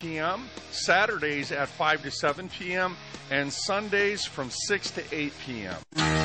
[0.00, 2.96] p.m., Saturdays at 5 to 7 p.m.,
[3.30, 6.19] and Sundays from 6 to 8 p.m.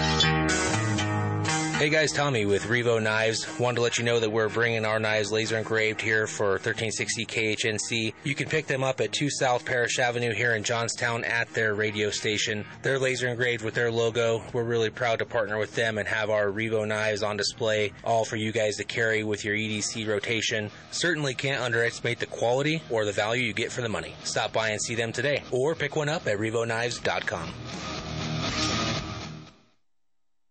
[1.77, 3.45] Hey guys, Tommy with Revo Knives.
[3.59, 7.25] Wanted to let you know that we're bringing our knives laser engraved here for 1360
[7.25, 8.13] KHNC.
[8.23, 11.75] You can pick them up at 2 South Parish Avenue here in Johnstown at their
[11.75, 12.63] radio station.
[12.81, 14.41] They're laser engraved with their logo.
[14.53, 18.23] We're really proud to partner with them and have our Revo knives on display, all
[18.23, 20.71] for you guys to carry with your EDC rotation.
[20.91, 24.15] Certainly can't underestimate the quality or the value you get for the money.
[24.23, 28.84] Stop by and see them today, or pick one up at RevoKnives.com.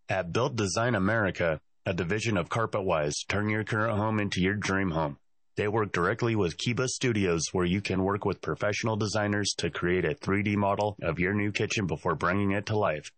[0.06, 4.90] At Build Design America, a division of CarpetWise, turn your current home into your dream
[4.90, 5.16] home.
[5.56, 10.04] They work directly with Kiba Studios where you can work with professional designers to create
[10.04, 13.10] a 3D model of your new kitchen before bringing it to life.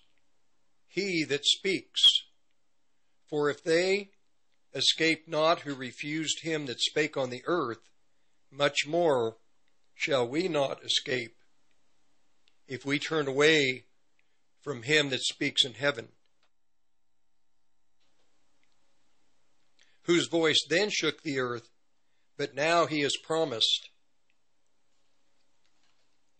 [0.87, 2.01] he that speaks.
[3.29, 4.09] For if they
[4.73, 7.89] escape not who refused him that spake on the earth,
[8.51, 9.37] much more
[9.95, 11.35] shall we not escape
[12.67, 13.85] if we turn away
[14.67, 16.09] from him that speaks in heaven.
[20.01, 21.69] Whose voice then shook the earth,
[22.35, 23.87] but now he has promised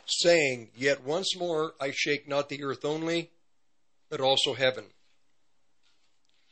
[0.05, 3.31] saying, Yet once more I shake not the earth only,
[4.09, 4.87] but also heaven.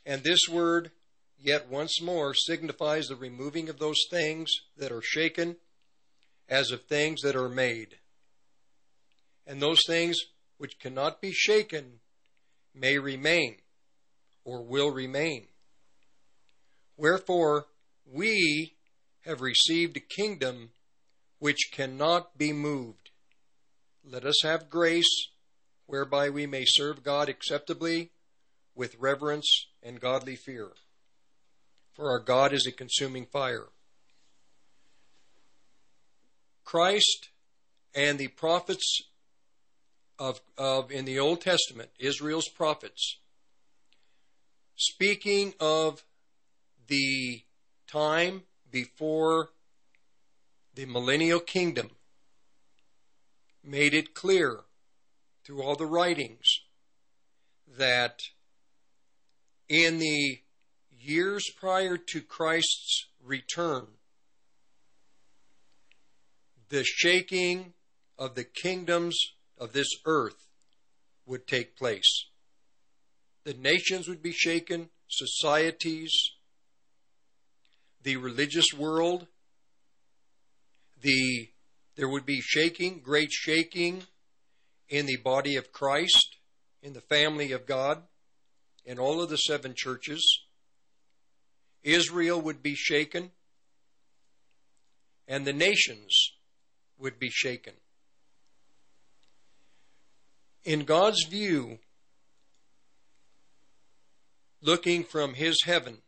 [0.06, 0.92] And this word,
[1.38, 5.58] yet once more, signifies the removing of those things that are shaken
[6.48, 7.98] as of things that are made.
[9.46, 10.22] And those things
[10.58, 12.00] which cannot be shaken
[12.74, 13.58] may remain
[14.44, 15.48] or will remain.
[16.98, 17.66] Wherefore,
[18.06, 18.76] we
[19.22, 20.70] have received a kingdom
[21.40, 23.10] which cannot be moved.
[24.04, 25.30] Let us have grace
[25.88, 28.12] whereby we may serve God acceptably
[28.76, 30.70] with reverence and godly fear.
[31.94, 33.68] For our God is a consuming fire.
[36.64, 37.30] Christ
[37.94, 39.04] and the prophets
[40.20, 43.18] of, of in the Old Testament, Israel's prophets,
[44.76, 46.04] speaking of
[46.88, 47.42] the
[47.88, 49.50] time before
[50.74, 51.92] the millennial kingdom,
[53.64, 54.62] made it clear
[55.44, 56.46] through all the writings
[57.78, 58.20] that
[59.70, 60.40] in the
[60.92, 63.88] years prior to Christ's return,
[66.70, 67.74] the shaking
[68.18, 70.48] of the kingdoms of this earth
[71.26, 72.28] would take place.
[73.44, 76.12] The nations would be shaken, societies,
[78.02, 79.28] the religious world,
[81.02, 81.50] the
[81.96, 84.04] there would be shaking, great shaking
[84.90, 86.36] in the body of Christ,
[86.82, 88.04] in the family of God,
[88.84, 90.24] in all of the seven churches.
[91.84, 93.32] Israel would be shaken,
[95.28, 96.14] and the nations
[96.98, 97.74] would be shaken.
[100.66, 101.78] In God's view,
[104.62, 106.00] looking from his heaven,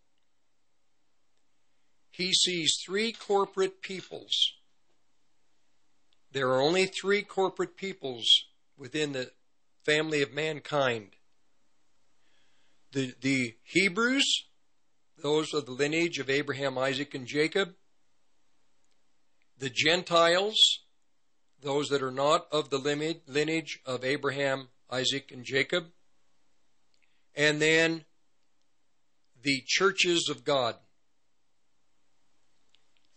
[2.09, 4.33] he sees three corporate peoples.
[6.31, 8.25] There are only three corporate peoples
[8.75, 9.29] within the
[9.85, 11.09] family of mankind.
[12.93, 14.45] The, the Hebrews,
[15.21, 17.75] those of the lineage of Abraham, Isaac, and Jacob.
[19.59, 20.55] The Gentiles,
[21.61, 22.77] those that are not of the
[23.27, 25.85] lineage of Abraham, Isaac, and Jacob.
[27.35, 28.05] And then
[29.41, 30.75] the churches of God.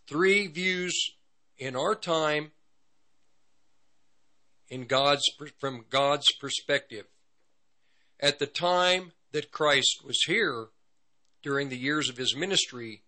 [0.06, 1.12] Three views
[1.58, 2.52] in our time
[4.69, 5.25] in God's
[5.58, 7.06] from God's perspective.
[8.19, 10.69] At the time that Christ was here,
[11.42, 13.02] during the years of his ministry,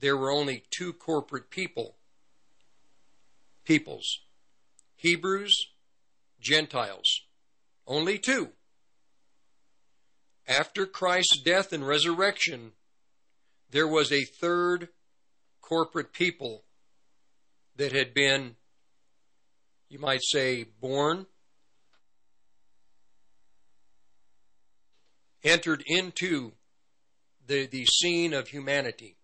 [0.00, 1.96] there were only two corporate people.
[3.64, 4.23] Peoples.
[5.04, 5.68] Hebrews,
[6.40, 7.20] Gentiles.
[7.86, 8.48] Only two.
[10.48, 12.72] After Christ's death and resurrection,
[13.70, 14.88] there was a third
[15.60, 16.64] corporate people
[17.76, 18.56] that had been
[19.90, 21.26] you might say, born,
[25.44, 26.52] entered into
[27.46, 29.16] the, the scene of humanity.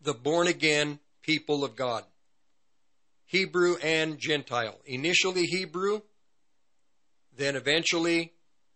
[0.00, 2.04] The born again people of God.
[3.26, 4.78] Hebrew and Gentile.
[4.86, 6.02] Initially Hebrew,
[7.36, 8.32] then eventually,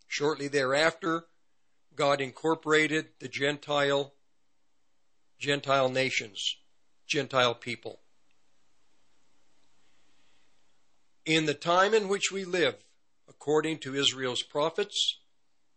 [0.07, 1.27] shortly thereafter,
[1.95, 4.15] God incorporated the Gentile
[5.39, 6.57] Gentile nations,
[7.07, 8.01] Gentile people.
[11.25, 12.75] In the time in which we live,
[13.29, 15.19] according to Israel's prophets,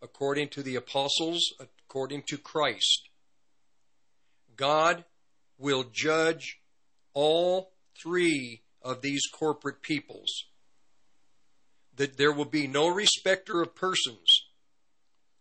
[0.01, 3.09] according to the apostles, according to Christ,
[4.55, 5.03] God
[5.59, 6.59] will judge
[7.13, 7.71] all
[8.01, 10.45] three of these corporate peoples.
[11.95, 14.45] That there will be no respecter of persons.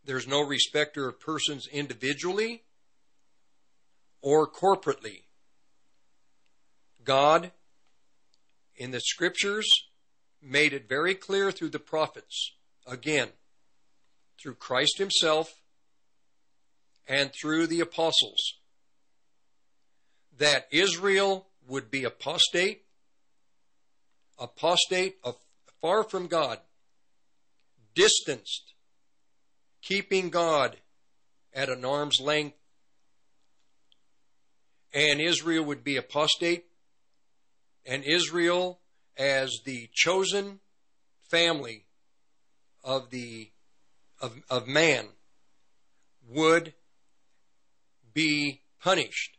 [0.04, 2.64] There's no respecter of persons individually
[4.20, 5.22] or corporately.
[7.04, 7.52] God,
[8.76, 9.68] in the scriptures,
[10.42, 12.52] made it very clear through the prophets,
[12.86, 13.28] again,
[14.40, 15.60] through Christ Himself
[17.06, 18.54] and through the apostles,
[20.36, 22.82] that Israel would be apostate,
[24.38, 25.16] apostate,
[25.80, 26.58] far from God,
[27.94, 28.74] distanced,
[29.80, 30.76] keeping God
[31.54, 32.56] at an arm's length,
[34.92, 36.64] and Israel would be apostate,
[37.86, 38.80] and Israel
[39.16, 40.58] as the chosen
[41.30, 41.84] family
[42.82, 43.50] of the
[44.20, 45.06] of, of man
[46.28, 46.74] would
[48.12, 49.36] be punished.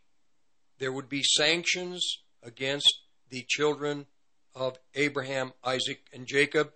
[0.81, 2.91] There would be sanctions against
[3.29, 4.07] the children
[4.55, 6.73] of Abraham, Isaac, and Jacob,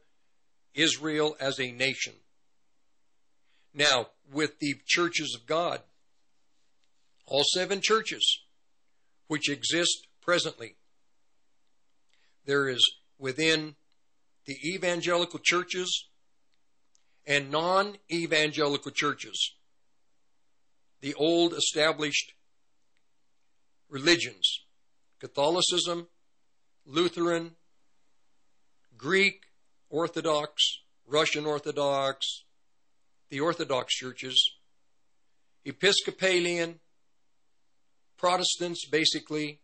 [0.75, 2.13] Israel as a nation.
[3.74, 5.81] Now, with the churches of God,
[7.25, 8.44] all seven churches
[9.25, 10.75] which exist presently,
[12.46, 12.88] there is
[13.18, 13.75] within
[14.46, 16.10] the evangelical churches
[17.25, 19.56] and non evangelical churches,
[21.02, 22.34] the old established
[23.89, 24.65] religions,
[25.19, 26.07] Catholicism,
[26.85, 27.55] Lutheran,
[28.97, 29.43] Greek,
[29.89, 30.63] Orthodox,
[31.07, 32.43] Russian Orthodox,
[33.29, 34.51] the Orthodox churches,
[35.65, 36.79] Episcopalian,
[38.17, 39.59] Protestants, basically,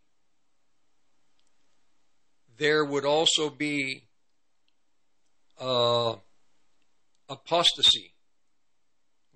[2.58, 4.08] there would also be
[5.58, 6.16] uh,
[7.28, 8.14] apostasy,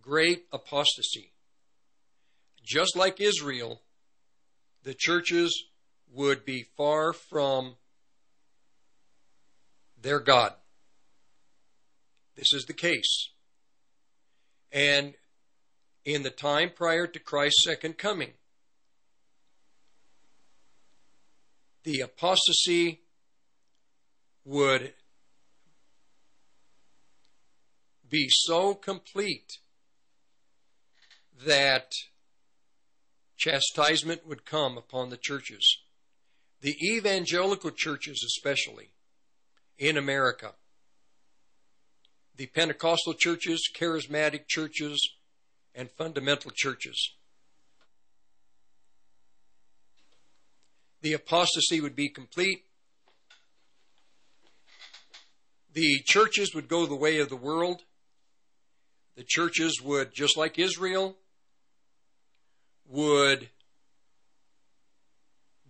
[0.00, 1.33] great apostasy.
[2.62, 3.81] Just like Israel,
[4.87, 5.64] the churches
[6.12, 7.75] would be far from
[10.00, 10.52] their God.
[12.37, 13.31] This is the case.
[14.71, 15.14] And
[16.05, 18.35] in the time prior to Christ's second coming,
[21.83, 23.00] the apostasy
[24.45, 24.95] would
[28.09, 29.59] be so complete
[31.45, 31.90] that
[33.37, 35.78] chastisement would come upon the churches.
[36.61, 38.90] The evangelical churches, especially
[39.78, 40.55] in America,
[42.35, 45.00] the Pentecostal churches, charismatic churches,
[45.75, 47.14] and fundamental churches.
[51.02, 52.66] The apostasy would be complete
[55.76, 57.83] the churches would go the way of the world.
[59.14, 61.19] The churches would, just like Israel,
[62.88, 63.50] would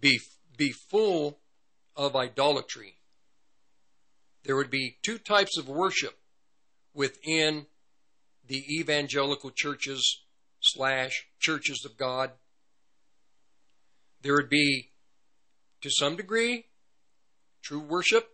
[0.01, 0.21] be,
[0.57, 1.39] be full
[1.97, 2.99] of idolatry.
[4.45, 6.19] There would be two types of worship
[6.95, 7.67] within
[8.47, 10.23] the evangelical churches
[10.61, 12.31] slash churches of God.
[14.23, 14.93] There would be,
[15.83, 16.67] to some degree,
[17.63, 18.29] true worship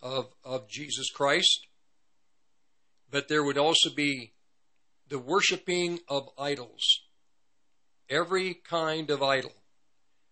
[0.00, 1.66] of, of Jesus Christ,
[3.10, 4.34] but there would also be
[5.08, 7.07] the worshiping of idols.
[8.10, 9.52] Every kind of idol.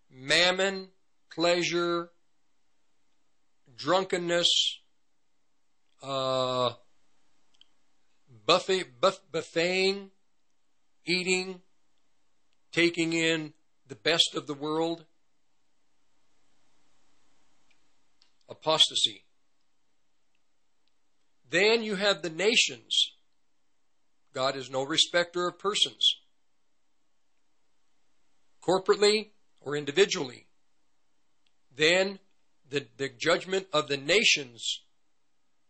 [0.09, 0.89] Mammon,
[1.31, 2.09] pleasure,
[3.75, 4.49] drunkenness,
[6.01, 6.71] uh,
[8.45, 10.11] buffet, buff, buffeting,
[11.05, 11.61] eating,
[12.71, 13.53] taking in
[13.87, 15.05] the best of the world,
[18.49, 19.23] apostasy.
[21.49, 23.11] Then you have the nations.
[24.33, 26.17] God is no respecter of persons,
[28.67, 29.29] corporately
[29.61, 30.47] or individually.
[31.75, 32.19] Then
[32.69, 34.81] the, the judgment of the nations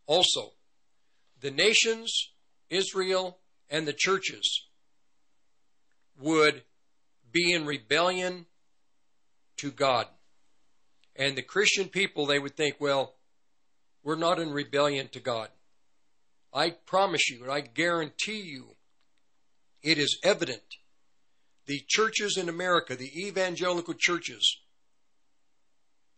[0.06, 0.54] also.
[1.40, 2.32] The nations,
[2.70, 3.38] Israel,
[3.70, 4.66] and the churches
[6.20, 6.64] would
[7.32, 8.46] be in rebellion
[9.58, 10.08] to God.
[11.16, 13.16] And the Christian people, they would think, well,
[14.04, 15.50] we're not in rebellion to God.
[16.54, 18.76] I promise you, and I guarantee you,
[19.84, 20.64] it is evident.
[21.68, 24.58] The churches in America, the evangelical churches,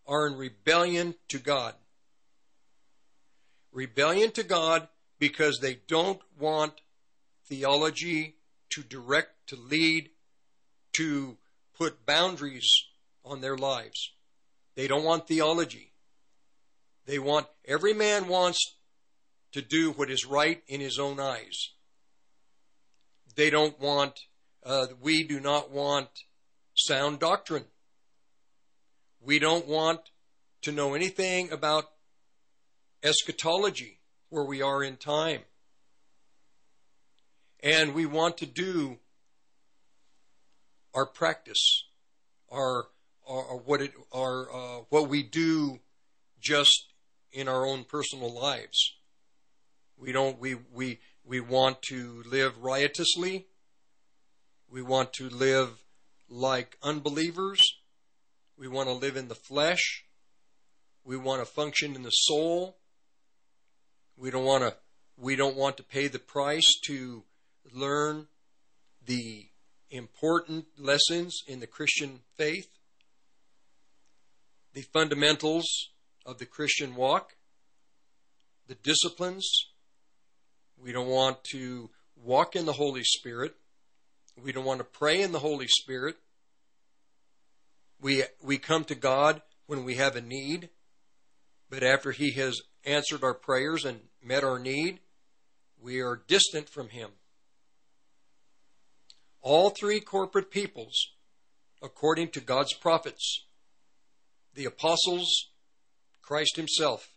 [0.08, 1.75] are in rebellion to God.
[3.72, 4.88] Rebellion to God
[5.20, 6.74] because they don't want
[7.46, 8.38] theology
[8.70, 10.10] to direct, to lead,
[10.94, 11.38] to
[11.77, 12.70] put boundaries
[13.25, 14.12] on their lives.
[14.75, 15.94] They don't want theology.
[17.06, 18.75] They want, every man wants
[19.53, 21.72] to do what is right in his own eyes.
[23.36, 24.20] They don't want,
[24.66, 26.10] uh, we do not want
[26.75, 27.66] sound doctrine.
[29.22, 30.01] We don't want
[30.62, 31.86] to know anything about
[33.04, 34.00] eschatology,
[34.30, 35.42] where we are in time.
[37.62, 39.00] And we want to do
[40.94, 41.84] our practice,
[42.51, 42.88] our,
[43.28, 45.80] our, our what it, our, uh, what we do
[46.39, 46.94] just
[47.32, 48.96] in our own personal lives.
[49.98, 53.48] We don't, we, we, we want to live riotously.
[54.71, 55.83] We want to live
[56.29, 57.61] like unbelievers.
[58.57, 60.03] We want to live in the flesh.
[61.03, 62.77] We want to function in the soul.
[64.15, 64.75] We don't want to
[65.17, 67.23] we don't want to pay the price to
[67.73, 68.27] learn
[69.05, 69.47] the
[69.89, 72.69] important lessons in the Christian faith,
[74.73, 75.65] the fundamentals
[76.25, 77.35] of the Christian walk,
[78.67, 79.49] the disciplines.
[80.77, 83.55] We don't want to walk in the Holy Spirit.
[84.43, 86.15] We don't want to pray in the Holy Spirit.
[88.01, 90.69] We, we come to God when we have a need,
[91.69, 95.00] but after He has answered our prayers and met our need,
[95.81, 97.12] we are distant from Him.
[99.41, 100.96] All three corporate peoples,
[101.81, 103.46] according to God's prophets,
[104.53, 105.50] the apostles,
[106.22, 107.10] Christ Himself,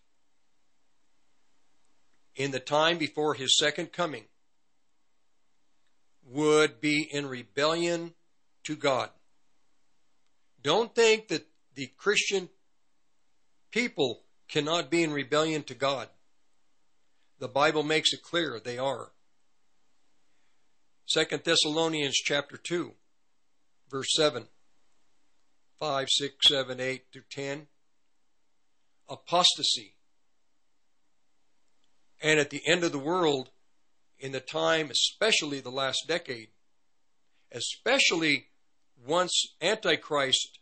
[2.35, 4.25] in the time before His second coming,
[6.29, 8.14] would be in rebellion
[8.64, 9.11] to God.
[10.62, 12.49] Don't think that the Christian
[13.71, 16.09] people cannot be in rebellion to God.
[17.38, 19.11] The Bible makes it clear they are.
[21.12, 22.93] 2 Thessalonians chapter 2,
[23.91, 24.47] verse 7,
[25.81, 27.67] 5, 6, 7, 8 through 10.
[29.09, 29.97] Apostasy.
[32.23, 33.50] And at the end of the world,
[34.23, 36.49] in the time, especially the last decade,
[37.50, 38.47] especially
[39.05, 40.61] once Antichrist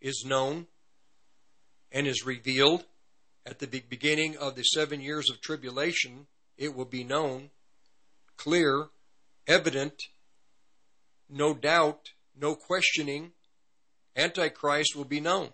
[0.00, 0.66] is known
[1.92, 2.84] and is revealed
[3.44, 7.50] at the beginning of the seven years of tribulation, it will be known,
[8.38, 8.86] clear,
[9.46, 10.00] evident,
[11.28, 12.00] no doubt,
[12.34, 13.32] no questioning.
[14.16, 15.50] Antichrist will be known.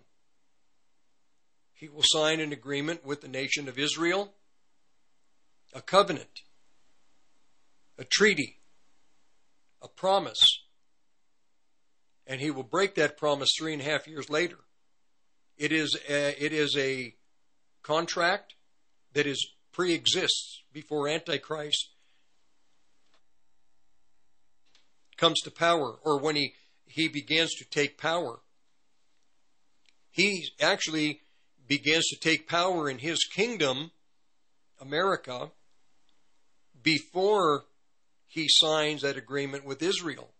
[1.75, 4.33] He will sign an agreement with the nation of Israel,
[5.75, 6.42] a covenant,
[7.99, 8.59] a treaty,
[9.83, 10.62] a promise,
[12.26, 14.59] and he will break that promise three and a half years later.
[15.57, 17.15] It is a, it is a
[17.83, 18.55] contract
[19.12, 21.91] that is pre-exists before Antichrist
[25.17, 28.41] comes to power, or when he he begins to take power.
[30.11, 31.21] He actually
[31.67, 33.91] begins to take power in his kingdom,
[34.81, 35.50] America,
[36.83, 37.65] before
[38.37, 40.31] he signs that agreement with Israel.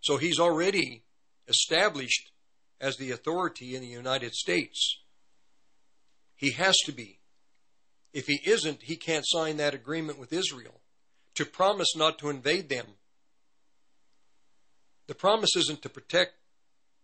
[0.00, 1.04] So he's already
[1.46, 2.32] established
[2.80, 4.98] as the authority in the United States.
[6.34, 7.20] He has to be.
[8.12, 10.80] If he isn't, he can't sign that agreement with Israel
[11.36, 12.86] to promise not to invade them.
[15.06, 16.32] The promise isn't to protect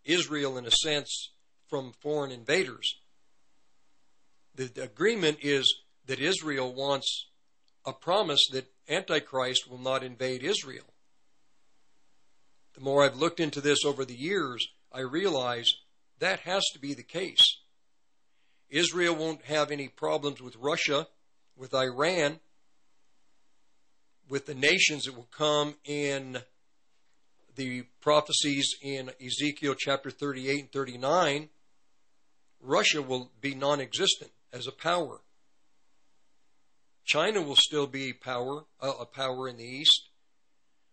[0.04, 1.30] Israel in a sense
[1.68, 2.96] from foreign invaders.
[4.56, 7.26] The, agreement is that Israel wants
[7.86, 10.84] a promise that Antichrist will not invade Israel.
[12.74, 15.70] The more I've looked into this over the years, I realize
[16.18, 17.44] that has to be the case.
[18.68, 21.06] Israel won't have any problems with Russia,
[21.56, 22.40] with Iran,
[24.28, 26.38] with the nations that will come in
[27.54, 31.48] the prophecies in Ezekiel chapter 38 and 39.
[32.60, 35.20] Russia will be non existent as a power.
[37.06, 40.10] China will still be power, uh, a power in the east,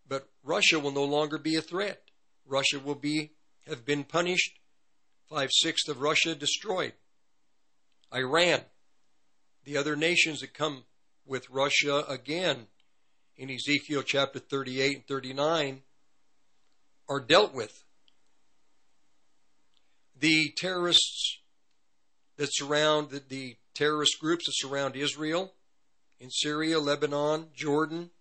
[0.08, 2.04] but Russia will no longer be a threat.
[2.46, 3.32] Russia will be
[3.68, 4.60] have been punished.
[5.28, 6.94] Five sixths of Russia destroyed.
[8.14, 8.62] Iran,
[9.64, 10.84] the other nations that come
[11.26, 12.68] with Russia again
[13.36, 15.82] in Ezekiel chapter 38 and 39
[17.10, 17.84] are dealt with.
[20.20, 21.40] The terrorists
[22.38, 25.54] that surround the, the terrorist groups that surround Israel
[26.20, 28.12] in Syria, Lebanon, Jordan,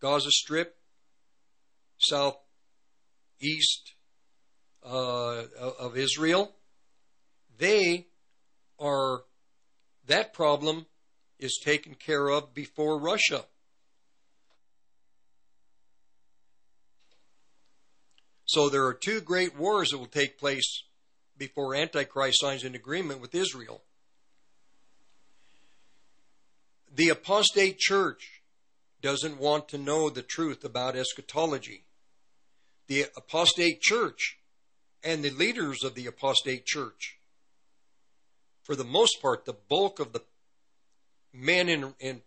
[0.00, 0.76] Gaza Strip,
[1.98, 3.94] southeast
[4.84, 5.44] uh,
[5.78, 6.54] of Israel,
[7.58, 8.06] they
[8.78, 9.22] are
[10.06, 10.86] that problem
[11.38, 13.44] is taken care of before Russia.
[18.44, 20.82] So there are two great wars that will take place
[21.38, 23.82] before Antichrist signs an agreement with Israel.
[26.94, 28.42] The apostate church
[29.00, 31.84] doesn't want to know the truth about eschatology.
[32.88, 34.38] The apostate church
[35.02, 37.18] and the leaders of the apostate church,
[38.62, 40.22] for the most part, the bulk of the
[41.32, 42.22] men in, in,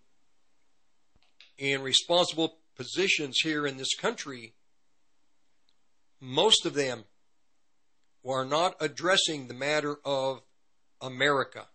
[1.58, 4.54] in responsible positions here in this country
[6.24, 7.04] most of them
[8.26, 10.42] are not addressing the matter of
[11.02, 11.68] America.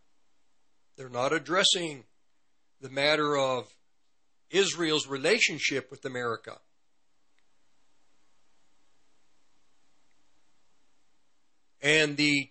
[0.97, 2.05] They're not addressing
[2.81, 3.75] the matter of
[4.51, 6.59] Israel's relationship with America.
[11.81, 12.51] And the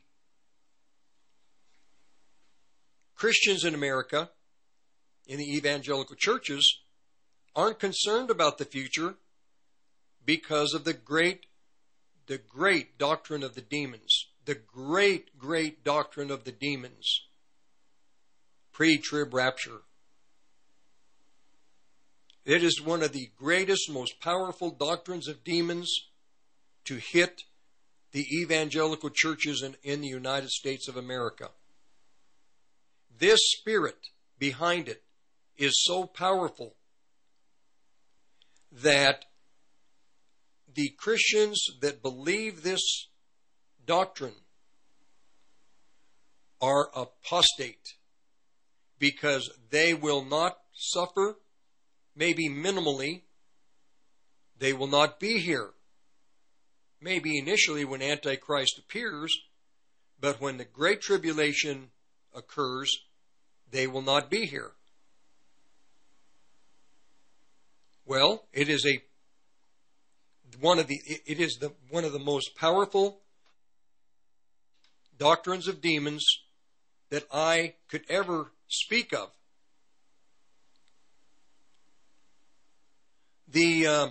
[3.16, 4.30] Christians in America,
[5.28, 6.80] in the evangelical churches,
[7.56, 9.16] aren't concerned about the future
[10.24, 11.48] because of the great
[12.28, 17.22] the great doctrine of the demons, the great, great doctrine of the demons,
[18.74, 19.82] pre trib rapture.
[22.48, 25.94] It is one of the greatest, most powerful doctrines of demons
[26.86, 27.42] to hit
[28.14, 31.50] the evangelical churches in, in the United States of America.
[33.20, 33.98] This spirit
[34.40, 35.04] behind it
[35.58, 36.76] is so powerful
[38.72, 39.26] that
[40.74, 43.10] the Christians that believe this
[43.86, 44.36] doctrine
[46.62, 47.96] are apostate
[49.00, 51.40] because they will not suffer,
[52.18, 53.22] maybe minimally,
[54.60, 55.70] they will not be here.
[57.00, 59.38] Maybe initially when Antichrist appears,
[60.20, 61.92] but when the Great Tribulation
[62.36, 62.98] occurs,
[63.70, 64.72] they will not be here.
[68.06, 69.04] Well, it is a
[70.60, 73.20] one of the it is the one of the most powerful
[75.20, 76.26] doctrines of demons
[77.10, 79.30] that I could ever speak of.
[83.50, 84.08] The uh,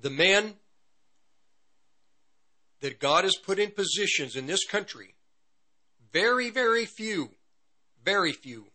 [0.00, 0.54] the men
[2.80, 5.14] that God has put in positions in this country,
[6.12, 7.30] very, very few,
[8.04, 8.66] very few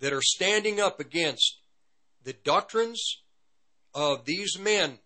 [0.00, 1.58] that are standing up against
[2.22, 3.22] the doctrines
[3.94, 4.98] of these men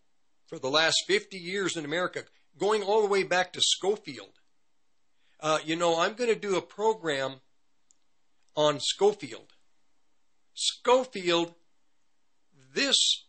[0.46, 2.24] for the last 50 years in America,
[2.58, 4.38] going all the way back to Scofield.
[5.40, 7.40] Uh, you know, I'm going to do a program
[8.56, 9.52] on Scofield.
[10.54, 11.54] Scofield,
[12.74, 13.24] this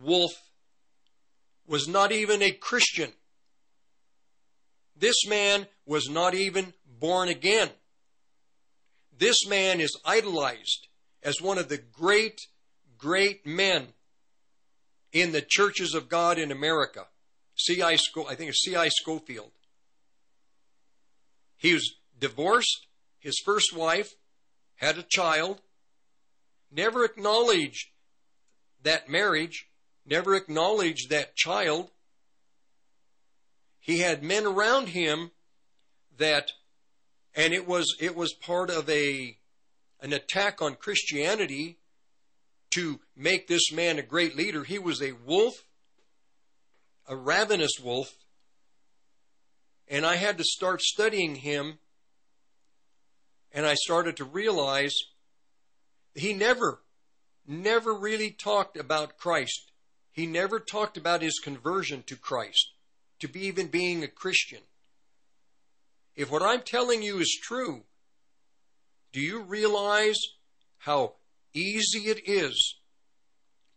[0.00, 0.32] wolf
[1.66, 3.12] was not even a Christian.
[4.96, 7.70] This man was not even born again.
[9.18, 10.88] This man is idolized
[11.22, 12.40] as one of the great,
[12.98, 13.88] great men
[15.12, 17.06] in the churches of God in America.
[17.56, 17.96] C.I.
[17.96, 18.88] Sco- I think it's C.I.
[18.88, 19.52] Scofield.
[21.56, 22.85] He was divorced.
[23.26, 24.14] His first wife
[24.76, 25.60] had a child.
[26.70, 27.88] Never acknowledged
[28.84, 29.66] that marriage.
[30.04, 31.90] Never acknowledged that child.
[33.80, 35.32] He had men around him
[36.16, 36.52] that
[37.34, 39.36] and it was it was part of a
[39.98, 41.78] an attack on Christianity
[42.74, 44.62] to make this man a great leader.
[44.62, 45.64] He was a wolf,
[47.08, 48.14] a ravenous wolf,
[49.88, 51.80] And I had to start studying him,
[53.56, 54.94] and I started to realize
[56.14, 56.82] he never,
[57.46, 59.72] never really talked about Christ.
[60.12, 62.72] He never talked about his conversion to Christ,
[63.20, 64.60] to be even being a Christian.
[66.14, 67.84] If what I'm telling you is true,
[69.12, 70.18] do you realize
[70.76, 71.14] how
[71.54, 72.76] easy it is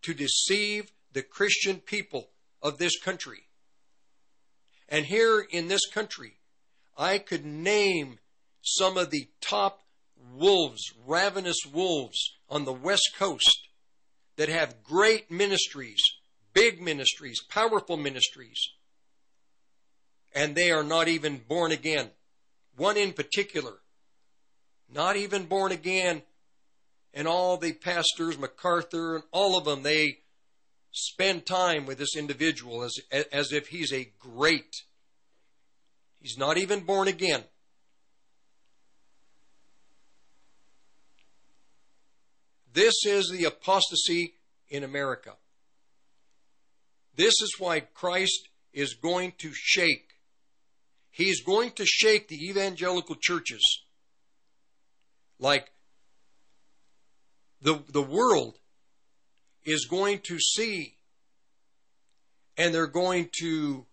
[0.01, 3.43] to deceive the Christian people of this country?
[4.89, 6.33] And here in this country,
[6.97, 8.19] I could name
[8.61, 9.81] some of the top
[10.33, 13.67] wolves, ravenous wolves on the West Coast
[14.35, 16.01] that have great ministries,
[16.53, 18.69] big ministries, powerful ministries,
[20.33, 22.09] and they are not even born again.
[22.75, 23.79] One in particular,
[24.91, 26.21] not even born again,
[27.13, 30.19] and all the pastors, MacArthur, and all of them, they
[30.91, 32.95] spend time with this individual as,
[33.31, 34.73] as if he's a great.
[36.21, 37.43] He's not even born again.
[42.73, 44.33] This is the apostasy
[44.69, 45.33] in America.
[47.15, 50.09] This is why Christ is going to shake.
[51.11, 53.83] He's going to shake the evangelical churches
[55.39, 55.71] like
[57.61, 58.57] the, the world
[59.65, 60.95] is going to see
[62.57, 63.85] and they're going to,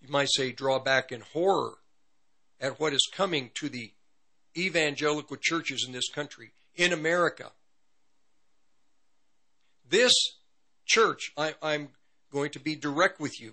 [0.00, 1.74] you might say, draw back in horror
[2.60, 3.92] at what is coming to the
[4.56, 7.52] evangelical churches in this country, in America.
[9.86, 10.14] This
[10.86, 11.90] church, I, I'm
[12.32, 13.52] going to be direct with you.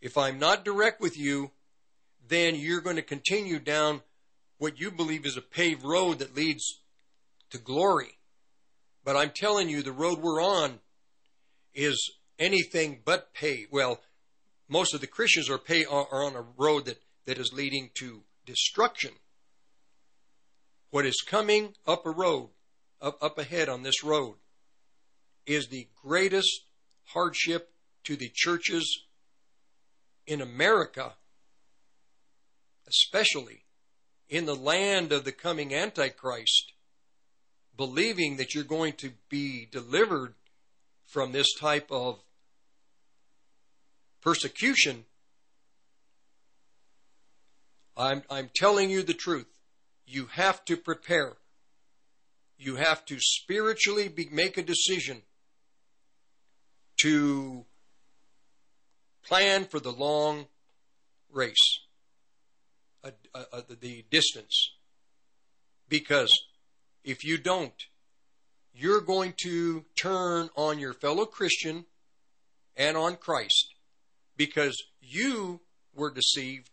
[0.00, 1.50] If I'm not direct with you,
[2.26, 4.00] then you're going to continue down
[4.56, 6.80] what you believe is a paved road that leads
[7.50, 8.16] to glory.
[9.04, 10.78] But I'm telling you, the road we're on
[11.74, 13.72] is anything but paved.
[13.72, 14.00] Well,
[14.70, 18.22] most of the Christians are, pay, are on a road that, that is leading to
[18.46, 19.12] destruction.
[20.90, 22.50] What is coming up a road,
[23.00, 24.36] up, up ahead on this road,
[25.46, 26.62] is the greatest
[27.04, 27.72] hardship
[28.04, 29.04] to the churches
[30.26, 31.12] in America,
[32.86, 33.64] especially
[34.28, 36.72] in the land of the coming Antichrist,
[37.76, 40.34] believing that you're going to be delivered
[41.06, 42.20] from this type of
[44.20, 45.04] persecution,
[47.96, 49.46] I'm, I'm telling you the truth.
[50.10, 51.36] You have to prepare.
[52.56, 55.20] You have to spiritually be, make a decision
[57.02, 57.66] to
[59.22, 60.46] plan for the long
[61.30, 61.80] race,
[63.04, 64.70] the distance.
[65.90, 66.32] Because
[67.04, 67.84] if you don't,
[68.72, 71.84] you're going to turn on your fellow Christian
[72.76, 73.74] and on Christ
[74.38, 75.60] because you
[75.94, 76.70] were deceived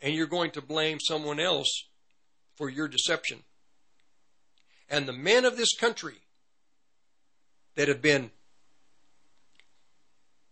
[0.00, 1.84] and you're going to blame someone else
[2.62, 3.40] for your deception.
[4.88, 6.20] And the men of this country
[7.74, 8.30] that have been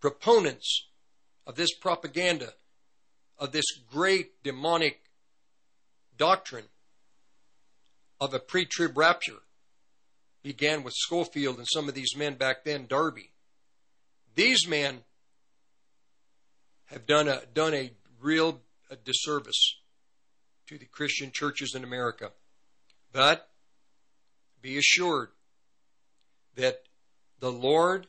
[0.00, 0.88] proponents
[1.46, 2.54] of this propaganda,
[3.38, 5.02] of this great demonic
[6.18, 6.64] doctrine
[8.20, 9.42] of a pre trib rapture,
[10.42, 13.30] began with Scofield and some of these men back then, Darby.
[14.34, 15.04] These men
[16.86, 19.76] have done a, done a real a disservice
[20.70, 22.30] to the Christian churches in America.
[23.12, 23.48] But
[24.62, 25.30] be assured
[26.54, 26.84] that
[27.40, 28.06] the Lord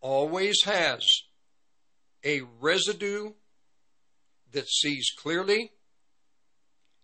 [0.00, 1.08] always has
[2.24, 3.34] a residue
[4.50, 5.70] that sees clearly,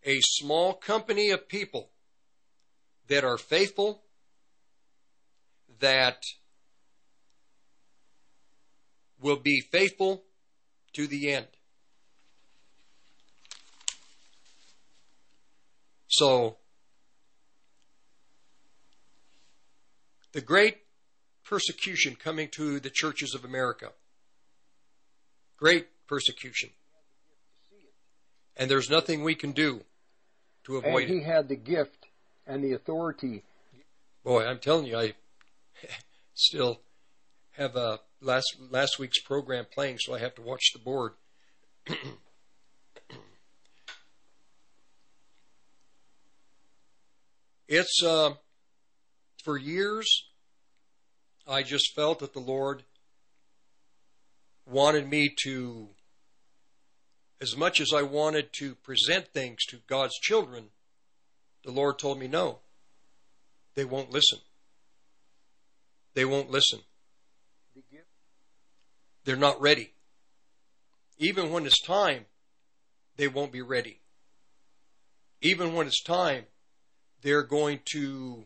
[0.05, 1.91] a small company of people
[3.07, 4.03] that are faithful,
[5.79, 6.19] that
[9.21, 10.25] will be faithful
[10.95, 11.47] to the end.
[16.17, 16.57] So,
[20.33, 20.79] the great
[21.45, 23.91] persecution coming to the churches of America.
[25.59, 26.71] Great persecution.
[28.57, 29.83] And there's nothing we can do
[30.65, 31.27] to avoid and he it.
[31.27, 32.07] had the gift
[32.47, 33.43] and the authority.
[34.25, 35.13] Boy, I'm telling you, I
[36.33, 36.81] still
[37.59, 41.13] have a last last week's program playing, so I have to watch the board.
[47.77, 48.31] it's uh,
[49.45, 50.09] for years.
[51.47, 52.83] I just felt that the Lord
[54.67, 55.89] wanted me to,
[57.41, 60.71] as much as I wanted to present things to God's children,
[61.65, 62.61] the Lord told me no.
[63.75, 64.39] They won't listen.
[66.15, 66.81] They won't listen.
[69.25, 69.93] They're not ready.
[71.19, 72.27] even when it's time,
[73.17, 74.01] they won't be ready.
[75.43, 76.45] Even when it's time,
[77.27, 78.45] they're going to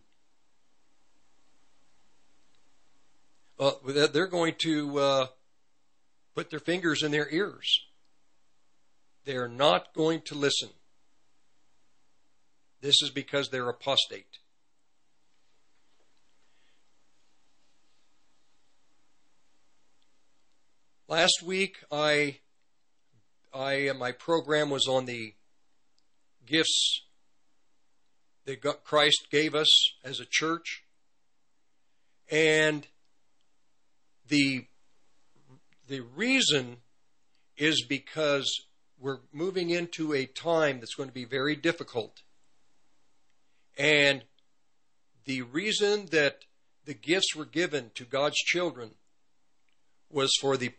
[3.58, 5.26] uh, they're going to uh,
[6.34, 7.84] put their fingers in their ears.
[9.26, 10.70] They're not going to listen.
[12.80, 14.38] This is because they're apostate.
[21.06, 22.38] Last week, I,
[23.52, 25.34] I, my program was on the
[26.46, 27.02] gifts
[28.56, 29.68] that Christ gave us
[30.04, 30.84] as a church,
[32.30, 32.86] and
[34.28, 34.66] the
[35.88, 36.78] the reason
[37.56, 38.48] is because
[38.98, 42.22] we're moving into a time that's going to be very difficult.
[43.76, 44.22] And
[45.24, 46.44] the reason that
[46.84, 48.92] the gifts were given to God's children
[50.10, 50.72] was for the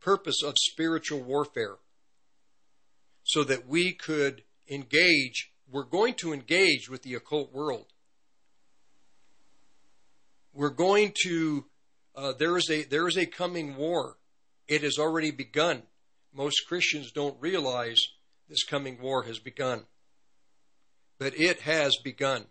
[0.00, 1.76] purpose of spiritual warfare.
[3.24, 7.86] So that we could engage, we're going to engage with the occult world.
[10.52, 11.66] We're going to,
[12.14, 14.16] uh, there is a, there is a coming war.
[14.68, 15.82] It has already begun.
[16.32, 18.00] Most Christians don't realize
[18.48, 19.84] this coming war has begun.
[21.18, 22.46] But it has begun.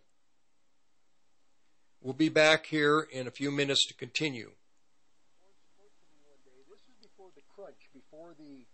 [2.01, 4.51] We'll be back here in a few minutes to continue.
[6.69, 8.65] This is before the crunch, before the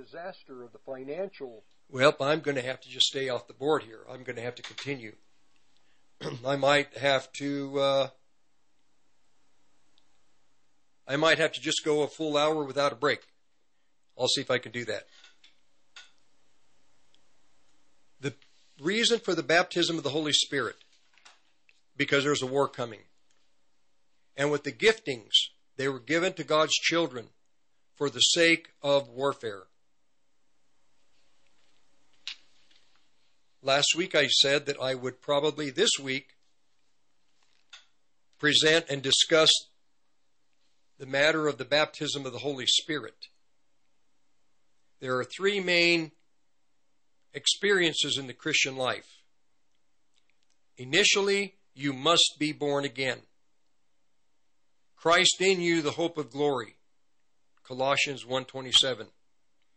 [0.00, 1.64] disaster of the financial.
[1.94, 4.00] Well, I'm going to have to just stay off the board here.
[4.10, 5.14] I'm going to have to continue.
[6.44, 7.78] I might have to.
[7.78, 8.08] Uh,
[11.06, 13.20] I might have to just go a full hour without a break.
[14.18, 15.04] I'll see if I can do that.
[18.20, 18.34] The
[18.82, 20.74] reason for the baptism of the Holy Spirit,
[21.96, 23.02] because there's a war coming.
[24.36, 25.30] And with the giftings,
[25.76, 27.28] they were given to God's children
[27.94, 29.66] for the sake of warfare.
[33.64, 36.36] Last week I said that I would probably this week
[38.38, 39.50] present and discuss
[40.98, 43.28] the matter of the baptism of the Holy Spirit.
[45.00, 46.12] There are three main
[47.32, 49.08] experiences in the Christian life.
[50.76, 53.22] Initially, you must be born again.
[54.94, 56.76] Christ in you, the hope of glory.
[57.62, 59.08] Colossians 1:27.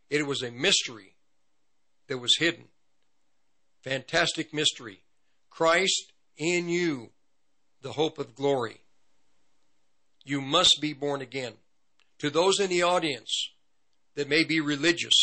[0.10, 1.16] It was a mystery
[2.08, 2.68] that was hidden.
[3.88, 5.00] Fantastic mystery.
[5.50, 7.12] Christ in you,
[7.82, 8.82] the hope of glory.
[10.26, 11.54] You must be born again.
[12.20, 13.54] To those in the audience
[14.16, 15.14] that may be religious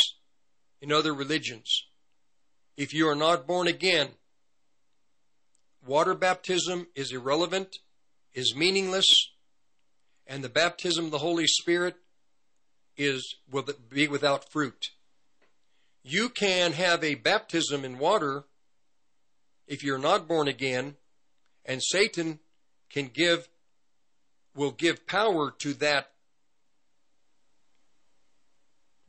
[0.80, 1.84] in other religions,
[2.74, 4.08] if you are not born again,
[5.86, 7.76] water baptism is irrelevant,
[8.32, 9.14] is meaningless,
[10.26, 11.96] and the baptism of the Holy Spirit
[12.96, 14.86] is will be without fruit.
[16.02, 18.44] You can have a baptism in water
[19.66, 20.96] if you're not born again,
[21.64, 22.40] and Satan
[22.90, 23.48] can give
[24.54, 26.12] will give power to that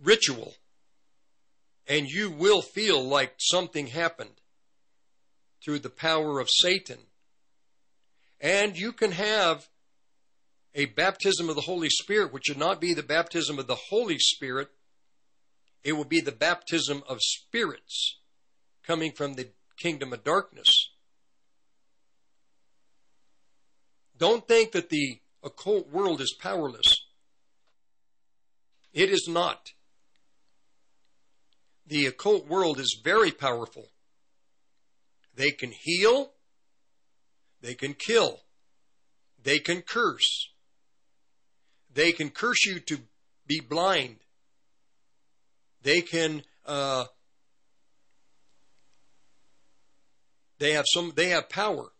[0.02, 0.56] ritual
[1.88, 4.42] and you will feel like something happened
[5.64, 6.98] through the power of Satan.
[8.42, 9.68] And you can have
[10.74, 14.20] a baptism of the Holy Spirit, which should not be the baptism of the Holy
[14.20, 14.70] Spirit,
[15.84, 18.18] it will be the baptism of spirits
[18.86, 20.90] coming from the kingdom of darkness.
[24.18, 26.96] Don't think that the occult world is powerless.
[28.94, 29.72] It is not.
[31.86, 33.90] The occult world is very powerful.
[35.36, 36.32] They can heal,
[37.62, 38.40] they can kill,
[39.44, 40.50] they can curse,
[41.94, 43.00] they can curse you to
[43.46, 44.18] be blind,
[45.84, 46.44] they can.
[46.66, 47.06] Uh,
[50.66, 51.14] they have some.
[51.16, 51.92] They have power.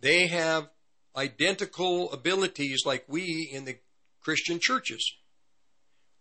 [0.00, 0.70] They have
[1.16, 3.76] identical abilities like we in the
[4.20, 5.14] Christian churches.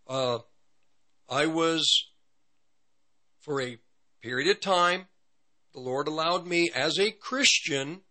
[0.07, 0.39] Uh,
[1.27, 2.11] I was,
[3.39, 3.79] for a
[4.21, 5.07] period of time,
[5.73, 8.01] the Lord allowed me as a Christian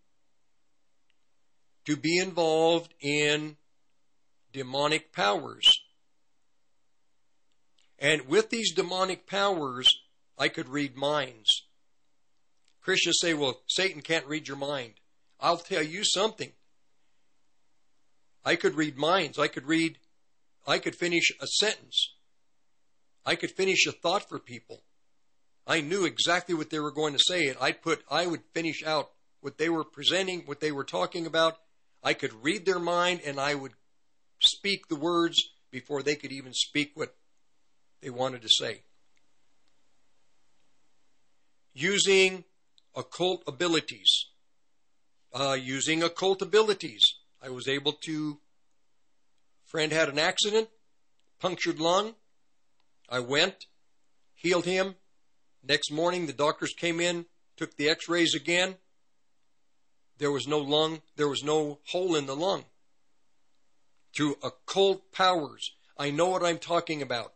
[1.84, 3.56] to be involved in
[4.52, 5.72] demonic powers.
[8.00, 9.88] And with these demonic powers,
[10.36, 11.62] I could read minds.
[12.82, 14.94] Christians say, well, Satan can't read your mind.
[15.40, 16.52] I'll tell you something.
[18.44, 19.38] I could read minds.
[19.38, 19.98] I could read,
[20.66, 22.14] I could finish a sentence.
[23.24, 24.82] I could finish a thought for people.
[25.64, 28.82] I knew exactly what they were going to say, and I put, I would finish
[28.84, 31.56] out what they were presenting, what they were talking about.
[32.02, 33.72] I could read their mind, and I would
[34.40, 35.40] speak the words
[35.70, 37.14] before they could even speak what
[38.00, 38.82] they wanted to say.
[41.74, 42.42] Using
[42.94, 44.26] occult abilities.
[45.32, 47.02] Uh, using occult abilities.
[47.40, 48.38] I was able to,
[49.64, 50.68] friend had an accident,
[51.40, 52.14] punctured lung.
[53.08, 53.66] I went,
[54.34, 54.96] healed him.
[55.66, 57.26] Next morning, the doctors came in,
[57.56, 58.76] took the x rays again.
[60.18, 62.64] There was no lung, there was no hole in the lung.
[64.14, 65.72] Through occult powers.
[65.96, 67.32] I know what I'm talking about.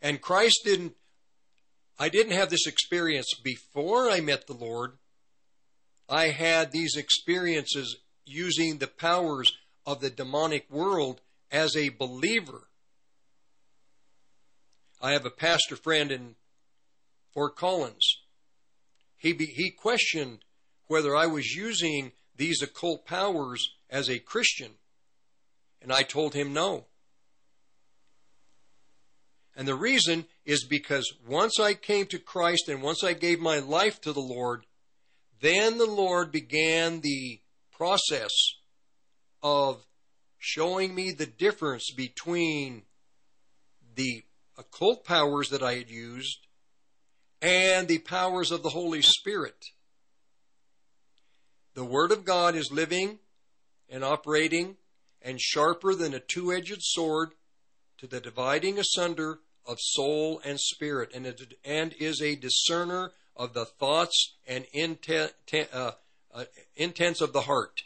[0.00, 0.94] And Christ didn't,
[1.98, 4.98] I didn't have this experience before I met the Lord.
[6.08, 9.52] I had these experiences using the powers
[9.84, 12.68] of the demonic world as a believer.
[15.00, 16.36] I have a pastor friend in
[17.32, 18.20] Fort Collins.
[19.16, 20.38] He, be, he questioned
[20.86, 24.72] whether I was using these occult powers as a Christian.
[25.82, 26.86] And I told him no.
[29.58, 33.58] And the reason is because once I came to Christ and once I gave my
[33.58, 34.66] life to the Lord,
[35.40, 37.40] then the Lord began the
[37.72, 38.30] process
[39.42, 39.84] of
[40.38, 42.82] showing me the difference between
[43.96, 44.22] the
[44.56, 46.46] occult powers that I had used
[47.42, 49.64] and the powers of the Holy Spirit.
[51.74, 53.18] The Word of God is living
[53.88, 54.76] and operating
[55.20, 57.30] and sharper than a two edged sword
[57.98, 63.52] to the dividing asunder of soul and spirit, and, it, and is a discerner of
[63.52, 65.32] the thoughts and intent,
[65.72, 65.92] uh,
[66.34, 67.82] uh, intents of the heart.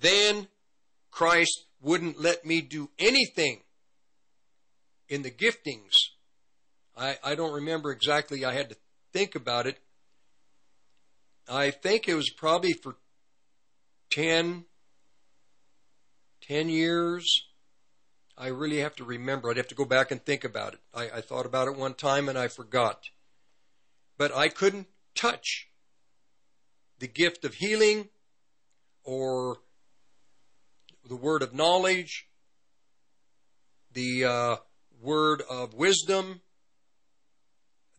[0.00, 0.46] Then
[1.10, 3.62] Christ wouldn't let me do anything
[5.08, 5.94] in the giftings.
[6.96, 8.76] I, I don't remember exactly, I had to
[9.12, 9.78] think about it.
[11.48, 12.96] I think it was probably for
[14.10, 14.64] 10,
[16.42, 17.47] 10 years.
[18.40, 19.50] I really have to remember.
[19.50, 20.80] I'd have to go back and think about it.
[20.94, 23.10] I, I thought about it one time and I forgot.
[24.16, 25.68] But I couldn't touch
[27.00, 28.10] the gift of healing
[29.02, 29.58] or
[31.08, 32.28] the word of knowledge,
[33.92, 34.56] the uh,
[35.00, 36.42] word of wisdom.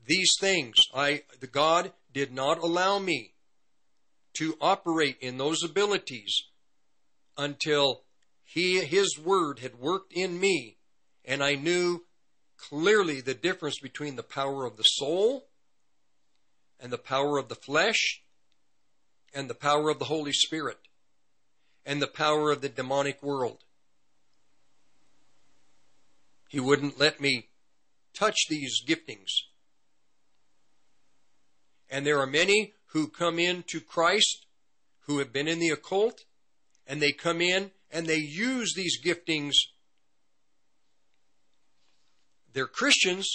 [0.05, 3.33] These things, I the God did not allow me
[4.35, 6.43] to operate in those abilities
[7.37, 8.03] until
[8.51, 10.77] he his word had worked in me
[11.23, 12.05] and I knew
[12.57, 15.47] clearly the difference between the power of the soul
[16.79, 18.23] and the power of the flesh
[19.35, 20.79] and the power of the Holy Spirit
[21.85, 23.59] and the power of the demonic world.
[26.49, 27.49] He wouldn't let me
[28.15, 29.29] touch these giftings.
[31.87, 34.47] And there are many who come in to Christ
[35.01, 36.21] who have been in the occult
[36.87, 39.53] and they come in and they use these giftings.
[42.53, 43.27] They're Christians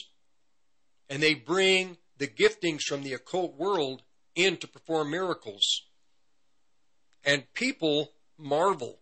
[1.08, 4.02] and they bring the giftings from the occult world
[4.34, 5.62] in to perform miracles.
[7.24, 9.00] And people marvel.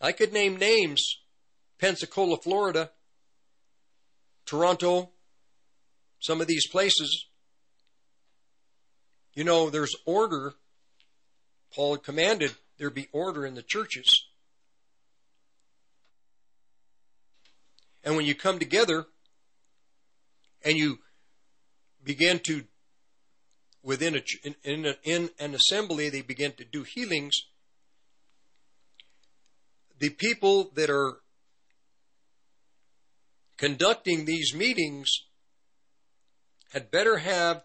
[0.00, 1.18] I could name names
[1.78, 2.90] Pensacola, Florida,
[4.46, 5.10] Toronto,
[6.20, 7.26] some of these places.
[9.34, 10.54] You know, there's order.
[11.74, 14.26] Paul commanded there be order in the churches.
[18.04, 19.06] And when you come together
[20.64, 20.98] and you
[22.04, 22.64] begin to
[23.82, 27.34] within a, in, in, a, in an assembly, they begin to do healings.
[29.98, 31.18] The people that are
[33.56, 35.08] conducting these meetings
[36.72, 37.62] had better have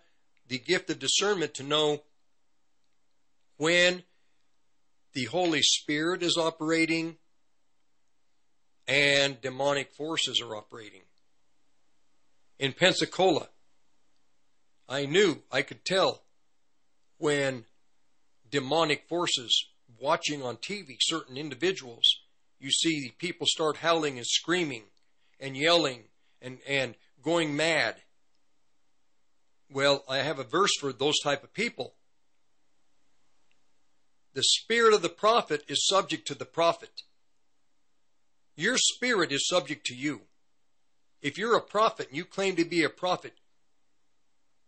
[0.48, 2.04] the gift of discernment to know
[3.58, 4.04] when
[5.18, 7.18] the Holy Spirit is operating
[8.88, 11.02] and demonic forces are operating.
[12.60, 13.50] In Pensacola,
[14.88, 16.22] I knew, I could tell
[17.18, 17.66] when
[18.48, 22.06] demonic forces watching on TV certain individuals,
[22.60, 24.84] you see people start howling and screaming
[25.40, 26.04] and yelling
[26.44, 26.94] and, and
[27.24, 27.96] going mad.
[29.72, 31.96] Well, I have a verse for those type of people.
[34.38, 37.02] The spirit of the prophet is subject to the prophet.
[38.56, 40.22] Your spirit is subject to you.
[41.24, 43.34] If you're a prophet and you claim to be a prophet,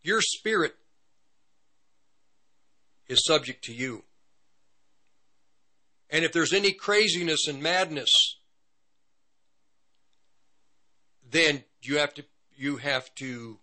[0.02, 0.74] your spirit
[3.08, 4.06] is subject to you.
[6.10, 8.40] And if there's any craziness and madness,
[11.30, 12.24] then you have to
[12.56, 13.60] you have to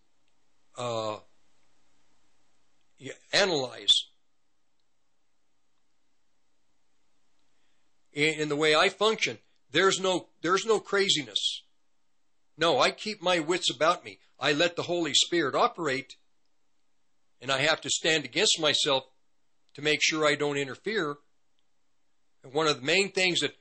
[0.78, 1.16] uh,
[3.32, 4.04] analyze
[8.16, 9.38] in, in the way I function,
[9.70, 11.62] there's no there's no craziness.
[12.58, 14.18] No, I keep my wits about me.
[14.40, 16.16] I let the Holy Spirit operate,
[17.40, 19.04] and I have to stand against myself
[19.74, 21.16] to make sure I don't interfere.
[22.42, 23.54] And one of the main things that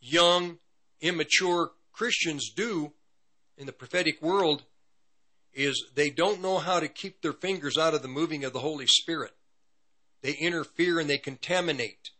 [0.00, 0.58] young,
[1.00, 2.92] immature Christians do
[3.56, 4.64] in the prophetic world
[5.54, 8.58] is they don't know how to keep their fingers out of the moving of the
[8.58, 9.32] Holy Spirit.
[10.22, 12.10] They interfere and they contaminate.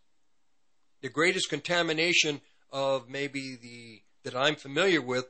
[1.03, 2.41] The greatest contamination
[2.71, 5.27] of maybe the that I'm familiar with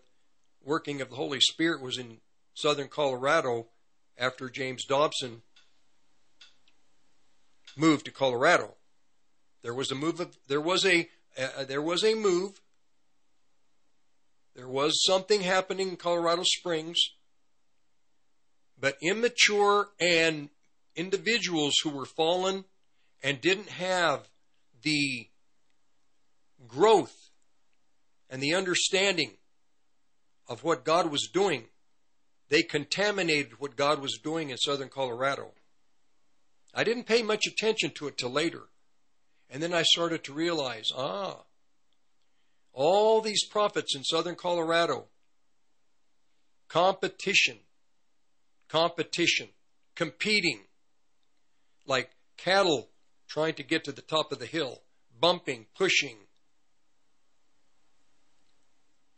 [0.62, 2.18] working of the Holy Spirit was in
[2.52, 3.68] southern Colorado
[4.18, 5.40] after James Dobson
[7.74, 8.74] moved to Colorado.
[9.62, 11.08] There was a move of there was a
[11.38, 12.60] uh, there was a move.
[14.54, 17.00] There was something happening in Colorado Springs,
[18.78, 20.50] but immature and
[20.94, 22.66] individuals who were fallen
[23.22, 24.28] and didn't have
[24.82, 25.28] the
[26.68, 27.30] growth
[28.30, 29.32] and the understanding
[30.48, 31.64] of what God was doing,
[32.48, 35.52] they contaminated what God was doing in southern Colorado.
[36.74, 38.62] I didn't pay much attention to it till later.
[39.50, 41.40] And then I started to realize, ah,
[42.72, 45.06] all these prophets in southern Colorado,
[46.68, 47.58] competition,
[48.68, 49.48] competition,
[49.94, 50.60] competing,
[51.86, 52.88] like cattle
[53.28, 54.82] trying to get to the top of the hill,
[55.20, 56.16] bumping, pushing,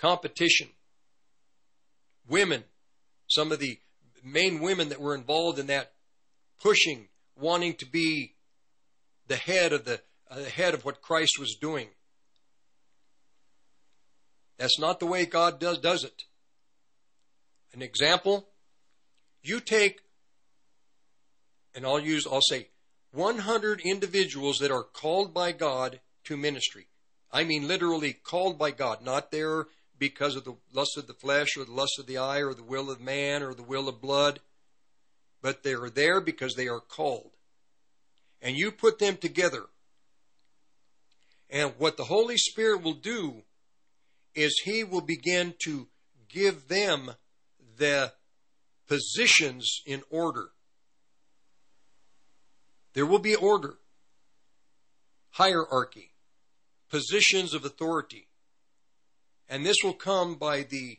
[0.05, 0.69] competition.
[2.29, 2.65] Women,
[3.27, 3.79] some of the
[4.23, 5.93] main women that were involved in that
[6.63, 7.09] pushing,
[7.41, 8.35] wanting to be
[9.29, 11.89] the head of the uh, the head of what Christ was doing.
[14.59, 16.25] That's not the way God does does it.
[17.73, 18.49] An example,
[19.43, 20.01] you take
[21.75, 22.69] and I'll use I'll say
[23.13, 26.89] 100 individuals that are called by God to ministry.
[27.33, 29.67] I mean literally called by God, not there
[29.99, 32.63] because of the lust of the flesh or the lust of the eye or the
[32.63, 34.41] will of man or the will of blood,
[35.41, 37.33] but they are there because they are called.
[38.43, 39.65] And you put them together.
[41.51, 43.43] And what the Holy Spirit will do
[44.35, 45.89] is He will begin to
[46.29, 47.13] give them
[47.77, 48.13] the
[48.89, 50.49] positions in order.
[52.95, 53.75] There will be order,
[55.31, 56.13] hierarchy,
[56.91, 58.29] positions of authority.
[59.49, 60.99] And this will come by the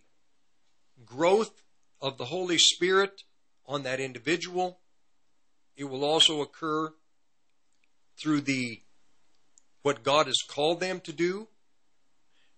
[1.05, 1.61] growth
[2.01, 3.23] of the Holy Spirit
[3.65, 4.79] on that individual.
[5.75, 6.93] It will also occur
[8.17, 8.81] through the
[9.81, 11.47] what God has called them to do.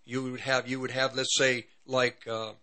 [0.05, 2.53] You would have you would have let's say like uh,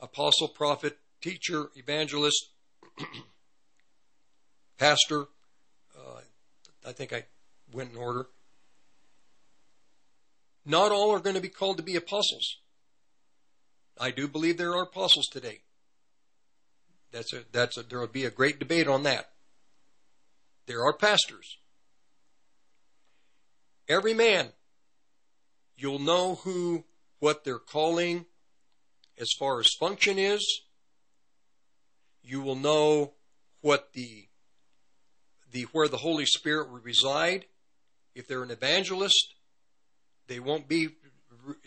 [0.00, 2.50] apostle, prophet, teacher, evangelist,
[4.78, 5.26] pastor.
[5.96, 6.20] Uh,
[6.86, 7.24] I think I
[7.72, 8.26] went in order.
[10.68, 12.58] Not all are going to be called to be apostles.
[13.98, 15.62] I do believe there are apostles today.
[17.10, 19.30] That's a, that's a, there will be a great debate on that.
[20.66, 21.56] There are pastors.
[23.88, 24.48] Every man,
[25.74, 26.84] you'll know who,
[27.18, 28.26] what their calling
[29.18, 30.60] as far as function is.
[32.22, 33.14] You will know
[33.62, 34.28] what the,
[35.50, 37.46] the, where the Holy Spirit will reside.
[38.14, 39.34] If they're an evangelist,
[40.28, 40.90] they won't be,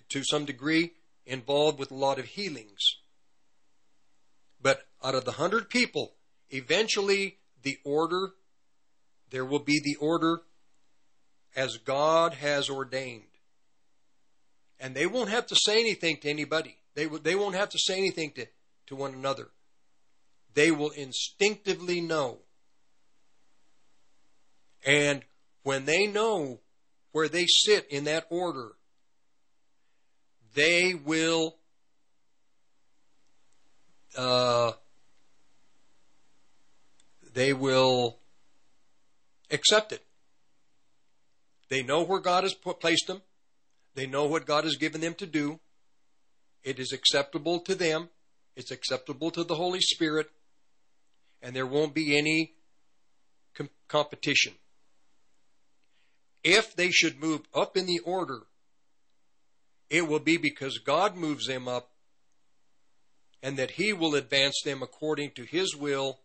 [0.09, 0.93] to some degree,
[1.25, 2.97] involved with a lot of healings.
[4.61, 6.13] But out of the hundred people,
[6.49, 8.31] eventually the order,
[9.29, 10.41] there will be the order
[11.55, 13.23] as God has ordained.
[14.79, 16.77] And they won't have to say anything to anybody.
[16.95, 18.45] They, they won't have to say anything to,
[18.87, 19.49] to one another.
[20.53, 22.39] They will instinctively know.
[24.85, 25.23] And
[25.63, 26.59] when they know
[27.11, 28.71] where they sit in that order,
[30.53, 31.55] they will
[34.17, 34.71] uh,
[37.33, 38.17] they will
[39.49, 40.03] accept it.
[41.69, 43.21] They know where God has put, placed them.
[43.95, 45.59] They know what God has given them to do.
[46.63, 48.09] It is acceptable to them.
[48.55, 50.29] It's acceptable to the Holy Spirit.
[51.41, 52.53] And there won't be any
[53.55, 54.53] com- competition.
[56.43, 58.41] If they should move up in the order,
[59.89, 61.91] it will be because God moves them up
[63.43, 66.19] and that He will advance them according to His will,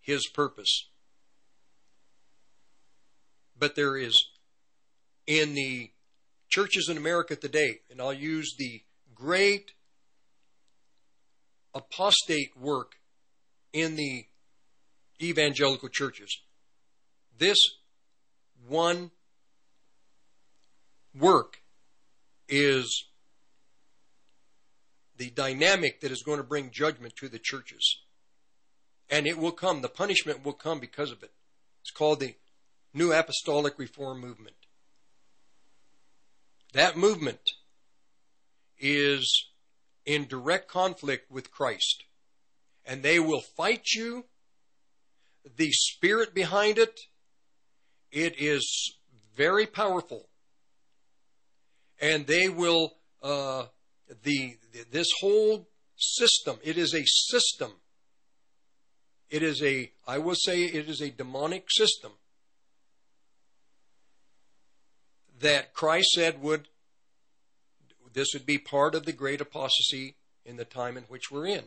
[0.00, 0.88] His purpose.
[3.56, 4.18] But there is,
[5.26, 5.90] in the
[6.48, 8.82] churches in America today, and I'll use the
[9.14, 9.72] great
[11.74, 12.96] apostate work
[13.72, 14.26] in the
[15.22, 16.40] evangelical churches.
[17.38, 17.58] This
[18.66, 19.10] one
[22.48, 23.04] is
[25.16, 27.98] the dynamic that is going to bring judgment to the churches.
[29.10, 29.82] And it will come.
[29.82, 31.32] The punishment will come because of it.
[31.82, 32.34] It's called the
[32.94, 34.56] New Apostolic Reform Movement.
[36.72, 37.52] That movement
[38.78, 39.46] is
[40.06, 42.04] in direct conflict with Christ.
[42.84, 44.24] And they will fight you.
[45.56, 46.98] The spirit behind it,
[48.10, 48.96] it is
[49.36, 50.28] very powerful.
[52.02, 53.66] And they will, uh,
[54.22, 54.58] the,
[54.90, 57.72] this whole system, it is a system.
[59.30, 62.12] It is a, I will say it is a demonic system
[65.40, 66.68] that Christ said would
[68.14, 71.64] this would be part of the great apostasy in the time in which we're in.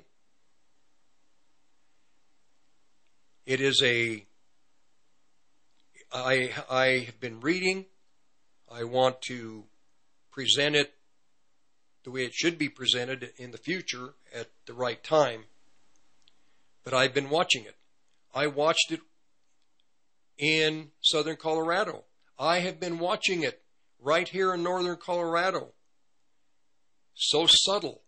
[3.45, 4.25] It is a
[6.13, 7.86] I I have been reading.
[8.71, 9.65] I want to
[10.36, 10.93] present it
[12.03, 15.45] the way it should be presented in the future at the right time.
[16.83, 17.75] But I've been watching it.
[18.33, 18.99] I watched it
[20.38, 22.03] in southern Colorado.
[22.38, 23.61] I have been watching it
[23.99, 25.69] right here in northern Colorado.
[27.13, 28.01] So subtle.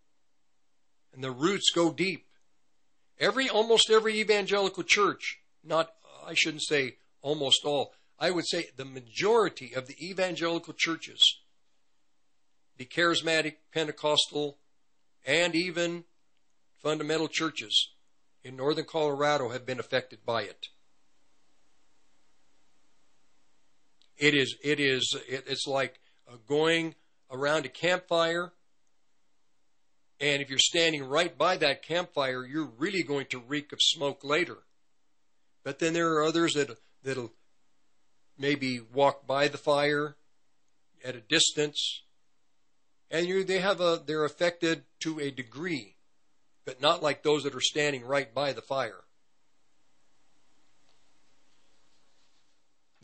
[1.14, 2.28] And the roots go deep.
[3.20, 5.90] Every, almost every evangelical church, not,
[6.26, 11.40] I shouldn't say almost all, I would say the majority of the evangelical churches,
[12.78, 14.58] the charismatic, Pentecostal,
[15.26, 16.04] and even
[16.78, 17.90] fundamental churches
[18.44, 20.68] in northern Colorado have been affected by it.
[24.18, 26.96] It is, it is, it, it's like uh, going
[27.30, 28.54] around a campfire,
[30.20, 34.24] and if you're standing right by that campfire, you're really going to reek of smoke
[34.24, 34.58] later.
[35.64, 37.34] But then there are others that that'll
[38.38, 40.16] maybe walk by the fire
[41.04, 42.02] at a distance,
[43.10, 45.96] and you they have a they're affected to a degree,
[46.66, 49.04] but not like those that are standing right by the fire.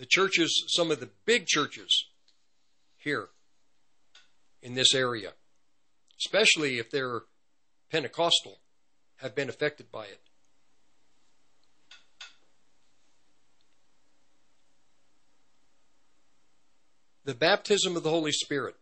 [0.04, 2.08] the churches, some of the big churches
[2.98, 3.30] here
[4.62, 5.32] in this area,
[6.20, 7.22] especially if they're
[7.90, 8.60] Pentecostal,
[9.18, 10.20] have been affected by it.
[17.24, 18.76] The baptism of the Holy Spirit.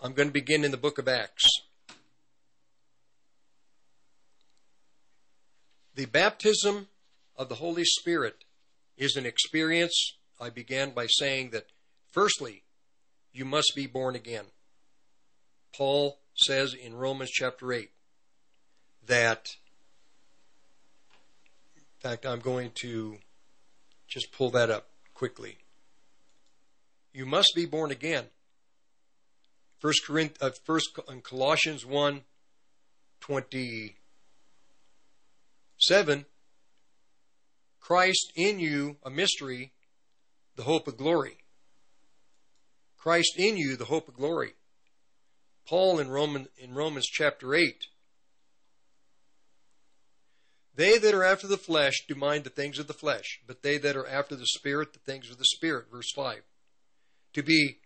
[0.00, 1.48] I'm going to begin in the book of Acts.
[5.94, 6.88] The baptism
[7.36, 8.44] of the Holy Spirit
[8.98, 10.12] is an experience.
[10.38, 11.66] I began by saying that,
[12.12, 12.62] firstly,
[13.32, 14.44] you must be born again.
[15.74, 17.90] Paul says in Romans chapter 8
[19.06, 19.48] that,
[21.76, 23.16] in fact, I'm going to
[24.06, 25.56] just pull that up quickly.
[27.14, 28.26] You must be born again.
[29.78, 32.22] First Corinth, uh, First Colossians 1
[33.20, 33.96] 20
[35.78, 36.24] 7.
[37.80, 39.72] Christ in you, a mystery,
[40.56, 41.38] the hope of glory.
[42.96, 44.54] Christ in you, the hope of glory.
[45.68, 47.86] Paul in, Roman, in Romans chapter 8.
[50.74, 53.78] They that are after the flesh do mind the things of the flesh, but they
[53.78, 55.86] that are after the Spirit, the things of the Spirit.
[55.90, 56.42] Verse 5.
[57.34, 57.78] To be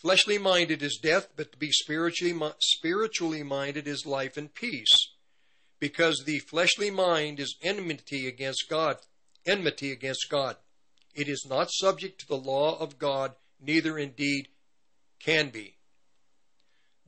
[0.00, 4.94] fleshly minded is death, but to be spiritually, spiritually minded is life and peace
[5.78, 8.96] because the fleshly mind is enmity against God,
[9.46, 10.56] enmity against God.
[11.14, 14.48] It is not subject to the law of God, neither indeed
[15.18, 15.76] can be.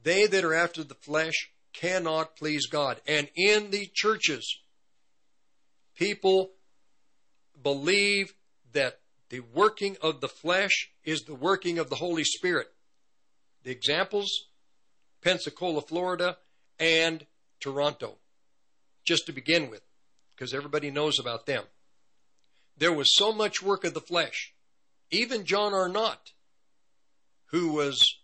[0.03, 3.01] They that are after the flesh cannot please God.
[3.07, 4.59] And in the churches,
[5.95, 6.51] people
[7.63, 8.35] believe
[8.73, 12.69] that the working of the flesh is the working of the Holy Spirit.
[13.63, 14.49] The examples
[15.23, 16.39] Pensacola, Florida,
[16.79, 17.27] and
[17.61, 18.19] Toronto
[19.05, 19.83] just to begin with,
[20.31, 21.65] because everybody knows about them.
[22.77, 24.53] There was so much work of the flesh.
[25.11, 26.33] Even John Arnott,
[27.47, 28.19] who was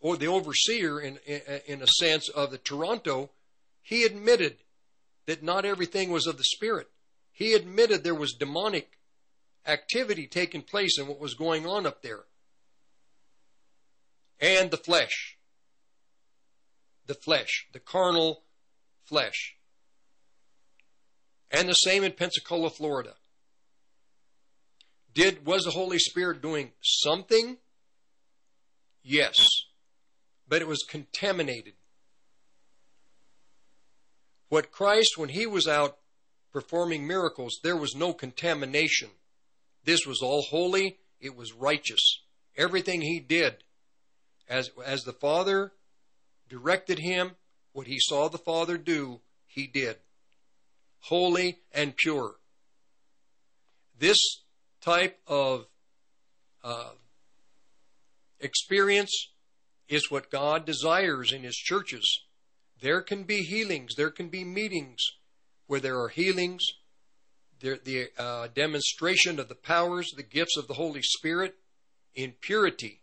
[0.00, 1.18] or the overseer in,
[1.66, 3.30] in, a sense of the Toronto,
[3.82, 4.56] he admitted
[5.26, 6.88] that not everything was of the spirit.
[7.32, 8.98] He admitted there was demonic
[9.66, 12.24] activity taking place in what was going on up there.
[14.40, 15.36] And the flesh.
[17.06, 18.42] The flesh, the carnal
[19.04, 19.56] flesh.
[21.50, 23.14] And the same in Pensacola, Florida.
[25.12, 27.58] Did was the Holy Spirit doing something?
[29.02, 29.48] Yes.
[30.48, 31.74] But it was contaminated.
[34.48, 35.98] What Christ, when he was out
[36.52, 39.10] performing miracles, there was no contamination
[39.84, 42.22] This was all holy, it was righteous.
[42.56, 43.64] Everything he did,
[44.50, 45.72] as, as the Father
[46.48, 47.36] directed him,
[47.72, 49.96] what he saw the Father do, he did.
[51.04, 52.34] Holy and pure.
[53.98, 54.42] This
[54.80, 55.66] type of
[56.62, 56.90] uh,
[58.40, 59.28] experience
[59.88, 62.22] is what God desires in His churches.
[62.80, 64.98] There can be healings, there can be meetings
[65.66, 66.64] where there are healings,
[67.60, 71.56] there, the uh, demonstration of the powers, the gifts of the Holy Spirit
[72.14, 73.02] in purity.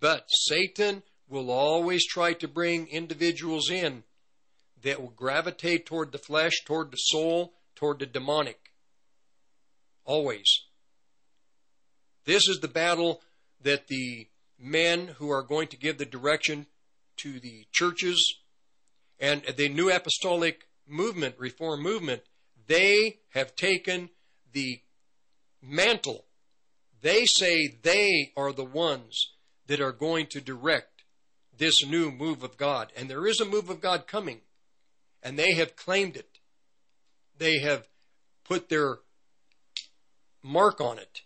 [0.00, 4.04] But Satan will always try to bring individuals in
[4.82, 8.72] that will gravitate toward the flesh, toward the soul, toward the demonic.
[10.04, 10.46] Always.
[12.24, 13.22] This is the battle
[13.60, 14.28] that the
[14.58, 16.66] men who are going to give the direction
[17.18, 18.36] to the churches
[19.18, 22.22] and the new apostolic movement, reform movement,
[22.66, 24.10] they have taken
[24.52, 24.80] the
[25.60, 26.24] mantle.
[27.00, 29.32] They say they are the ones
[29.68, 31.04] that are going to direct
[31.56, 32.92] this new move of God.
[32.96, 34.40] And there is a move of God coming.
[35.22, 36.38] And they have claimed it.
[37.38, 37.86] They have
[38.44, 38.98] put their
[40.42, 41.20] mark on it.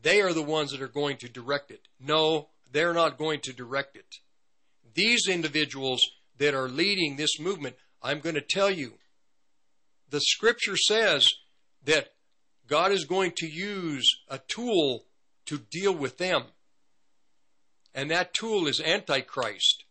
[0.00, 1.88] They are the ones that are going to direct it.
[1.98, 4.16] No, they're not going to direct it.
[4.94, 6.02] These individuals
[6.38, 8.94] that are leading this movement, I'm going to tell you,
[10.10, 11.28] the scripture says
[11.84, 12.08] that
[12.66, 15.06] God is going to use a tool
[15.46, 16.44] to deal with them.
[17.96, 19.84] And that tool is Antichrist.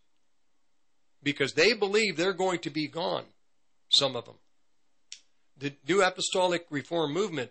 [1.24, 3.26] Because they believe they're going to be gone,
[3.90, 4.36] some of them.
[5.58, 7.50] The New Apostolic Reform Movement,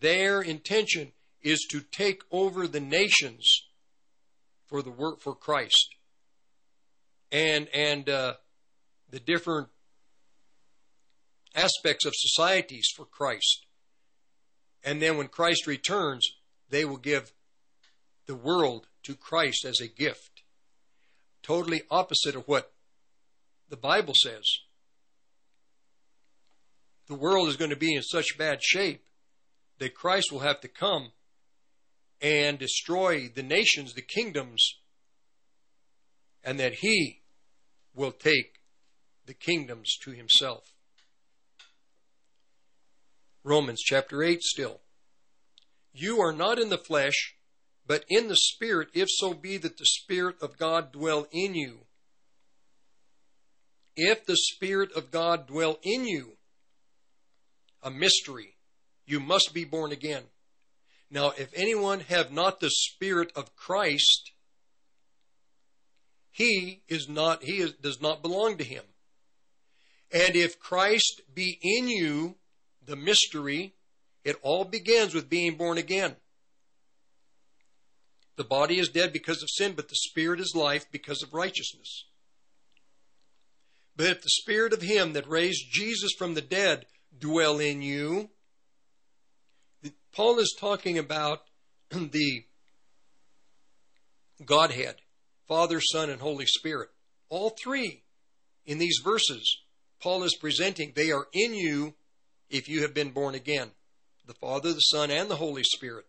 [0.00, 3.66] their intention is to take over the nations
[4.66, 5.94] for the work for Christ.
[7.30, 8.34] And and uh,
[9.10, 9.68] the different
[11.54, 13.66] aspects of societies for Christ.
[14.82, 16.26] And then when Christ returns,
[16.70, 17.32] they will give
[18.26, 20.42] the world to Christ as a gift.
[21.42, 22.72] Totally opposite of what
[23.68, 24.44] the Bible says.
[27.08, 29.04] The world is going to be in such bad shape
[29.78, 31.12] that Christ will have to come
[32.20, 34.74] and destroy the nations, the kingdoms,
[36.44, 37.20] and that he
[37.94, 38.60] will take
[39.26, 40.72] the kingdoms to himself.
[43.42, 44.80] Romans chapter 8 still.
[45.92, 47.34] You are not in the flesh,
[47.90, 51.80] but in the Spirit, if so be that the Spirit of God dwell in you.
[53.96, 56.36] If the Spirit of God dwell in you,
[57.82, 58.54] a mystery,
[59.06, 60.22] you must be born again.
[61.10, 64.30] Now, if anyone have not the Spirit of Christ,
[66.30, 68.84] he is not, he is, does not belong to him.
[70.12, 72.36] And if Christ be in you,
[72.86, 73.74] the mystery,
[74.22, 76.14] it all begins with being born again.
[78.36, 82.04] The body is dead because of sin, but the spirit is life because of righteousness.
[83.96, 86.86] But if the spirit of him that raised Jesus from the dead
[87.18, 88.30] dwell in you,
[90.12, 91.40] Paul is talking about
[91.90, 92.44] the
[94.44, 94.96] Godhead,
[95.46, 96.88] Father, Son, and Holy Spirit.
[97.28, 98.02] All three
[98.64, 99.58] in these verses,
[100.00, 101.94] Paul is presenting, they are in you
[102.48, 103.70] if you have been born again.
[104.26, 106.06] The Father, the Son, and the Holy Spirit.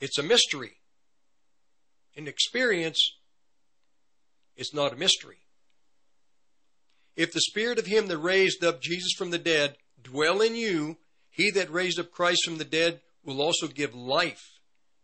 [0.00, 0.78] It's a mystery.
[2.18, 3.12] In experience,
[4.56, 5.38] is not a mystery.
[7.14, 10.98] If the Spirit of Him that raised up Jesus from the dead dwell in you,
[11.30, 14.58] He that raised up Christ from the dead will also give life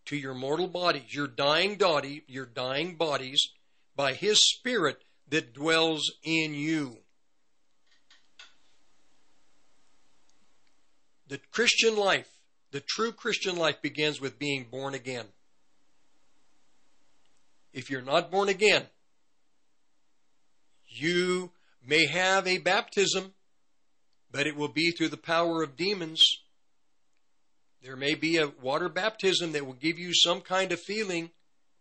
[0.07, 3.41] to your mortal bodies, your dying body, your dying bodies,
[3.95, 6.99] by His Spirit that dwells in you.
[11.29, 12.41] The Christian life,
[12.73, 15.27] the true Christian life, begins with being born again.
[17.75, 18.85] If you're not born again,
[20.87, 21.51] you
[21.85, 23.35] may have a baptism,
[24.31, 26.25] but it will be through the power of demons.
[27.83, 31.33] There may be a water baptism that will give you some kind of feeling,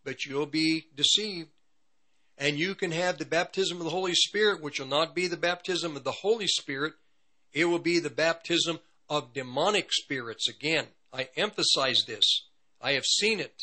[0.04, 1.50] but you'll be deceived.
[2.40, 5.38] And you can have the baptism of the Holy Spirit, which will not be the
[5.38, 6.94] baptism of the Holy Spirit.
[7.54, 10.50] It will be the baptism of demonic spirits.
[10.50, 12.48] Again, I emphasize this.
[12.82, 13.54] I have seen it.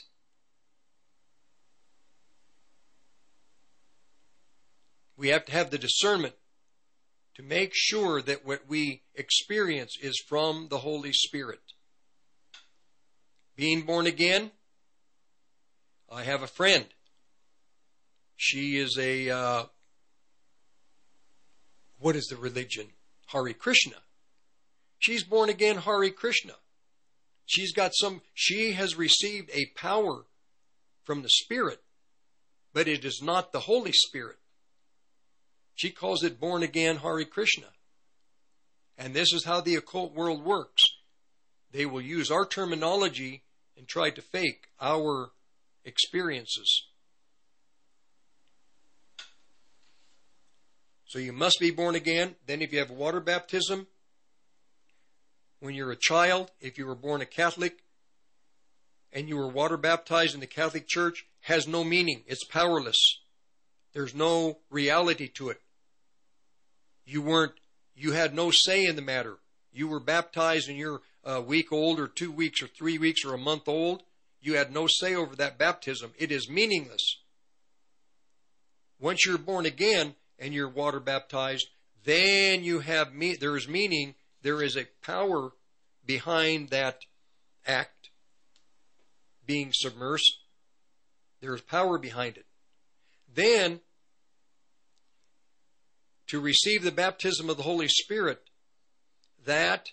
[5.20, 6.32] We have to have the discernment
[7.34, 11.60] to make sure that what we experience is from the Holy Spirit.
[13.54, 14.50] Being born again,
[16.10, 16.86] I have a friend.
[18.36, 19.64] She is a, uh,
[21.98, 22.86] what is the religion?
[23.26, 23.96] Hare Krishna.
[24.98, 26.54] She's born again Hare Krishna.
[27.44, 30.24] She's got some, she has received a power
[31.04, 31.82] from the Spirit,
[32.72, 34.39] but it is not the Holy Spirit.
[35.80, 37.68] She calls it born again Hare Krishna.
[38.98, 40.84] And this is how the occult world works.
[41.72, 43.44] They will use our terminology
[43.78, 45.30] and try to fake our
[45.82, 46.82] experiences.
[51.06, 52.34] So you must be born again.
[52.46, 53.86] Then, if you have water baptism,
[55.60, 57.78] when you're a child, if you were born a Catholic
[59.14, 62.22] and you were water baptized in the Catholic Church, has no meaning.
[62.26, 63.00] It's powerless.
[63.94, 65.62] There's no reality to it.
[67.04, 67.52] You weren't,
[67.94, 69.38] you had no say in the matter.
[69.72, 73.34] You were baptized and you're a week old or two weeks or three weeks or
[73.34, 74.02] a month old.
[74.40, 76.12] You had no say over that baptism.
[76.18, 77.18] It is meaningless.
[78.98, 81.68] Once you're born again and you're water baptized,
[82.04, 83.36] then you have me.
[83.36, 84.14] There is meaning.
[84.42, 85.52] There is a power
[86.06, 87.00] behind that
[87.66, 88.10] act
[89.46, 90.38] being submersed.
[91.40, 92.46] There is power behind it.
[93.32, 93.80] Then,
[96.30, 98.40] to receive the baptism of the Holy Spirit,
[99.44, 99.88] that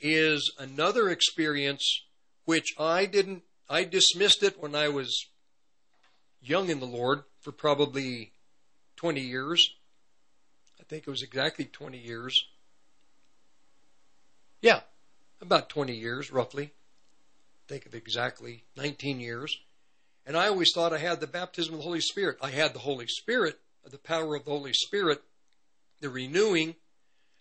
[0.00, 2.02] is another experience
[2.44, 5.26] which I didn't, I dismissed it when I was
[6.42, 8.32] young in the Lord for probably
[8.96, 9.64] 20 years.
[10.80, 12.34] I think it was exactly 20 years.
[14.60, 14.80] Yeah,
[15.40, 16.72] about 20 years, roughly.
[17.68, 19.56] Think of exactly 19 years.
[20.26, 22.38] And I always thought I had the baptism of the Holy Spirit.
[22.42, 25.22] I had the Holy Spirit, the power of the Holy Spirit,
[26.00, 26.74] the renewing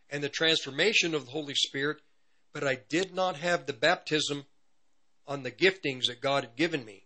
[0.09, 1.97] and the transformation of the Holy Spirit,
[2.53, 4.45] but I did not have the baptism
[5.27, 7.05] on the giftings that God had given me.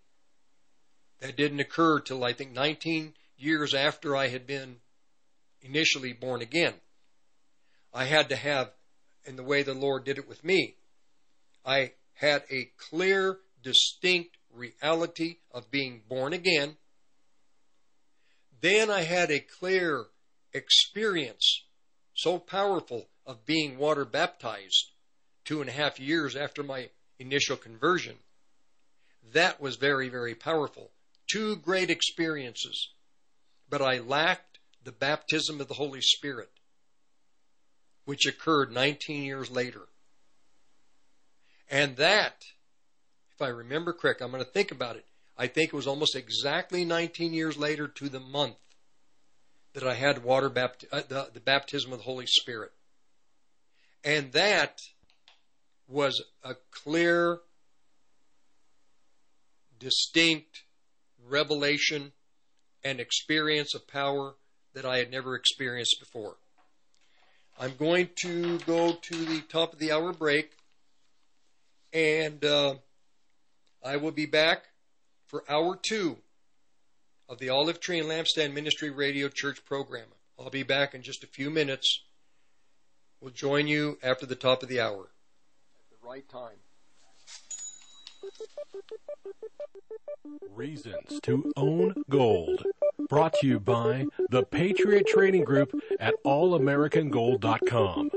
[1.20, 4.78] That didn't occur till I think 19 years after I had been
[5.62, 6.74] initially born again.
[7.94, 8.72] I had to have,
[9.26, 10.76] in the way the Lord did it with me,
[11.66, 16.78] I had a clear, distinct reality of being born again.
[18.62, 20.06] Then I had a clear
[20.54, 21.64] experience,
[22.14, 24.92] so powerful, of being water baptized
[25.46, 26.90] two and a half years after my
[27.20, 28.16] initial conversion.
[29.34, 30.92] That was very, very powerful.
[31.32, 32.90] Two great experiences.
[33.70, 36.52] But I lacked the baptism of the Holy Spirit,
[38.06, 39.88] which occurred 19 years later.
[41.70, 42.44] And that,
[43.32, 45.06] if I remember correct, I'm going to think about it.
[45.38, 48.58] I think it was almost exactly 19 years later to the month
[49.74, 52.72] that I had water bapt- uh, the, the baptism of the Holy Spirit.
[54.04, 54.80] And that
[55.88, 57.40] was a clear,
[59.80, 60.64] distinct
[61.28, 62.12] revelation
[62.84, 64.36] and experience of power
[64.74, 66.36] that I had never experienced before.
[67.60, 70.52] I'm going to go to the top of the hour break,
[71.94, 72.76] and uh,
[73.84, 74.64] I will be back
[75.28, 76.18] for hour two
[77.34, 80.06] of the Olive Tree and Lampstand Ministry Radio Church program.
[80.40, 82.04] I'll be back in just a few minutes.
[83.20, 85.10] We'll join you after the top of the hour.
[85.80, 86.58] At the right time.
[90.48, 92.68] Reasons to Own Gold.
[93.10, 98.12] Brought to you by the Patriot Trading Group at allamericangold.com.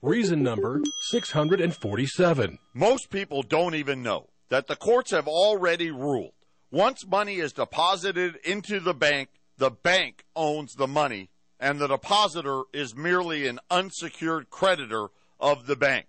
[0.00, 2.58] Reason number 647.
[2.72, 6.35] Most people don't even know that the courts have already ruled
[6.76, 12.64] once money is deposited into the bank, the bank owns the money, and the depositor
[12.74, 15.06] is merely an unsecured creditor
[15.40, 16.04] of the bank.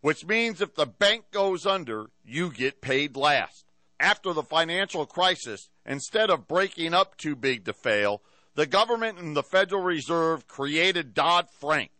[0.00, 3.64] Which means if the bank goes under, you get paid last.
[3.98, 8.22] After the financial crisis, instead of breaking up too big to fail,
[8.54, 11.90] the government and the Federal Reserve created Dodd Frank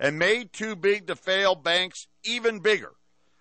[0.00, 2.94] and made too big to fail banks even bigger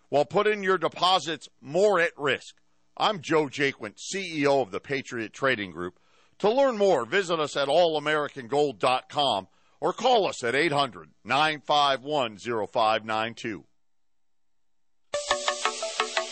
[0.09, 2.53] while putting your deposits more at risk.
[2.95, 5.99] I'm Joe Jaquint, CEO of the Patriot Trading Group.
[6.39, 9.47] To learn more, visit us at allamericangold.com
[9.81, 13.63] or call us at 800 951 0592.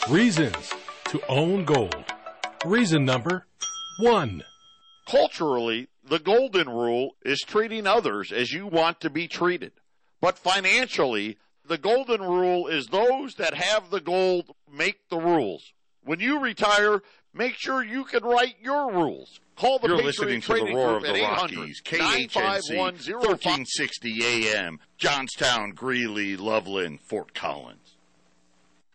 [0.07, 0.73] Reasons
[1.05, 2.05] to Own Gold.
[2.63, 3.47] Reason number
[3.99, 4.43] 1.
[5.07, 9.73] Culturally, the golden rule is treating others as you want to be treated.
[10.19, 15.73] But financially, the golden rule is those that have the gold make the rules.
[16.03, 17.01] When you retire,
[17.33, 19.39] make sure you can write your rules.
[19.55, 24.79] Call the You're Patriot listening to the Roar of the Rockies, 800 KHNC, 1360 AM,
[24.97, 27.80] Johnstown, Greeley, Loveland, Fort Collins.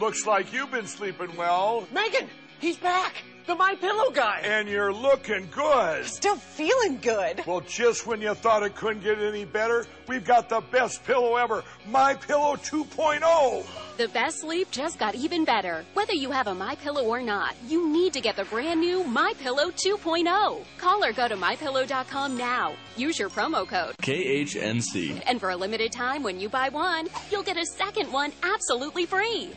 [0.00, 1.86] Looks like you've been sleeping well.
[1.92, 2.28] Megan,
[2.58, 3.14] he's back.
[3.46, 4.40] The My Pillow guy.
[4.42, 6.04] And you're looking good.
[6.04, 7.42] Still feeling good.
[7.46, 11.36] Well, just when you thought it couldn't get any better, we've got the best pillow
[11.36, 13.64] ever, My Pillow 2.0.
[13.98, 15.84] The best sleep just got even better.
[15.94, 19.04] Whether you have a My Pillow or not, you need to get the brand new
[19.04, 20.64] My Pillow 2.0.
[20.76, 22.74] Call or go to mypillow.com now.
[22.96, 25.22] Use your promo code KHNC.
[25.24, 29.06] and for a limited time when you buy one, you'll get a second one absolutely
[29.06, 29.52] free.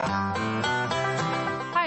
[0.00, 1.01] Thank you.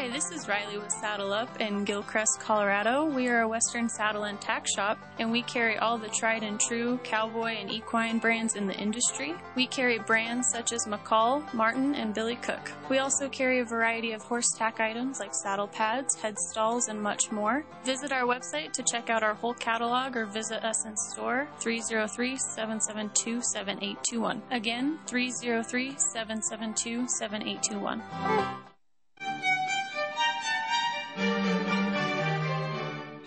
[0.05, 3.05] Hi, this is Riley with Saddle Up in Gilcrest, Colorado.
[3.05, 6.59] We are a Western saddle and tack shop, and we carry all the tried and
[6.59, 9.33] true cowboy and equine brands in the industry.
[9.55, 12.71] We carry brands such as McCall, Martin, and Billy Cook.
[12.87, 17.01] We also carry a variety of horse tack items like saddle pads, head stalls, and
[17.01, 17.65] much more.
[17.83, 22.37] Visit our website to check out our whole catalog or visit us in store 303
[22.37, 24.43] 772 7821.
[24.51, 28.74] Again, 303 772 7821.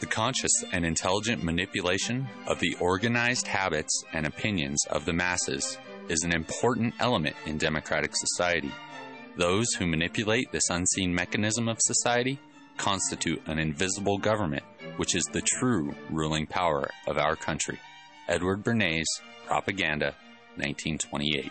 [0.01, 5.77] The conscious and intelligent manipulation of the organized habits and opinions of the masses
[6.09, 8.71] is an important element in democratic society.
[9.37, 12.39] Those who manipulate this unseen mechanism of society
[12.77, 14.63] constitute an invisible government,
[14.99, 17.81] which is the true ruling power of our country.
[18.29, 19.07] Edward Bernays,
[19.47, 20.15] Propaganda,
[20.57, 21.51] 1928.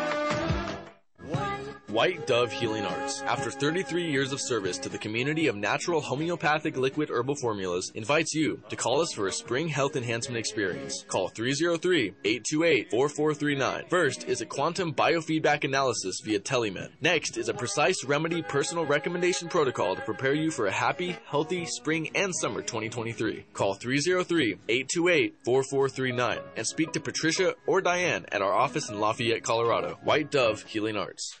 [1.91, 6.77] White Dove Healing Arts, after 33 years of service to the community of natural homeopathic
[6.77, 11.03] liquid herbal formulas, invites you to call us for a spring health enhancement experience.
[11.09, 13.89] Call 303-828-4439.
[13.89, 16.91] First is a quantum biofeedback analysis via telemed.
[17.01, 21.65] Next is a precise remedy personal recommendation protocol to prepare you for a happy, healthy
[21.65, 23.47] spring and summer 2023.
[23.51, 29.99] Call 303-828-4439 and speak to Patricia or Diane at our office in Lafayette, Colorado.
[30.03, 31.40] White Dove Healing Arts.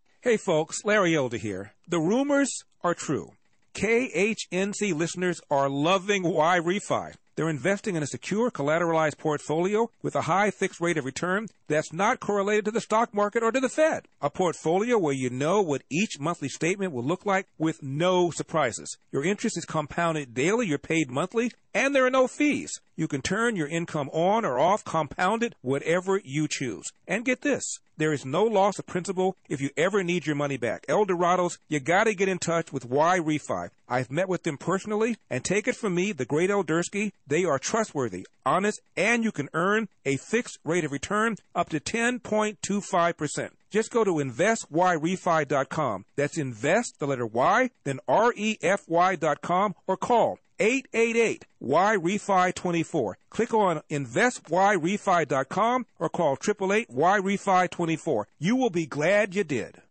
[0.23, 1.73] Hey folks, Larry Elder here.
[1.87, 3.31] The rumors are true.
[3.73, 7.15] KHNC listeners are loving YRefy.
[7.35, 11.91] They're investing in a secure collateralized portfolio with a high fixed rate of return that's
[11.91, 14.05] not correlated to the stock market or to the Fed.
[14.21, 18.99] A portfolio where you know what each monthly statement will look like with no surprises.
[19.11, 22.79] Your interest is compounded daily, you're paid monthly, and there are no fees.
[23.01, 26.91] You can turn your income on or off, compounded, whatever you choose.
[27.07, 27.79] And get this.
[27.97, 30.85] There is no loss of principal if you ever need your money back.
[30.85, 33.71] Elderados, you gotta get in touch with YRefy.
[33.89, 37.57] I've met with them personally, and take it from me, the great Eldersky, they are
[37.57, 43.49] trustworthy, honest, and you can earn a fixed rate of return up to 10.25%.
[43.71, 46.05] Just go to investyrefy.com.
[46.15, 53.17] That's invest, the letter Y, then R-E-F-Y.com, or call 888 YRefy 24.
[53.31, 58.27] Click on investyrefy.com or call 888 YRefy 24.
[58.39, 59.81] You will be glad you did.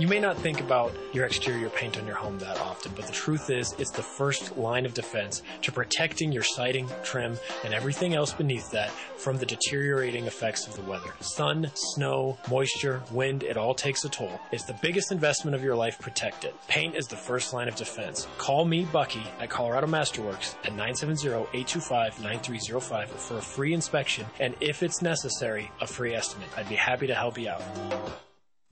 [0.00, 3.12] You may not think about your exterior paint on your home that often, but the
[3.12, 8.12] truth is, it's the first line of defense to protecting your siding, trim, and everything
[8.12, 11.14] else beneath that from the deteriorating effects of the weather.
[11.20, 14.40] Sun, snow, moisture, wind, it all takes a toll.
[14.50, 16.56] It's the biggest investment of your life, protect it.
[16.66, 18.26] Paint is the first line of defense.
[18.36, 25.02] Call me, Bucky, at Colorado Masterworks at 970-825-9305 for a free inspection and, if it's
[25.02, 26.48] necessary, a free estimate.
[26.56, 27.62] I'd be happy to help you out.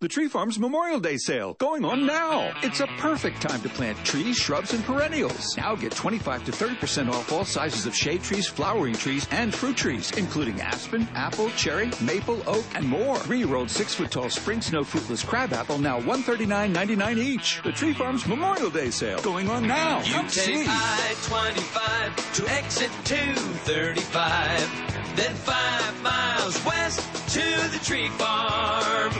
[0.00, 2.54] The Tree Farm's Memorial Day sale going on now.
[2.62, 5.54] It's a perfect time to plant trees, shrubs, and perennials.
[5.58, 9.76] Now get 25 to 30% off all sizes of shade trees, flowering trees, and fruit
[9.76, 13.18] trees, including aspen, apple, cherry, maple, oak, and more.
[13.18, 17.60] Three-year-old six-foot-tall spring snow fruitless crabapple now $139.99 each.
[17.62, 20.02] The Tree Farm's Memorial Day sale going on now.
[20.02, 20.64] You Come take see.
[20.66, 27.00] I-25 to exit 235, then five miles west
[27.34, 29.12] to the tree farm.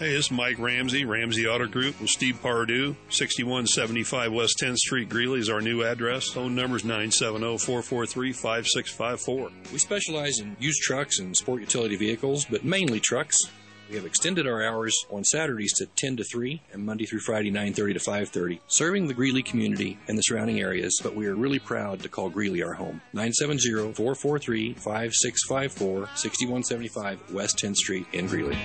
[0.00, 2.96] Hey, this is Mike Ramsey, Ramsey Auto Group with Steve Pardue.
[3.10, 6.30] 6175 West 10th Street, Greeley is our new address.
[6.30, 9.52] Phone number is 970-443-5654.
[9.72, 13.40] We specialize in used trucks and sport utility vehicles, but mainly trucks.
[13.88, 17.52] We have extended our hours on Saturdays to 10 to 3 and Monday through Friday
[17.52, 21.60] 9:30 to 5:30, serving the Greeley community and the surrounding areas, but we are really
[21.60, 23.00] proud to call Greeley our home.
[23.14, 28.58] 970-443-5654, 6175 West 10th Street in Greeley.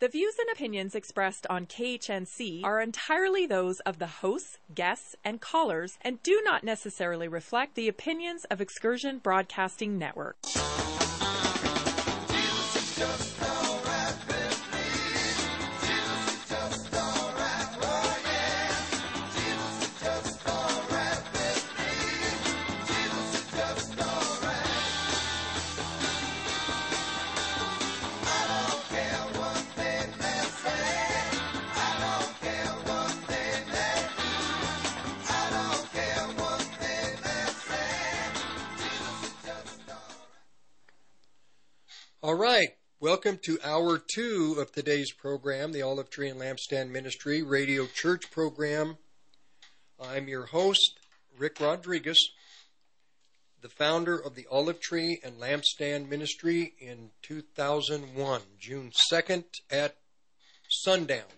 [0.00, 5.40] The views and opinions expressed on KHNC are entirely those of the hosts, guests, and
[5.40, 10.36] callers and do not necessarily reflect the opinions of Excursion Broadcasting Network.
[42.28, 42.68] All right.
[43.00, 48.30] Welcome to hour two of today's program, the Olive Tree and Lampstand Ministry Radio Church
[48.30, 48.98] program.
[49.98, 50.98] I'm your host,
[51.38, 52.18] Rick Rodriguez,
[53.62, 59.96] the founder of the Olive Tree and Lampstand Ministry in 2001, June 2nd at
[60.68, 61.32] sundown.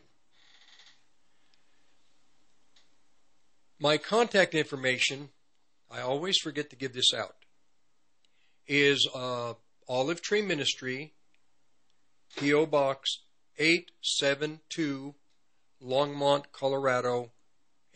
[3.78, 5.28] My contact information,
[5.88, 7.36] I always forget to give this out,
[8.66, 9.52] is uh,
[9.90, 11.12] Olive Tree Ministry,
[12.36, 12.64] P.O.
[12.66, 13.24] Box
[13.58, 15.16] 872,
[15.84, 17.32] Longmont, Colorado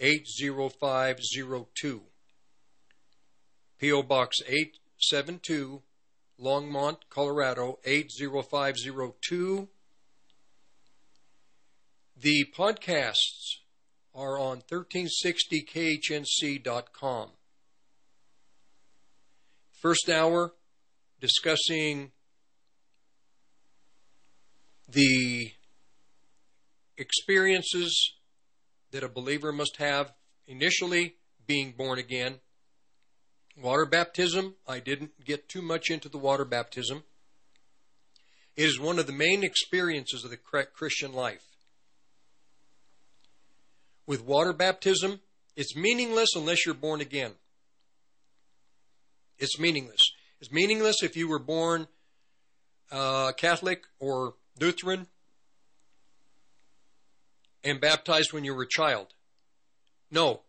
[0.00, 2.02] 80502.
[3.78, 4.02] P.O.
[4.02, 5.82] Box 872,
[6.42, 9.68] Longmont, Colorado 80502.
[12.20, 13.58] The podcasts
[14.12, 17.30] are on 1360khnc.com.
[19.70, 20.54] First hour
[21.24, 22.10] discussing
[24.86, 25.52] the
[26.98, 28.12] experiences
[28.90, 30.12] that a believer must have
[30.46, 31.14] initially
[31.46, 32.40] being born again.
[33.56, 37.04] Water baptism, I didn't get too much into the water baptism.
[38.54, 41.46] It is one of the main experiences of the Christian life.
[44.06, 45.20] With water baptism,
[45.56, 47.32] it's meaningless unless you're born again.
[49.38, 50.02] It's meaningless.
[50.40, 51.88] It's meaningless if you were born
[52.90, 55.06] uh, Catholic or Lutheran
[57.62, 59.14] and baptized when you were a child.
[60.10, 60.42] No.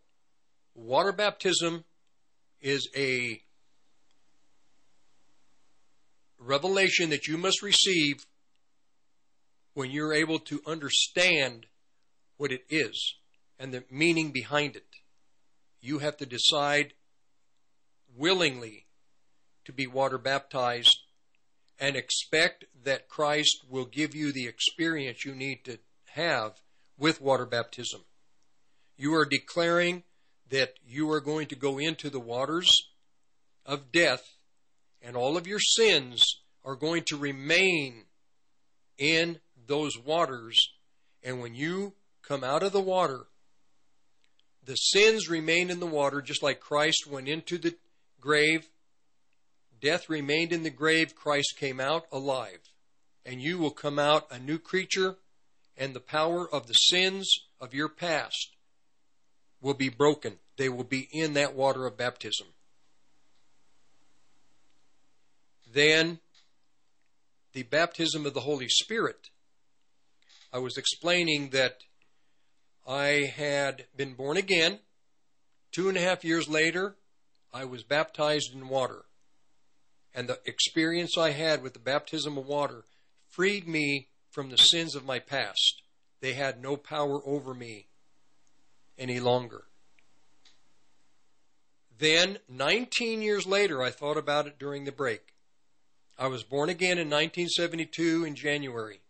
[0.74, 1.84] Water baptism
[2.60, 3.40] is a
[6.38, 8.26] revelation that you must receive
[9.74, 11.66] when you're able to understand
[12.36, 13.14] what it is
[13.58, 14.86] and the meaning behind it.
[15.80, 16.92] You have to decide
[18.16, 18.85] willingly
[19.66, 20.98] to be water baptized
[21.78, 25.78] and expect that Christ will give you the experience you need to
[26.14, 26.52] have
[26.98, 28.02] with water baptism.
[28.96, 30.04] You are declaring
[30.48, 32.72] that you are going to go into the waters
[33.66, 34.22] of death
[35.02, 36.24] and all of your sins
[36.64, 38.04] are going to remain
[38.96, 40.56] in those waters.
[41.22, 43.26] And when you come out of the water,
[44.64, 47.76] the sins remain in the water just like Christ went into the
[48.20, 48.68] grave
[49.80, 51.14] Death remained in the grave.
[51.14, 52.60] Christ came out alive.
[53.26, 55.16] and you will come out a new creature,
[55.76, 57.28] and the power of the sins
[57.60, 58.54] of your past
[59.60, 60.38] will be broken.
[60.56, 62.46] They will be in that water of baptism.
[65.70, 66.20] Then,
[67.52, 69.28] the baptism of the Holy Spirit.
[70.52, 71.78] I was explaining that
[72.86, 74.78] I had been born again.
[75.72, 76.94] Two and a half years later,
[77.52, 79.04] I was baptized in water.
[80.16, 82.84] And the experience I had with the baptism of water
[83.28, 85.82] freed me from the sins of my past.
[86.20, 87.88] They had no power over me
[88.98, 89.64] any longer.
[91.98, 95.34] Then, 19 years later, I thought about it during the break.
[96.18, 99.00] I was born again in 1972 in January.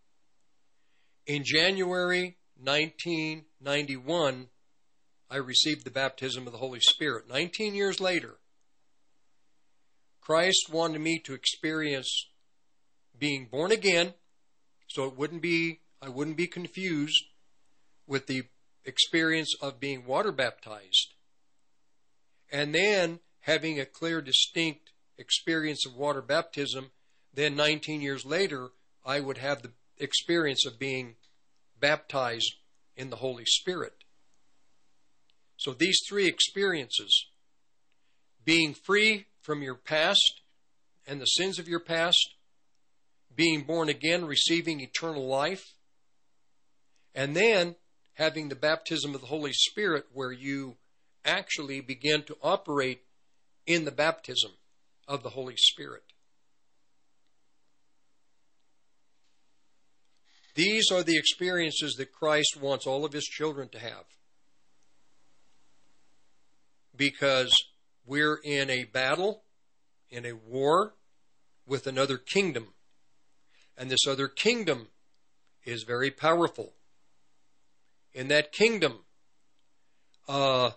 [1.25, 4.49] In January 1991,
[5.31, 7.29] I received the baptism of the Holy Spirit.
[7.29, 8.39] 19 years later,
[10.27, 12.27] Christ wanted me to experience
[13.17, 14.15] being born again,
[14.89, 17.23] so it wouldn't be I wouldn't be confused
[18.09, 18.43] with the
[18.85, 21.15] experience of being water baptized.
[22.51, 26.91] And then having a clear, distinct experience of water baptism,
[27.33, 28.71] then 19 years later,
[29.05, 31.15] I would have the experience of being
[31.79, 32.57] baptized
[32.97, 34.03] in the Holy Spirit.
[35.57, 37.29] So these three experiences
[38.45, 40.43] being free from your past
[41.07, 42.35] and the sins of your past,
[43.35, 45.75] being born again, receiving eternal life,
[47.15, 47.77] and then
[48.15, 50.77] having the baptism of the Holy Spirit where you
[51.25, 53.03] actually begin to operate
[53.67, 54.51] in the baptism
[55.07, 56.03] of the Holy Spirit.
[60.57, 64.05] These are the experiences that Christ wants all of his children to have.
[66.97, 67.55] Because
[68.07, 69.43] we're in a battle,
[70.09, 70.95] in a war
[71.67, 72.69] with another kingdom.
[73.77, 74.89] And this other kingdom
[75.65, 76.73] is very powerful.
[78.15, 79.01] In that kingdom,
[80.29, 80.71] uh,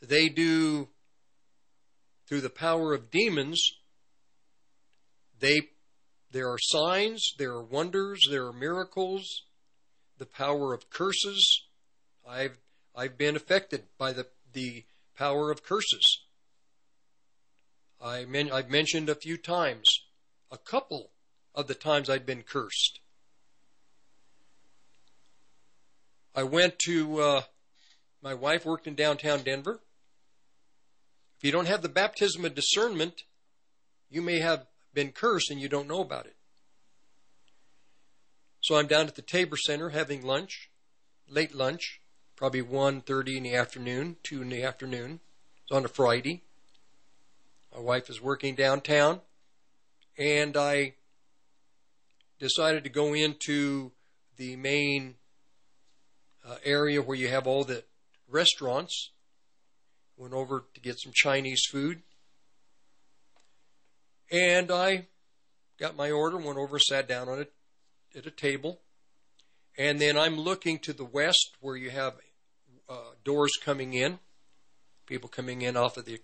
[0.00, 0.88] they do,
[2.28, 3.60] through the power of demons,
[5.40, 5.62] they
[6.30, 9.42] there are signs, there are wonders, there are miracles,
[10.18, 11.62] the power of curses.
[12.28, 12.58] I've
[12.94, 14.84] I've been affected by the the
[15.16, 16.24] power of curses.
[18.00, 19.88] I men, I've mentioned a few times,
[20.50, 21.10] a couple
[21.54, 23.00] of the times I'd been cursed.
[26.34, 27.42] I went to, uh,
[28.20, 29.80] my wife worked in downtown Denver.
[31.38, 33.22] If you don't have the baptism of discernment,
[34.10, 36.36] you may have been cursed and you don't know about it.
[38.60, 40.70] So I'm down at the Tabor Center having lunch,
[41.28, 42.00] late lunch,
[42.36, 45.20] probably 1.30 in the afternoon, 2 in the afternoon.
[45.62, 46.42] It's on a Friday.
[47.74, 49.20] My wife is working downtown,
[50.18, 50.94] and I
[52.38, 53.92] decided to go into
[54.36, 55.14] the main
[56.46, 57.84] uh, area where you have all the
[58.28, 59.10] restaurants.
[60.16, 62.02] Went over to get some Chinese food.
[64.30, 65.06] And I
[65.78, 67.52] got my order, and went over, sat down on it
[68.16, 68.80] at a table.
[69.76, 72.14] And then I'm looking to the west where you have
[72.88, 74.18] uh, doors coming in,
[75.06, 76.20] people coming in off of the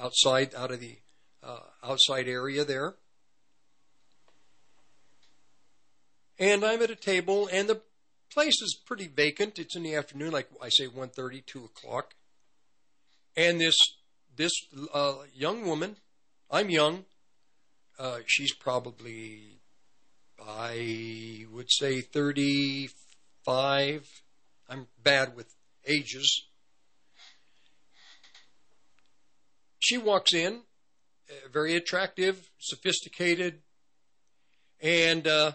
[0.00, 0.98] outside, out of the
[1.42, 2.94] uh, outside area there.
[6.38, 7.82] And I'm at a table, and the
[8.32, 9.58] place is pretty vacant.
[9.58, 12.14] It's in the afternoon, like I say, 1.30, 2 o'clock.
[13.36, 13.76] And this
[14.36, 14.52] this
[14.94, 15.96] uh, young woman,
[16.50, 17.04] I'm young,
[17.98, 19.59] uh, she's probably,
[20.46, 24.22] I would say, 35.
[24.68, 25.54] I'm bad with
[25.86, 26.46] ages.
[29.78, 30.62] She walks in,
[31.28, 33.62] uh, very attractive, sophisticated,
[34.80, 35.52] and uh,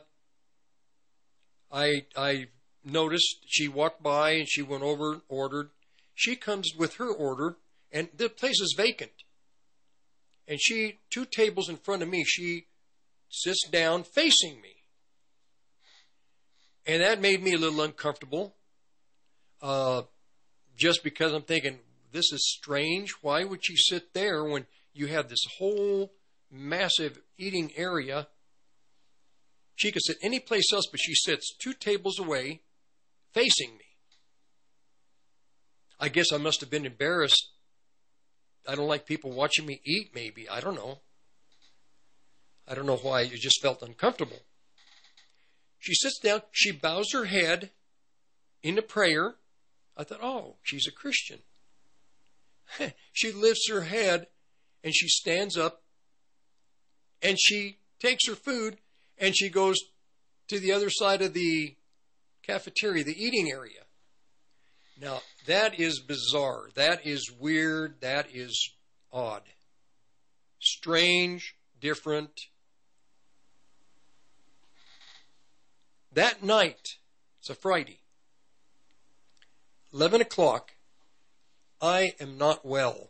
[1.72, 2.48] I I
[2.84, 5.72] noticed she walked by and she went over and ordered.
[6.14, 7.57] She comes with her order,
[7.91, 9.24] and the place is vacant.
[10.48, 12.68] And she, two tables in front of me, she
[13.30, 14.74] sits down facing me.
[16.86, 18.56] And that made me a little uncomfortable.
[19.62, 20.03] Uh,
[20.78, 21.80] just because I'm thinking,
[22.12, 23.12] this is strange.
[23.22, 26.14] Why would she sit there when you have this whole
[26.52, 28.28] massive eating area?
[29.76, 32.62] She could sit any place else, but she sits two tables away
[33.34, 33.86] facing me.
[35.99, 37.52] I guess I must have been embarrassed.
[38.68, 40.48] I don't like people watching me eat, maybe.
[40.49, 40.99] I don't know.
[42.68, 43.22] I don't know why.
[43.22, 44.40] It just felt uncomfortable.
[45.86, 47.70] She sits down, she bows her head
[48.64, 49.36] in a prayer.
[49.95, 51.41] I thought, oh, she's a Christian.
[53.14, 54.26] she lifts her head
[54.84, 55.84] and she stands up
[57.22, 58.78] and she takes her food
[59.20, 59.78] and she goes
[60.48, 61.76] to the other side of the
[62.41, 63.82] cafeteria, the eating area.
[64.99, 66.70] Now, that is bizarre.
[66.74, 68.02] That is weird.
[68.02, 68.72] That is
[69.14, 69.44] odd.
[70.60, 72.32] Strange, different.
[76.16, 76.96] That night,
[77.40, 78.00] it's a Friday,
[79.94, 80.72] 11 o'clock,
[81.82, 83.10] I am not well.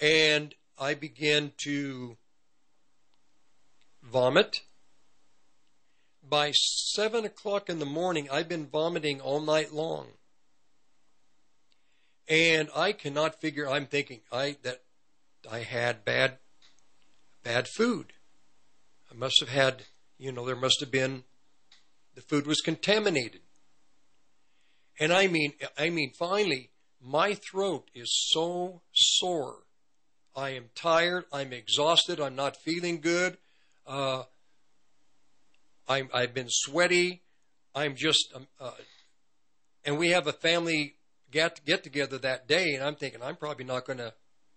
[0.00, 2.16] And I begin to
[4.02, 4.62] vomit.
[6.28, 10.08] By 7 o'clock in the morning, I've been vomiting all night long.
[12.28, 14.82] And I cannot figure, I'm thinking I, that
[15.48, 16.38] I had bad,
[17.44, 18.12] bad food.
[19.08, 19.84] I must have had,
[20.20, 21.24] you know, there must have been,
[22.14, 23.40] the food was contaminated.
[25.00, 26.70] And I mean, I mean, finally,
[27.00, 29.64] my throat is so sore.
[30.36, 31.24] I am tired.
[31.32, 32.20] I'm exhausted.
[32.20, 33.38] I'm not feeling good.
[33.86, 34.24] Uh,
[35.88, 37.22] I'm, I've been sweaty.
[37.74, 38.72] I'm just, um, uh,
[39.84, 40.96] and we have a family
[41.30, 44.12] get get together that day, and I'm thinking I'm probably not going to.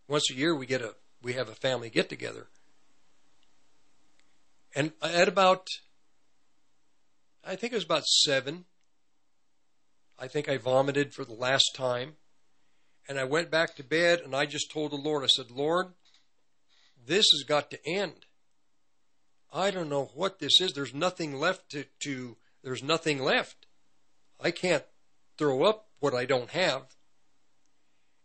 [0.08, 2.48] Once a year, we get a we have a family get together,
[4.76, 5.68] and at about,
[7.44, 8.66] I think it was about seven.
[10.18, 12.14] I think I vomited for the last time,
[13.08, 15.88] and I went back to bed, and I just told the Lord, I said, Lord,
[17.06, 18.26] this has got to end.
[19.52, 20.74] I don't know what this is.
[20.74, 23.68] There's nothing left to, to there's nothing left.
[24.40, 24.84] I can't
[25.38, 26.84] throw up what I don't have.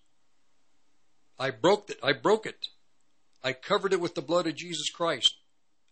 [1.38, 1.99] I broke it.
[2.02, 2.68] I broke it.
[3.44, 5.36] I covered it with the blood of Jesus Christ.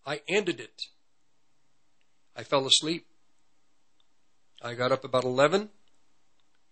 [0.06, 0.82] I ended it.
[2.36, 3.06] I fell asleep.
[4.62, 5.68] I got up about 11,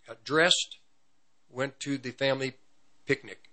[0.09, 0.79] got dressed,
[1.51, 2.55] went to the family
[3.07, 3.51] picnic.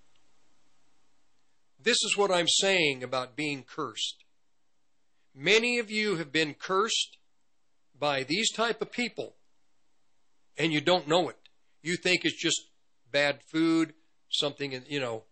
[1.81, 4.23] This is what I'm saying about being cursed.
[5.35, 7.17] Many of you have been cursed
[7.97, 9.35] by these type of people
[10.57, 11.37] and you don't know it.
[11.81, 12.61] You think it's just
[13.11, 13.93] bad food,
[14.29, 15.23] something, you know,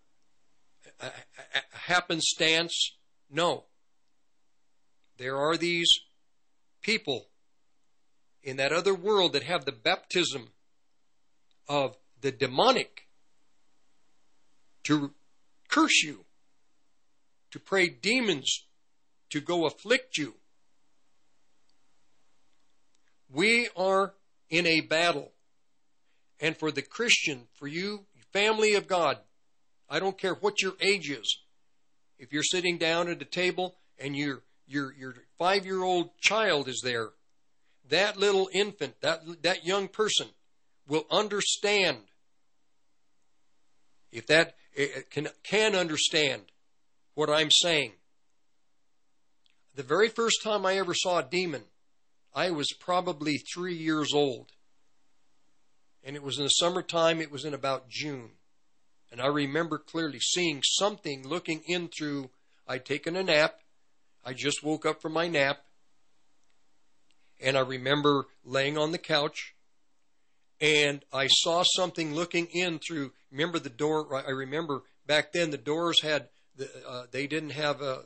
[1.02, 2.98] a, a happenstance.
[3.30, 3.66] No.
[5.18, 5.90] There are these
[6.82, 7.28] people
[8.44, 10.50] in that other world that have the baptism
[11.68, 13.08] of the demonic
[14.84, 15.12] to
[15.68, 16.26] curse you
[17.52, 18.68] to pray demons
[19.30, 20.36] to go afflict you.
[23.30, 24.14] We are
[24.50, 25.32] in a battle.
[26.40, 28.06] And for the Christian, for you,
[28.38, 29.18] family of God,
[29.90, 31.40] I don't care what your age is.
[32.20, 36.68] If you're sitting down at a table and your your your five year old child
[36.68, 37.10] is there,
[37.90, 40.28] that little infant, that that young person
[40.88, 41.98] will understand.
[44.12, 46.44] If that eh, eh, can can understand
[47.16, 47.94] what I'm saying.
[49.76, 51.64] The very first time I ever saw a demon,
[52.34, 54.52] I was probably three years old.
[56.08, 58.30] And it was in the summertime, it was in about June.
[59.12, 62.30] And I remember clearly seeing something looking in through.
[62.66, 63.60] I'd taken a nap.
[64.24, 65.58] I just woke up from my nap.
[67.42, 69.54] And I remember laying on the couch
[70.62, 73.12] and I saw something looking in through.
[73.30, 74.16] Remember the door?
[74.16, 78.06] I remember back then the doors had the, uh, they didn't have a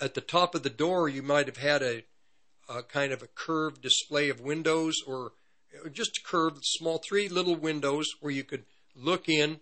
[0.00, 2.02] at the top of the door you might have had a,
[2.68, 5.32] a kind of a curved display of windows or
[5.92, 9.60] just a curved small three little windows where you could look in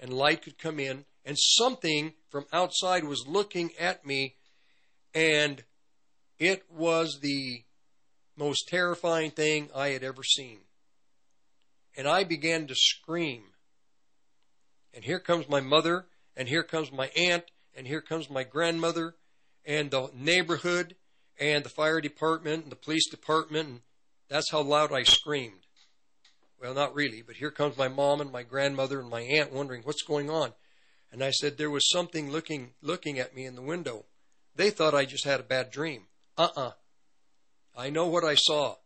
[0.00, 4.36] and light could come in and something from outside was looking at me
[5.14, 5.64] and
[6.38, 7.64] it was the
[8.36, 10.60] most terrifying thing I had ever seen.
[11.96, 13.42] And I began to scream.
[14.94, 16.06] And here comes my mother
[16.38, 19.16] and here comes my aunt, and here comes my grandmother,
[19.66, 20.94] and the neighborhood,
[21.38, 23.68] and the fire department, and the police department.
[23.68, 23.80] And
[24.28, 25.66] that's how loud I screamed.
[26.60, 29.82] Well, not really, but here comes my mom and my grandmother and my aunt wondering
[29.82, 30.52] what's going on.
[31.12, 34.04] And I said there was something looking looking at me in the window.
[34.54, 36.06] They thought I just had a bad dream.
[36.36, 36.72] Uh-uh.
[37.76, 38.76] I know what I saw.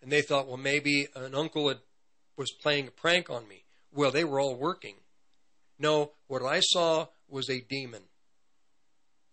[0.00, 1.78] And they thought, well, maybe an uncle had,
[2.36, 3.64] was playing a prank on me.
[3.92, 4.94] Well, they were all working.
[5.78, 8.02] No, what I saw was a demon.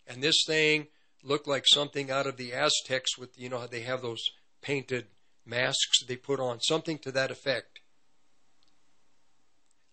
[0.07, 0.87] And this thing
[1.23, 4.23] looked like something out of the Aztecs with, you know, how they have those
[4.65, 5.05] painted
[5.45, 7.79] masks they put on, something to that effect.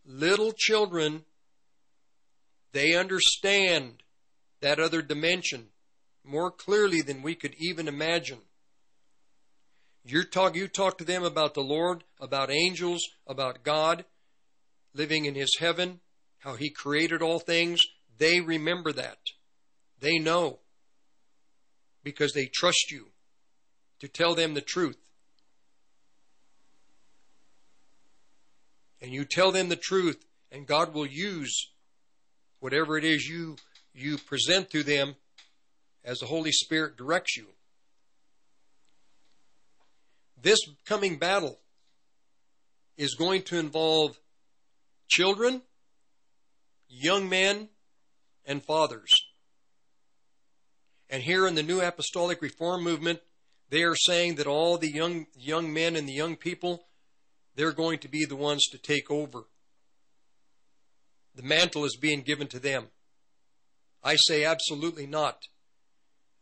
[0.04, 1.24] Little children,
[2.72, 4.02] they understand
[4.60, 5.66] that other dimension
[6.24, 8.38] more clearly than we could even imagine.
[10.04, 14.04] You talk, you talk to them about the Lord, about angels, about God
[14.94, 16.00] living in His heaven,
[16.38, 17.80] how He created all things.
[18.18, 19.18] They remember that.
[20.00, 20.60] They know
[22.02, 23.11] because they trust you
[24.02, 24.98] to tell them the truth.
[29.00, 31.70] And you tell them the truth, and God will use
[32.58, 33.56] whatever it is you
[33.94, 35.14] you present to them
[36.04, 37.46] as the Holy Spirit directs you.
[40.40, 41.60] This coming battle
[42.96, 44.18] is going to involve
[45.08, 45.62] children,
[46.88, 47.68] young men,
[48.44, 49.14] and fathers.
[51.08, 53.20] And here in the New Apostolic Reform Movement,
[53.72, 56.84] they are saying that all the young young men and the young people,
[57.56, 59.44] they're going to be the ones to take over.
[61.34, 62.88] The mantle is being given to them.
[64.04, 65.44] I say absolutely not.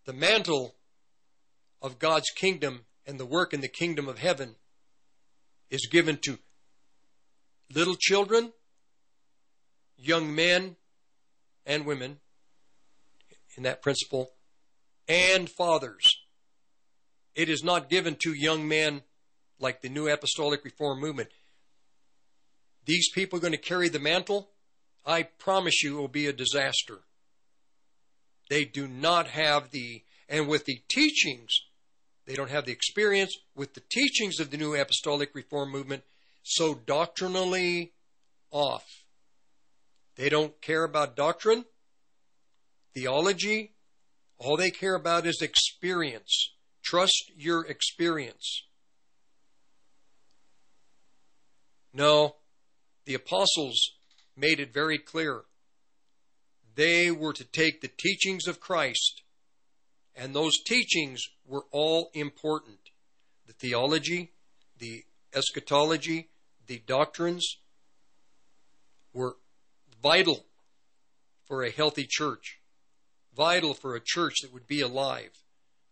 [0.06, 0.74] The mantle
[1.80, 4.56] of God's kingdom and the work in the kingdom of heaven
[5.70, 6.40] is given to
[7.72, 8.52] little children,
[9.96, 10.74] young men
[11.64, 12.18] and women
[13.56, 14.32] in that principle,
[15.06, 16.19] and fathers.
[17.34, 19.02] It is not given to young men
[19.58, 21.28] like the New Apostolic Reform movement.
[22.86, 24.50] These people are going to carry the mantle.
[25.06, 27.00] I promise you it will be a disaster.
[28.48, 31.50] They do not have the, and with the teachings,
[32.26, 36.02] they don't have the experience with the teachings of the New Apostolic Reform movement
[36.42, 37.92] so doctrinally
[38.50, 38.84] off.
[40.16, 41.64] They don't care about doctrine,
[42.94, 43.74] theology.
[44.38, 46.50] All they care about is experience.
[46.82, 48.64] Trust your experience.
[51.92, 52.36] No,
[53.04, 53.92] the apostles
[54.36, 55.42] made it very clear.
[56.74, 59.22] They were to take the teachings of Christ,
[60.14, 62.78] and those teachings were all important.
[63.46, 64.32] The theology,
[64.78, 65.04] the
[65.34, 66.28] eschatology,
[66.66, 67.56] the doctrines
[69.12, 69.36] were
[70.02, 70.46] vital
[71.46, 72.60] for a healthy church,
[73.36, 75.39] vital for a church that would be alive,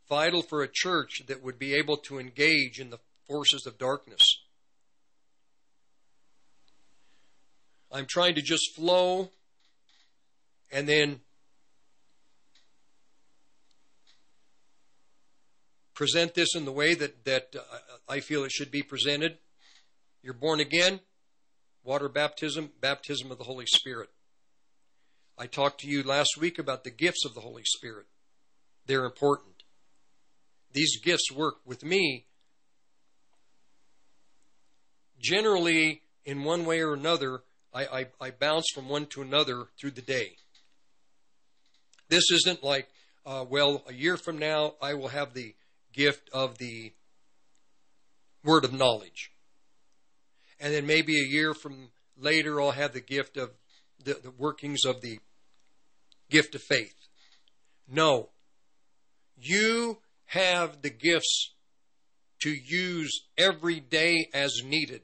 [0.09, 4.27] vital for a church that would be able to engage in the forces of darkness.
[7.91, 9.31] I'm trying to just flow
[10.71, 11.21] and then
[15.95, 17.79] present this in the way that, that uh,
[18.09, 19.39] I feel it should be presented.
[20.23, 21.01] You're born again,
[21.83, 24.11] water baptism, baptism of the Holy Spirit.
[25.37, 28.07] I talked to you last week about the gifts of the Holy Spirit.
[28.87, 29.58] They're important.
[30.73, 32.27] These gifts work with me
[35.21, 37.43] generally in one way or another.
[37.73, 40.37] I, I, I bounce from one to another through the day.
[42.09, 42.89] This isn't like,
[43.27, 45.55] uh, well, a year from now, I will have the
[45.93, 46.93] gift of the
[48.45, 49.33] word of knowledge.
[50.61, 53.51] And then maybe a year from later, I'll have the gift of
[54.03, 55.19] the, the workings of the
[56.31, 56.95] gift of faith.
[57.87, 58.31] No.
[59.37, 59.99] You
[60.29, 61.53] have the gifts
[62.41, 65.03] to use every day as needed.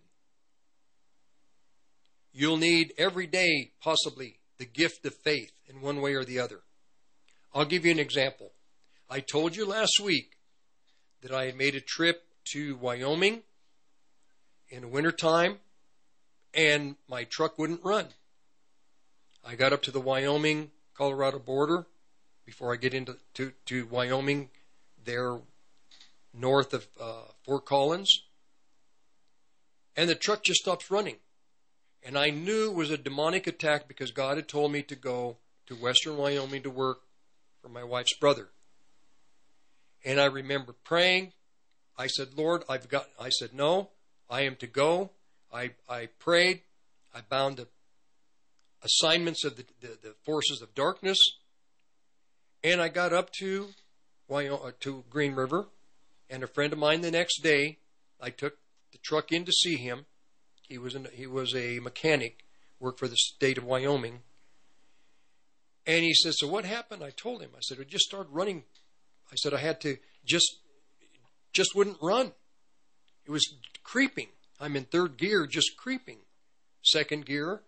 [2.33, 6.61] You'll need every day, possibly, the gift of faith in one way or the other.
[7.55, 8.53] I'll give you an example.
[9.09, 10.37] I told you last week
[11.23, 13.43] that I had made a trip to Wyoming
[14.69, 15.59] in the wintertime
[16.53, 18.07] and my truck wouldn't run.
[19.45, 21.87] I got up to the Wyoming Colorado border
[22.45, 24.51] before I get into to, to Wyoming,
[25.05, 25.39] there
[26.33, 28.25] north of uh, Fort Collins,
[29.97, 31.17] and the truck just stops running.
[32.03, 35.39] And I knew it was a demonic attack because God had told me to go
[35.67, 36.99] to western Wyoming to work
[37.63, 38.49] for my wife's brother.
[40.05, 41.33] And I remember praying.
[41.97, 43.91] I said, Lord, I've got, I said, no,
[44.29, 45.11] I am to go.
[45.53, 46.61] I, I prayed.
[47.15, 47.69] I bound the
[48.83, 51.19] assignments of the, the, the forces of darkness.
[52.63, 53.69] And I got up to
[54.35, 55.69] Uh, to Green River,
[56.28, 57.78] and a friend of mine the next day,
[58.20, 58.59] I took
[58.90, 60.06] the truck in to see him.
[60.66, 62.44] He was an, he was a mechanic,
[62.81, 64.23] worked for the state of Wyoming.
[65.86, 67.51] And he said, "So what happened?" I told him.
[67.56, 68.65] I said, "It just started running."
[69.31, 70.56] I said, "I had to just
[71.52, 72.32] just wouldn't run.
[73.27, 73.55] It was
[73.85, 74.31] creeping.
[74.59, 76.19] I'm in third gear, just creeping.
[76.82, 77.62] Second gear,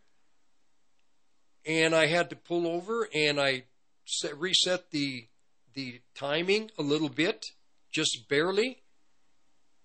[1.64, 3.66] and I had to pull over and I
[4.04, 5.28] set, reset the
[5.76, 7.44] the timing a little bit,
[7.92, 8.82] just barely.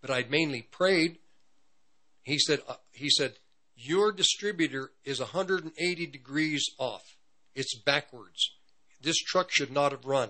[0.02, 1.20] But I'd mainly prayed.
[2.24, 3.34] He said, uh, he said,
[3.76, 7.04] your distributor is 180 degrees off.
[7.54, 8.52] It's backwards.
[9.02, 10.30] This truck should not have run.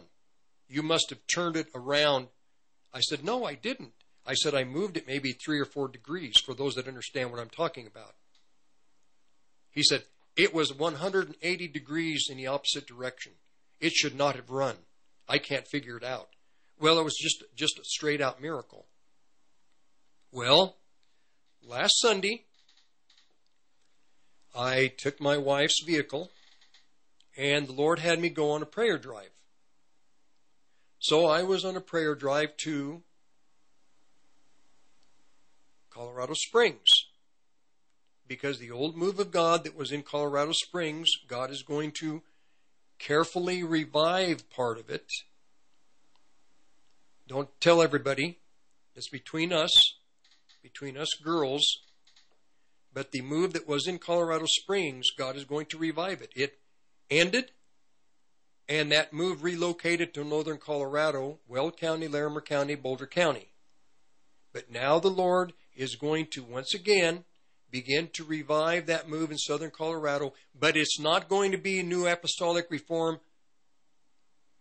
[0.68, 2.28] You must have turned it around.
[2.94, 3.94] I said, no, I didn't.
[4.26, 7.40] I said, I moved it maybe three or four degrees for those that understand what
[7.40, 8.16] I'm talking about.
[9.72, 10.04] He said,
[10.36, 13.34] it was 180 degrees in the opposite direction.
[13.80, 14.78] It should not have run.
[15.32, 16.28] I can't figure it out.
[16.78, 18.86] Well, it was just just a straight out miracle.
[20.30, 20.76] Well,
[21.66, 22.44] last Sunday,
[24.54, 26.32] I took my wife's vehicle,
[27.38, 29.30] and the Lord had me go on a prayer drive.
[31.00, 33.02] So I was on a prayer drive to
[35.90, 36.90] Colorado Springs
[38.28, 42.22] because the old move of God that was in Colorado Springs, God is going to
[43.02, 45.06] carefully revive part of it.
[47.28, 48.40] Don't tell everybody.
[48.96, 49.72] It's between us,
[50.62, 51.64] between us girls.
[52.94, 56.32] But the move that was in Colorado Springs, God is going to revive it.
[56.36, 56.60] It
[57.10, 57.52] ended,
[58.68, 63.48] and that move relocated to northern Colorado, Weld County, Larimer County, Boulder County.
[64.54, 67.24] But now the Lord is going to once again
[67.72, 71.84] begin to revive that move in southern Colorado, but it's not going to be a
[71.84, 73.20] new apostolic reform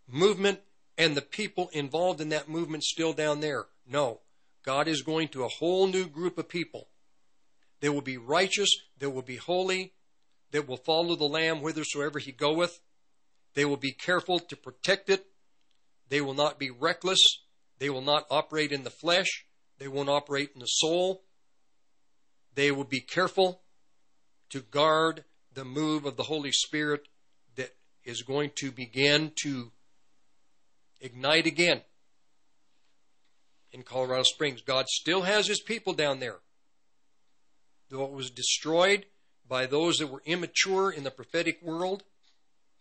[0.09, 0.61] movement
[0.97, 3.67] and the people involved in that movement still down there.
[3.87, 4.21] No,
[4.65, 6.89] God is going to a whole new group of people.
[7.81, 9.95] They will be righteous, they will be holy,
[10.51, 12.81] they will follow the Lamb whithersoever he goeth.
[13.55, 15.27] They will be careful to protect it.
[16.09, 17.21] They will not be reckless.
[17.79, 19.45] They will not operate in the flesh.
[19.79, 21.23] They won't operate in the soul
[22.55, 23.63] they will be careful
[24.51, 27.09] to guard the move of the Holy Spirit
[27.57, 27.75] that
[28.05, 29.73] is going to begin to
[31.01, 31.83] ignite again
[33.73, 34.63] in Colorado Springs.
[34.63, 36.39] God still has his people down there.
[37.89, 39.07] Though it was destroyed
[39.49, 42.05] by those that were immature in the prophetic world,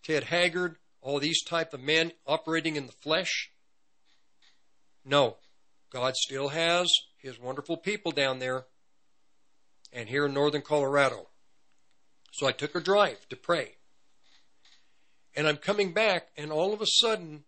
[0.03, 3.51] Ted Haggard, all these type of men operating in the flesh.
[5.03, 5.37] No,
[5.89, 8.65] God still has his wonderful people down there
[9.91, 11.27] and here in northern Colorado.
[12.31, 13.75] So I took a drive to pray.
[15.35, 17.43] And I'm coming back, and all of a sudden,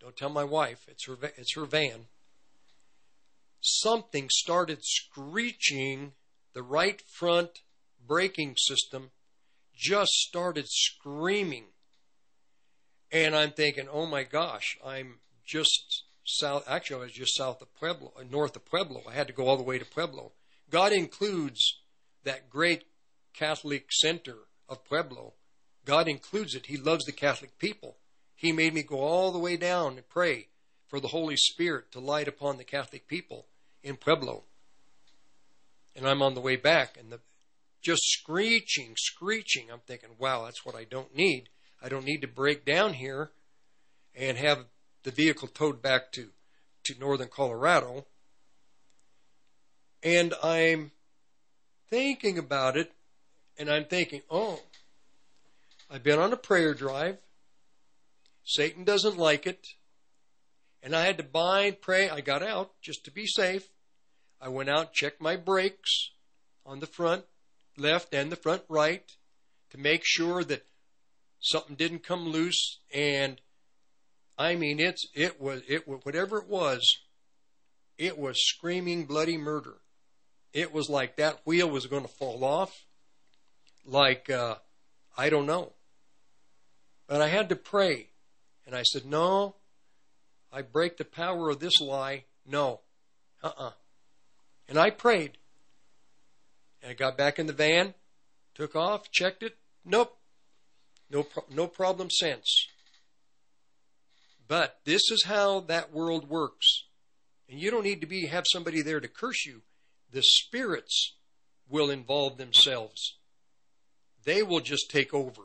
[0.00, 2.06] don't tell my wife, it's her, it's her van.
[3.60, 6.12] Something started screeching.
[6.54, 7.60] The right front
[8.06, 9.10] braking system
[9.74, 11.66] just started screaming.
[13.10, 17.74] And I'm thinking, oh my gosh, I'm just south, actually, I was just south of
[17.74, 19.02] Pueblo, north of Pueblo.
[19.08, 20.32] I had to go all the way to Pueblo.
[20.70, 21.80] God includes
[22.24, 22.84] that great
[23.32, 24.36] Catholic center
[24.68, 25.34] of Pueblo.
[25.84, 26.66] God includes it.
[26.66, 27.96] He loves the Catholic people.
[28.34, 30.48] He made me go all the way down and pray
[30.86, 33.46] for the Holy Spirit to light upon the Catholic people
[33.82, 34.44] in Pueblo.
[35.96, 37.20] And I'm on the way back, and the
[37.80, 39.70] just screeching, screeching.
[39.72, 41.48] I'm thinking, wow, that's what I don't need.
[41.82, 43.30] I don't need to break down here
[44.14, 44.66] and have
[45.04, 46.28] the vehicle towed back to,
[46.84, 48.06] to northern Colorado
[50.02, 50.92] and I'm
[51.90, 52.92] thinking about it,
[53.58, 54.60] and I'm thinking, oh,
[55.90, 57.18] I've been on a prayer drive.
[58.44, 59.66] Satan doesn't like it.
[60.82, 62.08] And I had to bind, pray.
[62.08, 63.68] I got out just to be safe.
[64.40, 66.10] I went out, checked my brakes
[66.64, 67.24] on the front
[67.76, 69.04] left and the front right
[69.70, 70.66] to make sure that
[71.40, 72.78] something didn't come loose.
[72.94, 73.40] And
[74.36, 76.98] I mean, it's it was it whatever it was,
[77.96, 79.78] it was screaming bloody murder
[80.52, 82.84] it was like that wheel was going to fall off.
[83.84, 84.56] Like, uh,
[85.16, 85.72] I don't know.
[87.06, 88.08] But I had to pray.
[88.66, 89.56] And I said, No,
[90.52, 92.24] I break the power of this lie.
[92.46, 92.80] No.
[93.42, 93.66] Uh uh-uh.
[93.68, 93.72] uh
[94.68, 95.38] And I prayed.
[96.82, 97.94] And I got back in the van,
[98.54, 99.56] took off, checked it.
[99.84, 100.16] Nope.
[101.10, 102.68] No, pro- no problem since.
[104.46, 106.84] But this is how that world works.
[107.48, 109.62] And you don't need to be have somebody there to curse you
[110.10, 111.14] the spirits
[111.68, 113.16] will involve themselves.
[114.24, 115.42] They will just take over.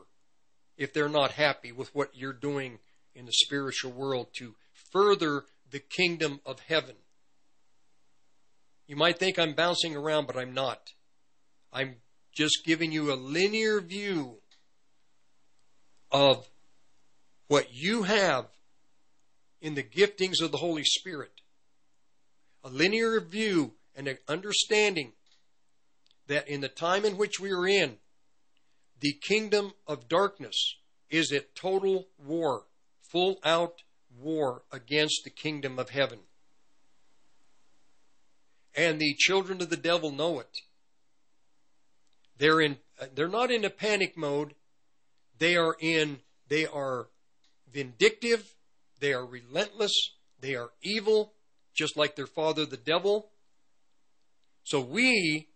[0.76, 2.78] if they're not happy with what you're doing
[3.14, 4.54] in the spiritual world to
[4.92, 6.96] further the kingdom of heaven.
[8.86, 10.92] You might think I'm bouncing around, but I'm not.
[11.72, 11.96] I'm
[12.32, 14.38] just giving you a linear view
[16.10, 16.48] of
[17.48, 18.46] what you have
[19.60, 21.40] in the giftings of the Holy Spirit.
[22.62, 25.12] A linear view and an understanding
[26.26, 27.98] that in the time in which we are in,
[29.00, 30.76] the kingdom of darkness
[31.10, 32.64] is at total war,
[33.02, 33.82] full out
[34.18, 36.20] war against the kingdom of heaven.
[38.74, 40.58] And the children of the devil know it.
[42.38, 42.78] They're in
[43.14, 44.54] they're not in a panic mode.
[45.38, 47.08] They are in they are
[47.72, 48.54] vindictive,
[49.00, 49.92] they are relentless,
[50.40, 51.34] they are evil,
[51.74, 53.30] just like their father the devil.
[54.64, 55.48] So we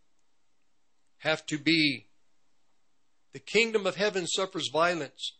[1.18, 2.06] have to be
[3.32, 5.32] the kingdom of heaven suffers violence.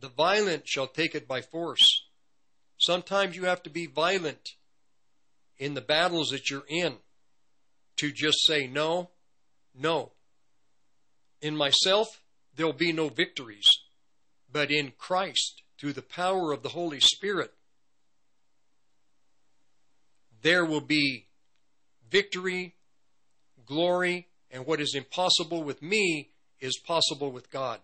[0.00, 2.04] The violent shall take it by force.
[2.78, 4.50] Sometimes you have to be violent
[5.58, 6.96] in the battles that you're in
[7.96, 9.10] to just say no,
[9.74, 10.12] no.
[11.40, 12.22] In myself,
[12.54, 13.70] there'll be no victories,
[14.50, 17.52] but in Christ, through the power of the Holy Spirit,
[20.42, 21.28] there will be
[22.14, 22.76] victory,
[23.66, 26.30] glory, and what is impossible with me
[26.60, 27.80] is possible with God.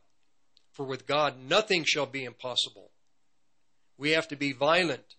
[0.70, 2.92] For with God, nothing shall be impossible.
[3.98, 5.16] We have to be violent.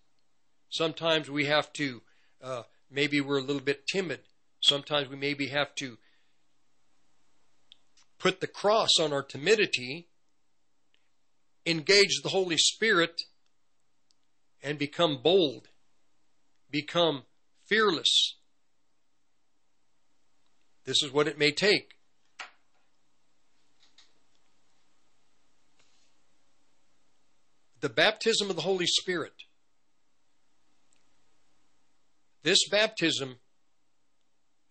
[0.70, 2.02] Sometimes we have to,
[2.42, 4.22] uh, maybe we're a little bit timid.
[4.62, 5.98] Sometimes we maybe have to
[8.18, 10.08] put the cross on our timidity,
[11.66, 13.24] engage the Holy Spirit,
[14.64, 15.68] and become bold,
[16.70, 17.24] become
[17.68, 18.38] fearless.
[20.86, 21.96] This is what it may take.
[27.82, 29.34] the baptism of the Holy Spirit.
[32.44, 33.38] This baptism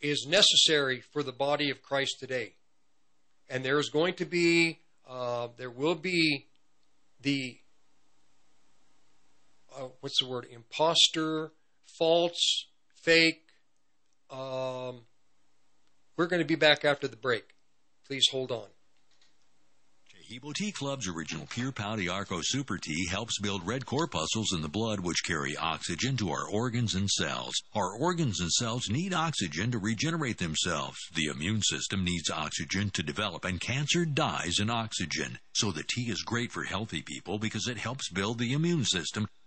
[0.00, 2.54] is necessary for the body of Christ today.
[3.48, 4.78] And there is going to be,
[5.08, 6.46] uh, there will be
[7.20, 7.58] the,
[9.76, 11.50] uh, what's the word, imposter,
[11.98, 13.42] false, fake.
[14.30, 15.02] Um,
[16.16, 17.44] we're going to be back after the break.
[18.06, 18.66] Please hold on.
[20.30, 24.68] Taheebo Tea Club's original Pure Pau d'Arco Super Tea helps build red corpuscles in the
[24.68, 27.54] blood which carry oxygen to our organs and cells.
[27.74, 30.98] Our organs and cells need oxygen to regenerate themselves.
[31.14, 35.40] The immune system needs oxygen to develop and cancer dies in oxygen.
[35.52, 39.26] So the tea is great for healthy people because it helps build the immune system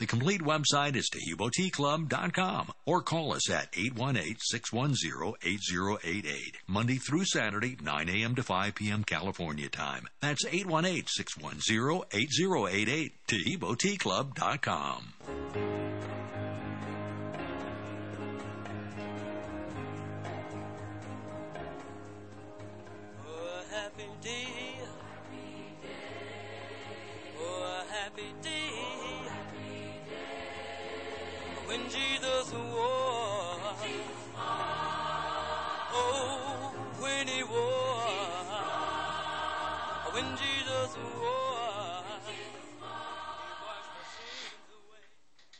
[0.00, 6.54] The complete website is TaheeboTeaClub.com or call us at 818-610-8088.
[6.66, 8.34] Monday through Saturday, 9 a.m.
[8.36, 9.04] to 5 p.m.
[9.04, 10.08] California time.
[10.22, 13.12] That's 818-610-8088.
[13.28, 15.12] TaheeboTeaClub.com.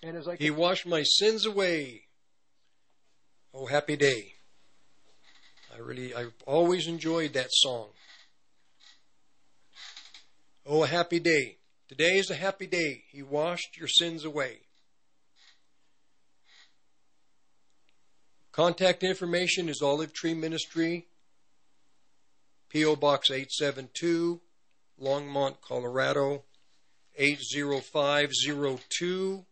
[0.02, 2.04] And as I He washed my sins away.
[3.52, 4.34] Oh, happy day.
[5.74, 7.88] I really, I've always enjoyed that song.
[10.66, 11.58] Oh, a happy day.
[11.88, 13.04] Today is a happy day.
[13.10, 14.60] He washed your sins away.
[18.52, 21.08] Contact information is Olive Tree Ministry,
[22.68, 22.96] P.O.
[22.96, 24.40] Box 872,
[25.00, 26.44] Longmont, Colorado
[27.16, 29.46] 80502.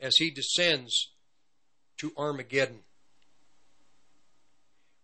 [0.00, 1.10] as He descends
[1.96, 2.80] to Armageddon.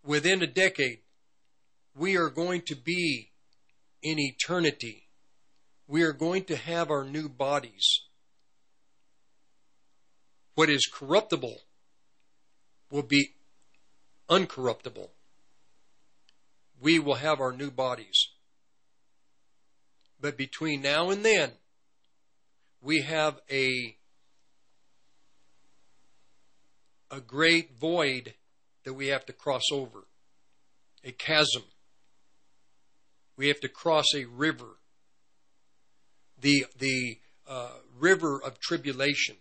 [0.04, 1.00] Within a decade,
[1.96, 3.32] we are going to be
[4.00, 5.08] in eternity.
[5.88, 8.02] We are going to have our new bodies.
[10.54, 11.60] What is corruptible
[12.90, 13.34] will be
[14.30, 15.08] uncorruptible.
[16.80, 18.28] We will have our new bodies.
[20.20, 21.52] But between now and then,
[22.80, 23.96] we have a
[27.10, 28.34] a great void
[28.84, 30.04] that we have to cross over,
[31.04, 31.64] a chasm.
[33.36, 34.78] We have to cross a river,
[36.40, 37.18] the the
[37.48, 39.36] uh, river of tribulation.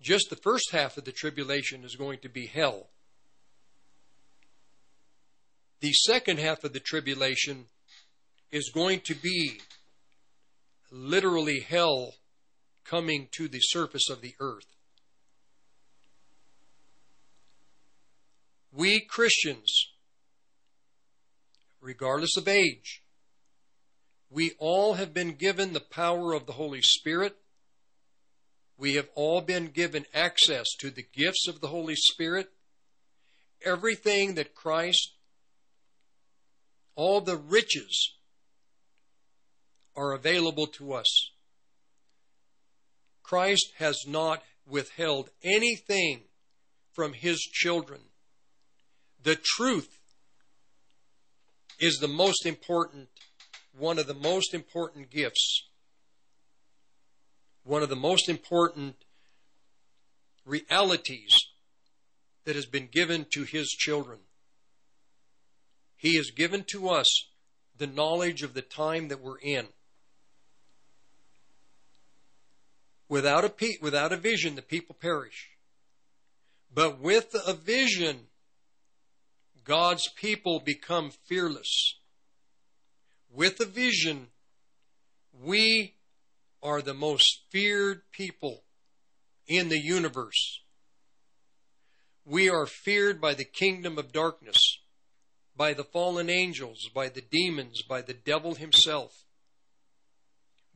[0.00, 2.88] Just the first half of the tribulation is going to be hell.
[5.80, 7.66] The second half of the tribulation
[8.50, 9.60] is going to be
[10.90, 12.14] literally hell
[12.84, 14.66] coming to the surface of the earth.
[18.72, 19.88] We Christians,
[21.80, 23.02] regardless of age,
[24.30, 27.36] we all have been given the power of the Holy Spirit.
[28.80, 32.48] We have all been given access to the gifts of the Holy Spirit.
[33.62, 35.16] Everything that Christ,
[36.96, 38.14] all the riches
[39.94, 41.30] are available to us.
[43.22, 46.22] Christ has not withheld anything
[46.90, 48.00] from his children.
[49.22, 49.98] The truth
[51.78, 53.10] is the most important,
[53.78, 55.66] one of the most important gifts,
[57.64, 58.96] one of the most important
[60.44, 61.36] realities
[62.44, 64.18] that has been given to his children.
[65.96, 67.06] He has given to us
[67.76, 69.66] the knowledge of the time that we're in.
[73.08, 75.50] Without a, without a vision, the people perish.
[76.72, 78.28] But with a vision,
[79.64, 81.98] God's people become fearless.
[83.32, 84.28] With a vision,
[85.42, 85.94] we
[86.62, 88.64] are the most feared people
[89.46, 90.60] in the universe.
[92.24, 94.78] We are feared by the kingdom of darkness,
[95.56, 99.24] by the fallen angels, by the demons, by the devil himself.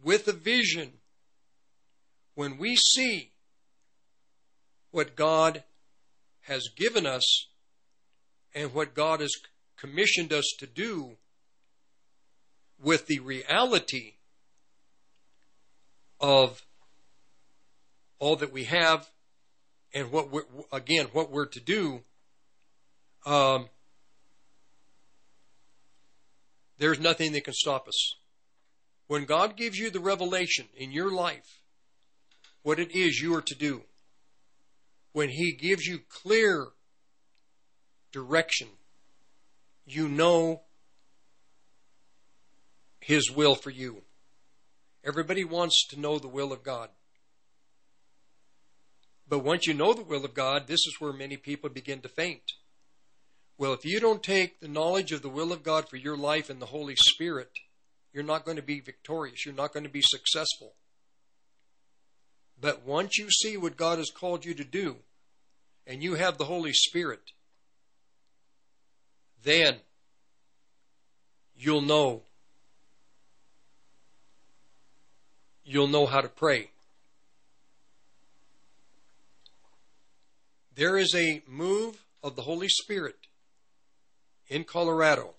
[0.03, 0.95] With a vision,
[2.35, 3.31] when we see
[4.91, 5.63] what God
[6.43, 7.47] has given us
[8.55, 9.33] and what God has
[9.77, 11.17] commissioned us to do
[12.83, 14.15] with the reality
[16.25, 16.63] of
[18.19, 19.07] all that we have
[19.93, 22.01] and what we're, again what we're to do
[23.27, 23.69] um,
[26.79, 28.15] there's nothing that can stop us
[29.07, 31.61] when god gives you the revelation in your life
[32.63, 33.83] what it is you are to do
[35.13, 36.69] when he gives you clear
[38.15, 38.69] direction.
[39.85, 40.63] You know
[43.01, 44.03] His will for you.
[45.05, 46.89] Everybody wants to know the will of God.
[49.29, 52.09] But once you know the will of God, this is where many people begin to
[52.09, 52.43] faint.
[53.57, 56.51] Well, if you don't take the knowledge of the will of God for your life
[56.51, 57.51] and the Holy Spirit,
[58.13, 59.45] you're not going to be victorious.
[59.45, 60.75] You're not going to be successful.
[62.61, 64.97] But once you see what God has called you to do,
[65.87, 67.33] and you have the Holy Spirit,
[69.43, 69.77] then
[71.55, 72.23] you'll know.
[75.65, 76.71] You'll know how to pray.
[80.75, 83.17] There is a move of the Holy Spirit
[84.49, 85.35] in Colorado.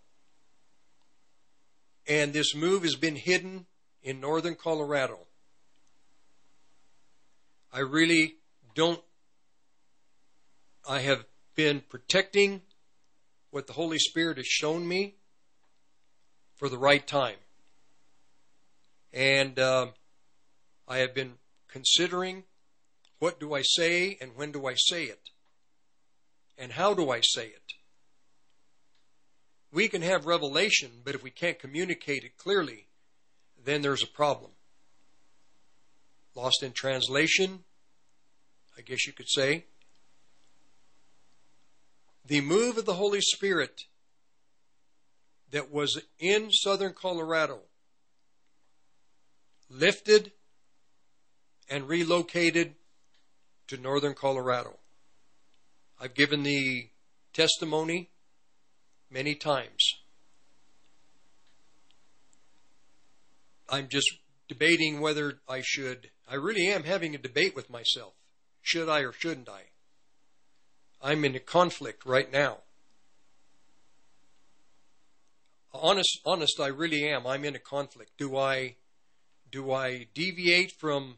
[2.07, 3.65] And this move has been hidden
[4.03, 5.19] in northern Colorado.
[7.73, 8.35] I really
[8.75, 9.01] don't,
[10.87, 11.25] I have
[11.55, 12.61] been protecting
[13.51, 15.15] what the Holy Spirit has shown me
[16.55, 17.37] for the right time.
[19.11, 19.87] And uh,
[20.87, 21.33] I have been
[21.67, 22.43] considering
[23.19, 25.29] What do I say and when do I say it?
[26.57, 27.73] And how do I say it?
[29.71, 32.87] We can have revelation, but if we can't communicate it clearly,
[33.63, 34.51] then there's a problem.
[36.33, 37.63] Lost in translation,
[38.77, 39.65] I guess you could say.
[42.25, 43.81] The move of the Holy Spirit
[45.51, 47.59] that was in southern Colorado
[49.69, 50.31] lifted
[51.69, 52.75] and relocated
[53.67, 54.77] to northern Colorado.
[55.99, 56.89] I've given the
[57.33, 58.09] testimony
[59.09, 59.95] many times.
[63.69, 64.07] I'm just
[64.47, 66.11] debating whether I should.
[66.29, 68.13] I really am having a debate with myself.
[68.61, 69.63] Should I or shouldn't I?
[71.01, 72.59] I'm in a conflict right now.
[75.73, 77.27] Honest, honest, I really am.
[77.27, 78.11] I'm in a conflict.
[78.17, 78.75] Do I,
[79.51, 81.17] do I deviate from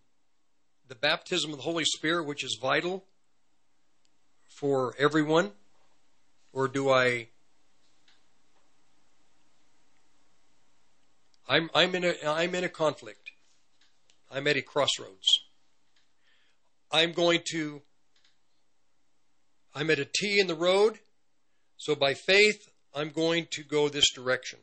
[0.87, 3.03] the baptism of the Holy Spirit, which is vital
[4.47, 5.51] for everyone,
[6.53, 7.27] or do I?
[11.47, 13.31] I'm I'm in a I'm in a conflict.
[14.31, 15.27] I'm at a crossroads.
[16.91, 17.81] I'm going to.
[19.75, 20.99] I'm at a T in the road,
[21.77, 24.59] so by faith I'm going to go this direction.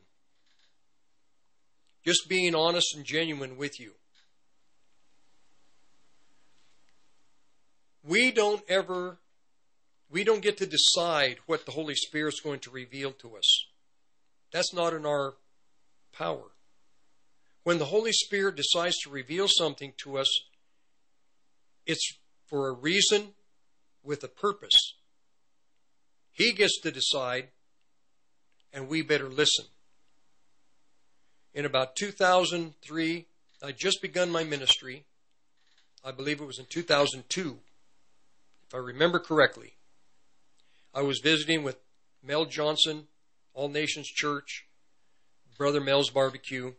[2.04, 3.92] Just being honest and genuine with you.
[8.06, 9.18] We don't ever,
[10.10, 13.66] we don't get to decide what the Holy Spirit's going to reveal to us.
[14.52, 15.34] That's not in our
[16.12, 16.52] power.
[17.62, 20.28] When the Holy Spirit decides to reveal something to us,
[21.86, 23.28] it's for a reason
[24.02, 24.94] with a purpose.
[26.30, 27.48] He gets to decide,
[28.70, 29.64] and we better listen.
[31.54, 33.26] In about 2003,
[33.62, 35.06] I'd just begun my ministry.
[36.04, 37.60] I believe it was in 2002
[38.74, 39.74] if I remember correctly.
[40.92, 41.76] I was visiting with
[42.22, 43.06] Mel Johnson,
[43.52, 44.66] All Nations Church,
[45.56, 46.72] Brother Mel's Barbecue.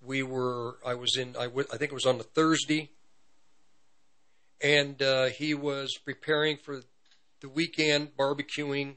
[0.00, 2.90] We were, I was in, I, w- I think it was on a Thursday,
[4.62, 6.82] and uh, he was preparing for
[7.40, 8.96] the weekend, barbecuing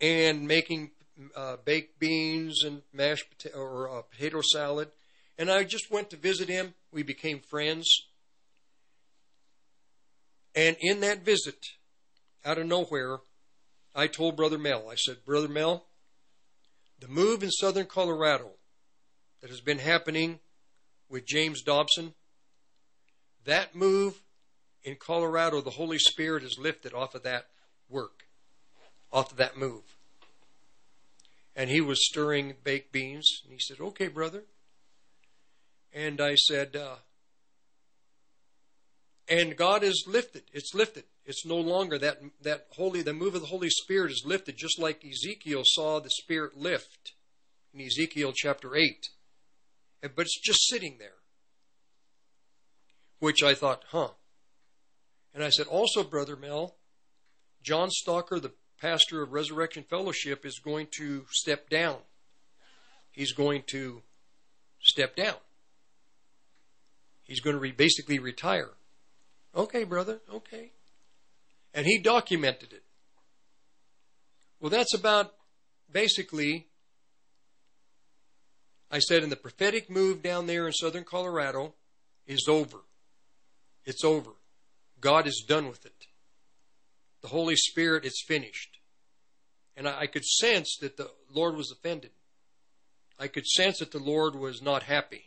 [0.00, 0.90] and making
[1.34, 4.88] uh, baked beans and mashed potato or uh, potato salad.
[5.38, 6.74] And I just went to visit him.
[6.92, 7.88] We became friends.
[10.54, 11.66] And in that visit,
[12.44, 13.18] out of nowhere,
[13.94, 15.86] I told Brother Mel, I said, Brother Mel,
[17.00, 18.50] the move in southern Colorado
[19.40, 20.38] that has been happening
[21.08, 22.14] with James Dobson,
[23.44, 24.22] that move
[24.84, 27.46] in Colorado, the Holy Spirit is lifted off of that
[27.88, 28.24] work,
[29.12, 29.96] off of that move.
[31.56, 34.44] And he was stirring baked beans, and he said, Okay, brother.
[35.92, 36.96] And I said, uh,
[39.28, 40.44] and God is lifted.
[40.52, 41.04] It's lifted.
[41.24, 44.78] It's no longer that that holy the move of the Holy Spirit is lifted, just
[44.78, 47.12] like Ezekiel saw the Spirit lift
[47.72, 49.08] in Ezekiel chapter eight.
[50.02, 51.16] But it's just sitting there.
[53.20, 54.08] Which I thought, huh.
[55.32, 56.76] And I said, also, Brother Mel,
[57.62, 61.96] John Stalker, the pastor of Resurrection Fellowship, is going to step down.
[63.10, 64.02] He's going to
[64.80, 65.36] step down.
[67.22, 68.72] He's going to re- basically retire.
[69.56, 70.72] Okay, brother, okay.
[71.72, 72.82] And he documented it.
[74.60, 75.34] Well, that's about
[75.92, 76.66] basically,
[78.90, 81.74] I said, in the prophetic move down there in southern Colorado
[82.26, 82.78] is over.
[83.84, 84.30] It's over.
[85.00, 86.06] God is done with it.
[87.20, 88.78] The Holy Spirit is finished.
[89.76, 92.10] And I, I could sense that the Lord was offended.
[93.18, 95.24] I could sense that the Lord was not happy.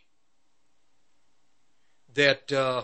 [2.14, 2.84] That uh,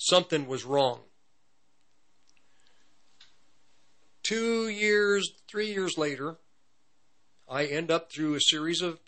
[0.00, 1.00] something was wrong.
[4.22, 6.36] Two years, three years later,
[7.46, 8.98] I end up through a series of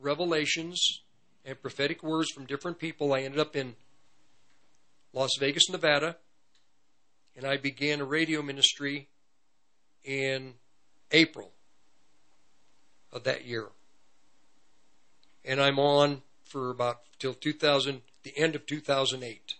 [0.00, 1.02] revelations
[1.44, 3.12] and prophetic words from different people.
[3.12, 3.74] I ended up in
[5.12, 6.16] Las Vegas, Nevada,
[7.36, 9.08] and I began a radio ministry
[10.02, 10.54] in
[11.12, 11.52] April
[13.12, 13.66] of that year.
[15.44, 19.57] And I'm on for about till 2000, the end of 2008.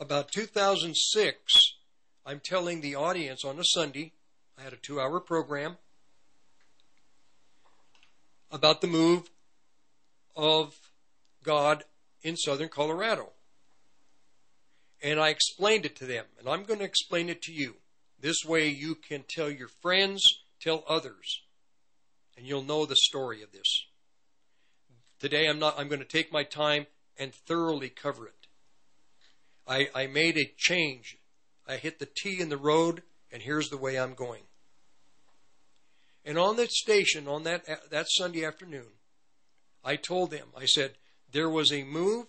[0.00, 1.74] About 2006,
[2.24, 4.12] I'm telling the audience on a Sunday,
[4.58, 5.76] I had a two hour program
[8.50, 9.28] about the move
[10.34, 10.74] of
[11.44, 11.84] God
[12.22, 13.28] in southern Colorado.
[15.02, 17.76] And I explained it to them, and I'm going to explain it to you.
[18.18, 20.22] This way you can tell your friends,
[20.60, 21.42] tell others,
[22.36, 23.84] and you'll know the story of this.
[25.18, 26.86] Today I'm not I'm going to take my time
[27.18, 28.39] and thoroughly cover it.
[29.66, 31.16] I, I made a change.
[31.66, 34.42] I hit the T in the road, and here's the way I'm going.
[36.24, 38.92] And on that station, on that, that Sunday afternoon,
[39.84, 40.92] I told them, I said,
[41.32, 42.26] there was a move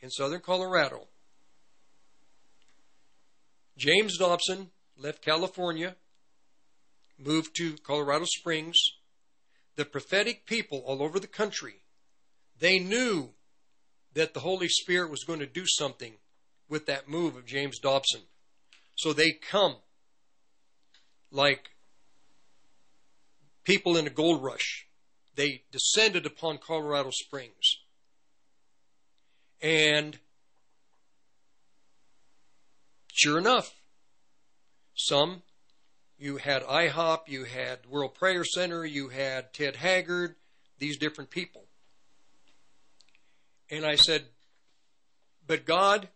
[0.00, 1.08] in southern Colorado.
[3.76, 5.96] James Dobson left California,
[7.18, 8.78] moved to Colorado Springs.
[9.76, 11.82] The prophetic people all over the country,
[12.58, 13.30] they knew
[14.14, 16.14] that the Holy Spirit was going to do something
[16.68, 18.20] with that move of James Dobson.
[18.96, 19.76] So they come
[21.30, 21.70] like
[23.64, 24.86] people in a gold rush.
[25.34, 27.78] They descended upon Colorado Springs.
[29.60, 30.18] And
[33.12, 33.74] sure enough,
[34.94, 35.42] some
[36.18, 40.34] you had IHOP, you had World Prayer Center, you had Ted Haggard,
[40.78, 41.64] these different people.
[43.70, 44.24] And I said,
[45.46, 46.08] but God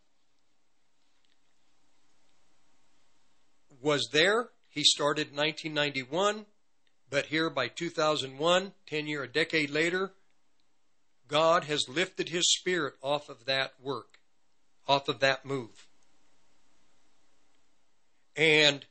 [3.83, 4.49] was there.
[4.69, 6.47] He started in 1991,
[7.11, 10.13] but here by 2001, 10 year, a decade later,
[11.29, 14.19] God has lifted his spirit off of that work,
[14.89, 15.87] off of that move.
[18.37, 18.85] And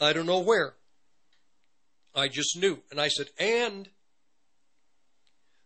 [0.00, 0.74] I don't know where.
[2.14, 2.78] I just knew.
[2.90, 3.88] And I said, and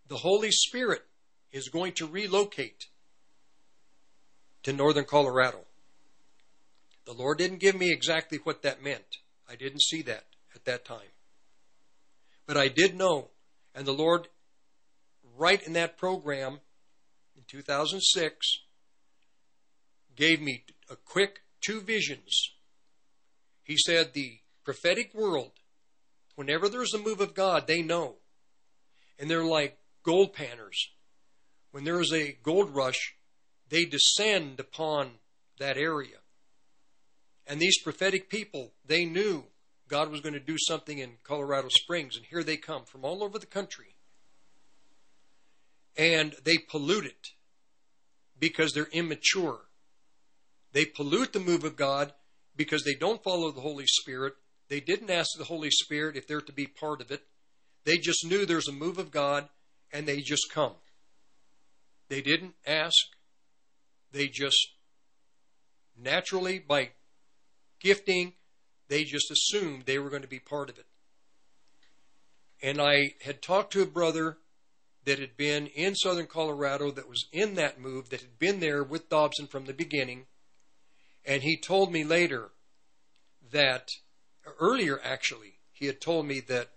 [0.06, 1.02] the Holy Spirit
[1.52, 2.86] is going to relocate
[4.62, 5.67] to northern Colorado.
[7.08, 9.16] The Lord didn't give me exactly what that meant.
[9.48, 10.24] I didn't see that
[10.54, 11.14] at that time.
[12.46, 13.30] But I did know,
[13.74, 14.28] and the Lord,
[15.38, 16.60] right in that program
[17.34, 18.46] in 2006,
[20.16, 22.50] gave me a quick two visions.
[23.64, 25.52] He said, The prophetic world,
[26.34, 28.16] whenever there's a move of God, they know.
[29.18, 30.90] And they're like gold panners.
[31.70, 33.14] When there is a gold rush,
[33.70, 35.12] they descend upon
[35.58, 36.18] that area.
[37.48, 39.44] And these prophetic people, they knew
[39.88, 43.24] God was going to do something in Colorado Springs, and here they come from all
[43.24, 43.96] over the country.
[45.96, 47.28] And they pollute it
[48.38, 49.60] because they're immature.
[50.72, 52.12] They pollute the move of God
[52.54, 54.34] because they don't follow the Holy Spirit.
[54.68, 57.22] They didn't ask the Holy Spirit if they're to be part of it.
[57.84, 59.48] They just knew there's a move of God
[59.90, 60.74] and they just come.
[62.10, 63.06] They didn't ask.
[64.12, 64.68] They just
[65.96, 66.90] naturally, by
[67.80, 68.34] gifting,
[68.88, 70.86] they just assumed they were going to be part of it.
[72.62, 74.38] And I had talked to a brother
[75.04, 78.82] that had been in southern Colorado that was in that move, that had been there
[78.82, 80.26] with Dobson from the beginning.
[81.24, 82.50] And he told me later
[83.52, 83.88] that,
[84.60, 86.68] earlier actually, he had told me that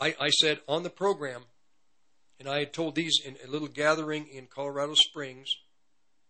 [0.00, 1.44] I, I said on the program,
[2.38, 5.54] and I had told these in a little gathering in Colorado Springs,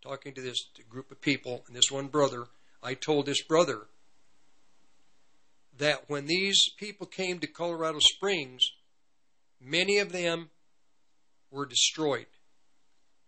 [0.04, 2.44] talking to this group of people, and this one brother,
[2.82, 3.86] I told this brother
[5.78, 8.70] that when these people came to Colorado Springs,
[9.58, 10.50] many of them
[11.50, 12.26] were destroyed.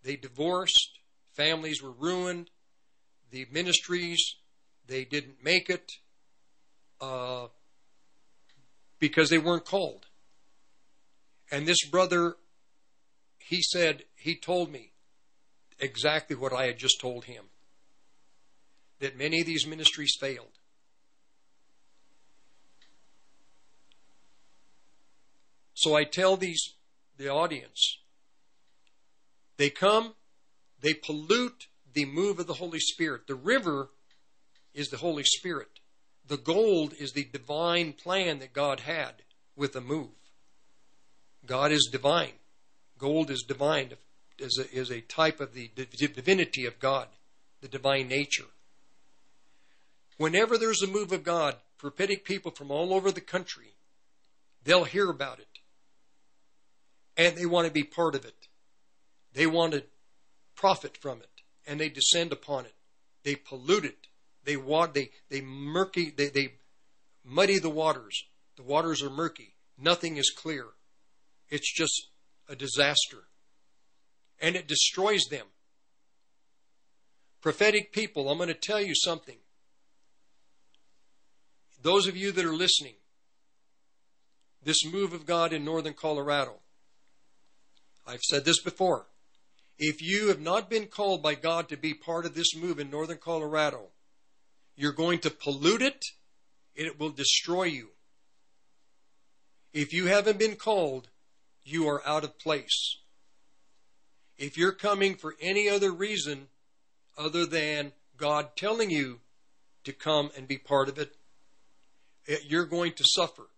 [0.03, 0.99] They divorced,
[1.33, 2.51] families were ruined,
[3.31, 4.35] the ministries,
[4.87, 5.93] they didn't make it
[7.01, 7.47] uh,
[8.99, 10.07] because they weren't called.
[11.51, 12.37] And this brother,
[13.39, 14.93] he said, he told me
[15.79, 17.45] exactly what I had just told him
[19.01, 20.59] that many of these ministries failed.
[25.75, 26.75] So I tell these
[27.19, 27.99] the audience
[29.59, 30.15] they come,
[30.81, 33.27] they pollute the move of the Holy Spirit.
[33.27, 33.91] The river
[34.75, 35.81] is the Holy Spirit.
[36.27, 39.23] The gold is the divine plan that God had
[39.55, 40.11] with the move.
[41.47, 42.33] God is divine.
[42.99, 43.93] Gold is divine,
[44.39, 47.09] is a, is a type of the divinity of God,
[47.61, 48.45] the divine nature.
[50.19, 53.75] Whenever there's a move of God, prophetic people from all over the country,
[54.65, 55.47] they'll hear about it.
[57.17, 58.49] And they want to be part of it.
[59.33, 59.85] They want to
[60.55, 61.43] profit from it.
[61.67, 62.75] And they descend upon it.
[63.25, 64.07] They pollute it.
[64.45, 64.57] They
[64.95, 66.53] they they murky they, they
[67.25, 68.25] muddy the waters.
[68.57, 69.55] The waters are murky.
[69.79, 70.67] Nothing is clear.
[71.51, 72.09] It's just
[72.49, 73.25] a disaster.
[74.41, 75.47] And it destroys them.
[77.41, 79.37] Prophetic people, I'm going to tell you something.
[81.83, 82.95] Those of you that are listening,
[84.63, 86.55] this move of God in northern Colorado,
[88.07, 89.07] I've said this before.
[89.79, 92.91] If you have not been called by God to be part of this move in
[92.91, 93.91] northern Colorado,
[94.75, 96.05] you're going to pollute it,
[96.75, 97.91] it will destroy you.
[99.73, 101.09] If you haven't been called,
[101.65, 102.97] you are out of place.
[104.39, 106.49] If you're coming for any other reason
[107.17, 109.21] other than God telling you
[109.85, 111.17] to come and be part of it,
[112.47, 113.49] you're going to suffer.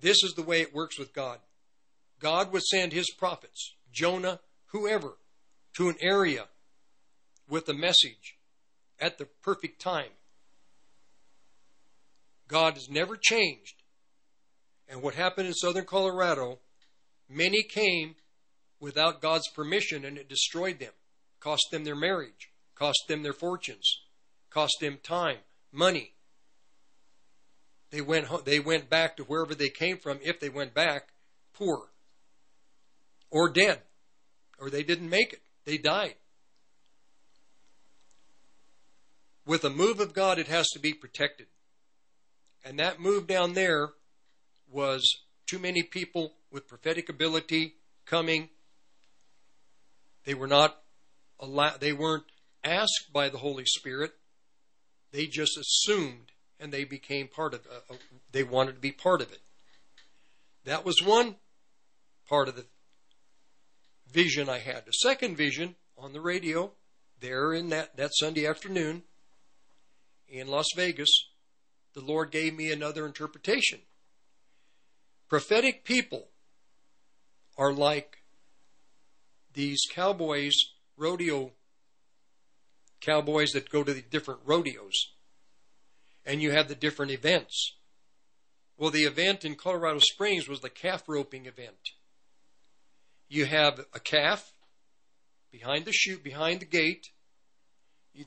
[0.00, 1.38] This is the way it works with God.
[2.18, 5.14] God would send his prophets, Jonah, whoever,
[5.76, 6.46] to an area
[7.48, 8.36] with a message
[9.00, 10.10] at the perfect time.
[12.48, 13.82] God has never changed.
[14.88, 16.58] And what happened in southern Colorado,
[17.32, 18.14] many came
[18.80, 20.92] without God's permission and it destroyed them,
[21.40, 24.00] cost them their marriage, cost them their fortunes,
[24.50, 25.38] cost them time,
[25.72, 26.12] money.
[27.90, 31.08] They went, home, they went back to wherever they came from, if they went back,
[31.52, 31.88] poor
[33.30, 33.80] or dead,
[34.58, 35.42] or they didn't make it.
[35.64, 36.14] They died.
[39.46, 41.46] With a move of God, it has to be protected.
[42.64, 43.90] And that move down there
[44.70, 45.04] was
[45.46, 47.74] too many people with prophetic ability
[48.06, 48.50] coming.
[50.24, 50.76] They were not
[51.40, 52.24] allowed, they weren't
[52.62, 54.12] asked by the Holy Spirit.
[55.10, 57.66] They just assumed and they became part of.
[57.66, 57.96] Uh, uh,
[58.30, 59.40] they wanted to be part of it.
[60.64, 61.36] That was one
[62.28, 62.66] part of the
[64.10, 64.86] vision I had.
[64.86, 66.72] The second vision on the radio
[67.20, 69.02] there in that, that Sunday afternoon
[70.28, 71.10] in Las Vegas,
[71.94, 73.80] the Lord gave me another interpretation.
[75.28, 76.28] Prophetic people
[77.56, 78.18] are like
[79.52, 80.54] these cowboys,
[80.96, 81.52] rodeo
[83.00, 85.12] cowboys that go to the different rodeos
[86.24, 87.74] and you have the different events.
[88.76, 91.90] Well, the event in Colorado Springs was the calf roping event.
[93.28, 94.52] You have a calf
[95.50, 97.08] behind the chute, behind the gate,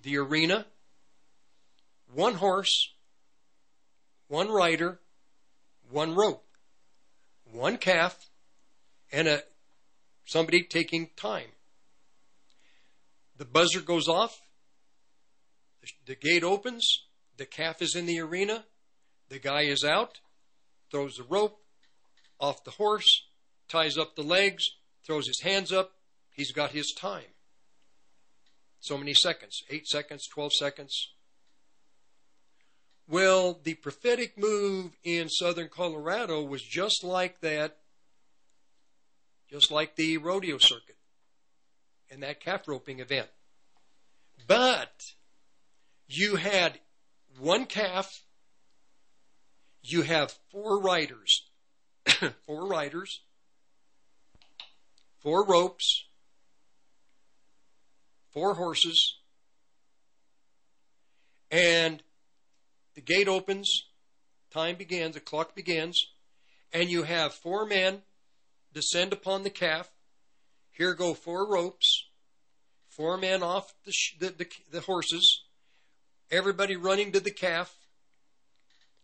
[0.04, 0.66] the arena,
[2.14, 2.94] one horse,
[4.28, 5.00] one rider,
[5.90, 6.46] one rope,
[7.52, 8.30] one calf,
[9.16, 9.44] and a
[10.26, 11.48] somebody taking time.
[13.38, 14.42] The buzzer goes off,
[16.06, 16.86] the gate opens,
[17.38, 18.66] the calf is in the arena.
[19.30, 20.20] The guy is out,
[20.92, 21.60] throws the rope
[22.40, 23.24] off the horse,
[23.68, 24.64] ties up the legs,
[25.06, 25.94] throws his hands up.
[26.32, 27.34] He's got his time.
[28.82, 31.10] So many seconds 8 seconds, 12 seconds.
[33.08, 37.78] Well, the prophetic move in southern Colorado was just like that,
[39.56, 40.98] just like the rodeo circuit
[42.12, 43.30] and that calf roping event.
[44.48, 45.14] But
[46.10, 46.78] you had
[47.40, 48.24] one calf,
[49.82, 51.44] you have four riders,
[52.46, 53.22] four riders,
[55.20, 56.04] four ropes,
[58.34, 59.20] four horses,
[61.50, 62.04] and
[62.94, 63.86] the gate opens,
[64.52, 66.08] time begins, the clock begins,
[66.74, 68.02] and you have four men
[68.76, 69.90] descend upon the calf.
[70.72, 72.06] Here go four ropes,
[72.90, 75.44] four men off the, the, the, the horses,
[76.30, 77.74] everybody running to the calf,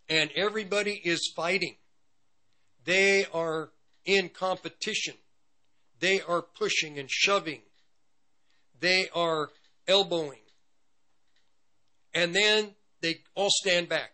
[0.10, 1.78] and everybody is fighting.
[2.84, 3.70] They are
[4.06, 5.16] in competition.
[6.00, 7.62] They are pushing and shoving.
[8.80, 9.50] They are
[9.88, 10.42] elbowing.
[12.14, 14.12] And then they all stand back.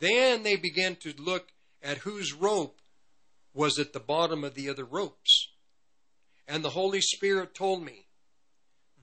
[0.00, 1.48] Then they begin to look
[1.82, 2.80] at whose rope
[3.56, 5.48] was at the bottom of the other ropes.
[6.46, 8.06] And the Holy Spirit told me,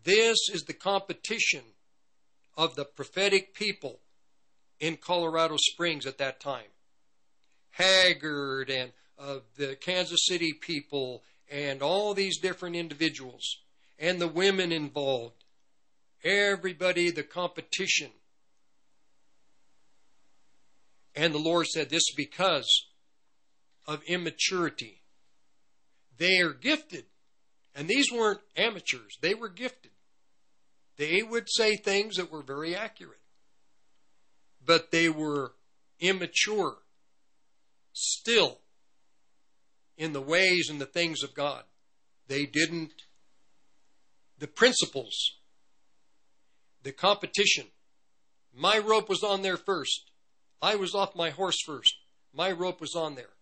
[0.04, 1.64] this is the competition
[2.56, 4.00] of the prophetic people
[4.80, 6.70] in Colorado Springs at that time.
[7.72, 13.58] Haggard and of the Kansas City people and all these different individuals
[13.98, 15.44] and the women involved.
[16.24, 18.12] Everybody, the competition.
[21.16, 22.88] And the Lord said, This is because
[23.86, 25.02] of immaturity.
[26.18, 27.06] They are gifted.
[27.76, 29.92] And these weren't amateurs, they were gifted.
[30.98, 33.22] They would say things that were very accurate,
[34.64, 35.54] but they were
[36.00, 36.78] immature
[37.94, 38.60] still
[39.98, 41.64] in the ways and the things of God.
[42.28, 42.94] They didn't,
[44.38, 45.16] the principles,
[46.84, 47.68] the competition.
[48.54, 50.12] My rope was on there first.
[50.62, 51.96] I was off my horse first.
[52.34, 53.34] My rope was on there.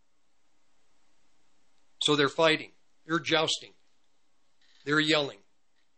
[2.01, 2.71] So they're fighting.
[3.05, 3.73] They're jousting.
[4.85, 5.37] They're yelling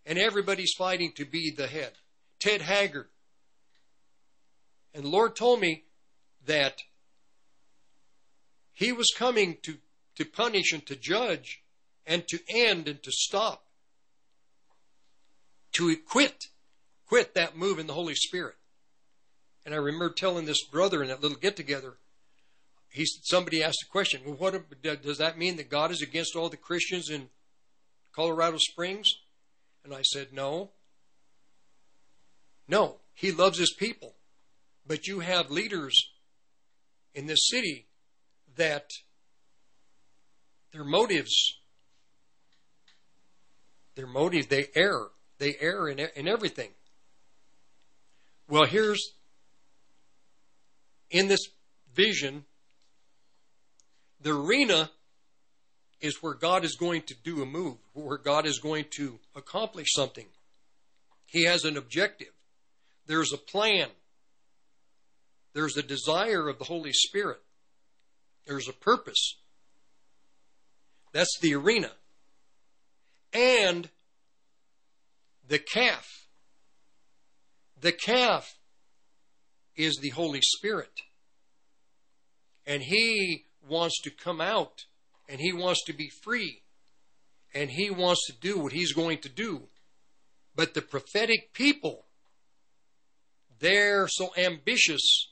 [0.05, 1.93] and everybody's fighting to be the head.
[2.39, 3.07] Ted Haggard.
[4.93, 5.85] And the Lord told me
[6.45, 6.77] that
[8.73, 9.77] he was coming to,
[10.17, 11.61] to punish and to judge
[12.05, 13.65] and to end and to stop.
[15.73, 16.45] To quit.
[17.07, 18.55] Quit that move in the Holy Spirit.
[19.65, 21.95] And I remember telling this brother in that little get together,
[22.93, 24.21] he somebody asked a question.
[24.23, 27.29] Well, what does that mean that God is against all the Christians in
[28.15, 29.11] Colorado Springs?
[29.83, 30.69] And I said, no.
[32.67, 34.13] No, he loves his people.
[34.85, 35.95] But you have leaders
[37.15, 37.87] in this city
[38.55, 38.85] that
[40.71, 41.57] their motives,
[43.95, 45.07] their motives, they err.
[45.39, 46.69] They err in, in everything.
[48.47, 49.13] Well, here's
[51.09, 51.47] in this
[51.95, 52.45] vision,
[54.23, 54.89] the arena
[56.01, 59.87] is where God is going to do a move, where God is going to accomplish
[59.93, 60.25] something.
[61.25, 62.33] He has an objective.
[63.05, 63.89] There's a plan.
[65.53, 67.41] There's a desire of the Holy Spirit.
[68.45, 69.35] There's a purpose.
[71.11, 71.91] That's the arena.
[73.33, 73.89] And
[75.47, 76.07] the calf.
[77.79, 78.57] The calf
[79.75, 80.91] is the Holy Spirit.
[82.65, 84.85] And He wants to come out
[85.27, 86.61] and He wants to be free
[87.53, 89.63] and He wants to do what He's going to do.
[90.55, 92.05] But the prophetic people,
[93.59, 95.29] they're so ambitious,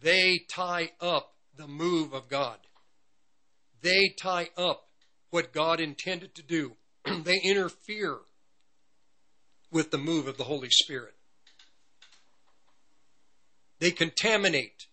[0.00, 2.58] they tie up the move of God.
[3.82, 4.88] They tie up
[5.30, 6.76] what God intended to do.
[7.24, 8.18] they interfere
[9.70, 11.14] with the move of the Holy Spirit.
[13.78, 14.86] They contaminate.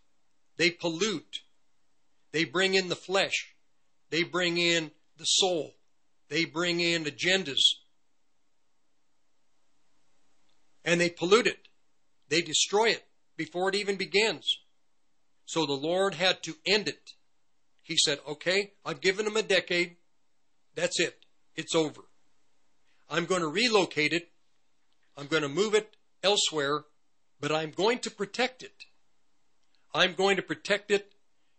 [0.58, 1.42] They pollute.
[2.38, 3.56] They bring in the flesh.
[4.12, 5.74] They bring in the soul.
[6.30, 7.64] They bring in agendas.
[10.86, 11.68] And they pollute it.
[12.30, 13.04] They destroy it
[13.36, 14.60] before it even begins.
[15.46, 17.12] So the Lord had to end it.
[17.82, 19.96] He said, okay, I've given them a decade.
[20.76, 21.18] That's it.
[21.56, 22.02] It's over.
[23.10, 24.30] I'm going to relocate it.
[25.18, 26.84] I'm going to move it elsewhere
[27.40, 28.86] but I'm going to protect it.
[29.94, 31.14] I'm going to protect it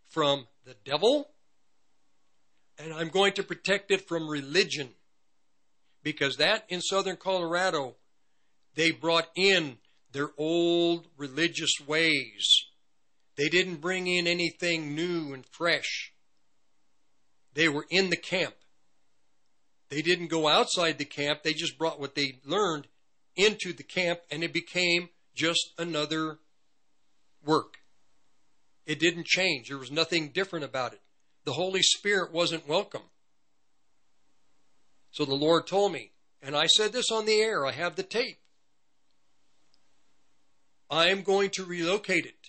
[0.09, 1.31] from the devil,
[2.79, 4.91] and I'm going to protect it from religion.
[6.03, 7.97] Because that in southern Colorado,
[8.75, 9.79] they brought in
[10.13, 12.47] their old religious ways.
[13.37, 16.13] They didn't bring in anything new and fresh.
[17.55, 18.55] They were in the camp.
[19.91, 21.43] They didn't go outside the camp.
[21.43, 22.87] They just brought what they learned
[23.37, 26.39] into the camp, and it became just another
[27.45, 27.78] work.
[28.89, 29.69] It didn't change.
[29.69, 31.03] There was nothing different about it.
[31.45, 33.03] The Holy Spirit wasn't welcome.
[35.11, 38.03] So the Lord told me, and I said this on the air, I have the
[38.03, 38.39] tape.
[40.91, 42.49] I am going to relocate it.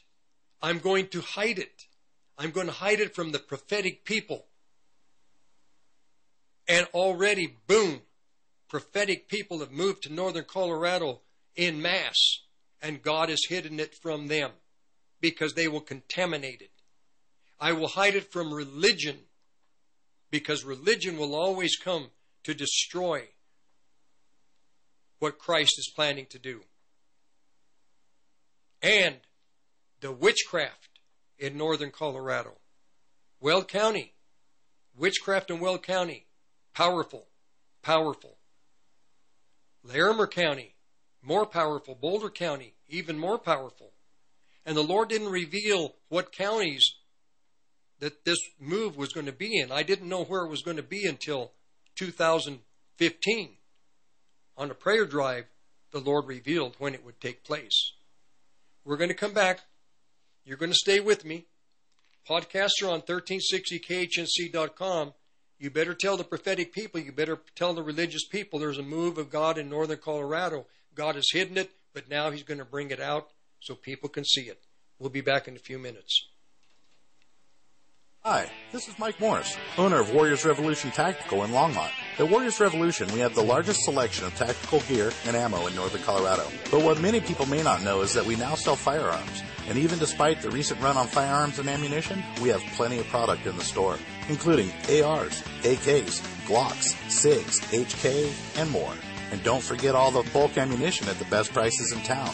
[0.62, 1.84] I'm going to hide it.
[2.38, 4.46] I'm going to hide it from the prophetic people.
[6.70, 8.02] And already, boom,
[8.70, 11.20] prophetic people have moved to northern Colorado
[11.58, 12.16] in mass
[12.82, 14.52] and God has hidden it from them
[15.22, 16.72] because they will contaminate it.
[17.60, 19.18] I will hide it from religion
[20.32, 22.12] because religion will always come
[22.44, 23.30] to destroy
[25.20, 26.62] what Christ is planning to do.
[28.82, 29.18] And
[30.00, 31.00] the witchcraft
[31.38, 32.54] in northern Colorado.
[33.42, 34.14] Weld County.
[34.96, 36.28] Witchcraft in Weld County.
[36.74, 37.28] Powerful.
[37.82, 38.38] Powerful.
[39.84, 40.76] Larimer County
[41.22, 41.96] more powerful.
[41.96, 43.92] Boulder County, even more powerful.
[44.66, 46.86] And the Lord didn't reveal what counties
[48.00, 49.72] that this move was going to be in.
[49.72, 51.52] I didn't know where it was going to be until
[51.98, 53.50] 2015.
[54.58, 55.46] On a prayer drive,
[55.92, 57.94] the Lord revealed when it would take place.
[58.86, 59.62] We're going to come back.
[60.46, 61.46] You're going to stay with me.
[62.30, 65.14] Podcasts are on 1360khnc.com.
[65.58, 69.18] You better tell the prophetic people, you better tell the religious people there's a move
[69.18, 70.66] of God in northern Colorado
[70.96, 73.30] God has hidden it, but now He's going to bring it out
[73.60, 74.60] so people can see it.
[75.00, 76.28] We'll be back in a few minutes.
[78.24, 81.92] Hi, this is Mike Morris, owner of Warriors Revolution Tactical in Longmont.
[82.20, 86.02] At Warriors Revolution, we have the largest selection of tactical gear and ammo in northern
[86.02, 86.46] Colorado.
[86.70, 89.42] But what many people may not know is that we now sell firearms.
[89.70, 93.46] And even despite the recent run on firearms and ammunition, we have plenty of product
[93.46, 94.70] in the store, including
[95.02, 98.94] ARs, AKs, Glocks, SIGs, HK, and more.
[99.32, 102.34] And don't forget all the bulk ammunition at the best prices in town.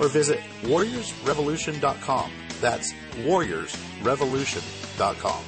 [0.00, 2.32] or visit warriorsrevolution.com.
[2.60, 2.92] That's
[3.22, 5.44] warriorsrevolution.com.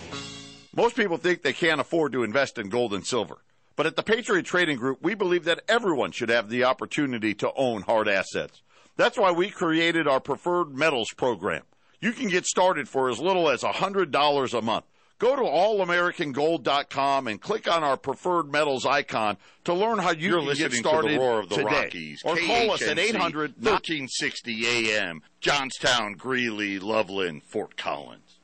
[0.75, 3.39] Most people think they can't afford to invest in gold and silver.
[3.77, 7.53] But at the Patriot Trading Group, we believe that everyone should have the opportunity to
[7.57, 8.63] own hard assets.
[8.97, 11.63] That's why we created our preferred metals program.
[12.01, 14.85] You can get started for as little as $100 a month.
[15.19, 20.39] Go to allamericangold.com and click on our preferred metals icon to learn how you You're
[20.41, 21.85] can listening get started to the roar of the today.
[21.85, 22.23] Rockies.
[22.23, 28.39] Or call us at KHNC, 800 1360 AM, Johnstown, Greeley, Loveland, Fort Collins.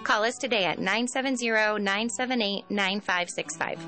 [0.05, 3.79] Call us today at 970-978-9565.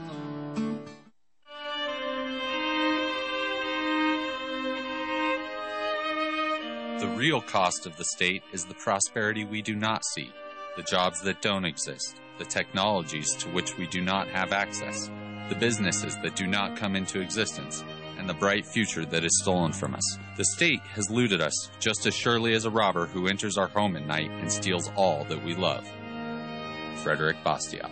[7.00, 7.16] The mm.
[7.16, 10.30] real cost of the state is the prosperity we do not see,
[10.76, 15.10] the jobs that don't exist, the technologies to which we do not have access,
[15.48, 17.82] the businesses that do not come into existence,
[18.18, 20.18] and the bright future that is stolen from us.
[20.36, 23.96] The state has looted us just as surely as a robber who enters our home
[23.96, 25.88] at night and steals all that we love.
[26.96, 27.90] Frederick Bastiat.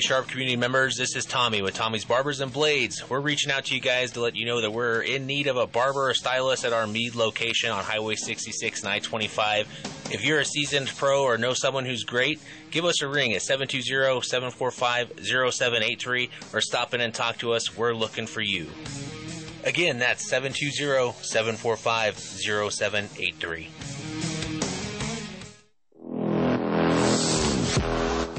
[0.00, 3.08] Sharp community members, this is Tommy with Tommy's Barbers and Blades.
[3.08, 5.56] We're reaching out to you guys to let you know that we're in need of
[5.56, 9.68] a barber or stylist at our Mead location on Highway 66 and I 25.
[10.10, 12.40] If you're a seasoned pro or know someone who's great,
[12.70, 17.76] give us a ring at 720 745 0783 or stop in and talk to us.
[17.76, 18.68] We're looking for you.
[19.64, 23.68] Again, that's 720 745 0783.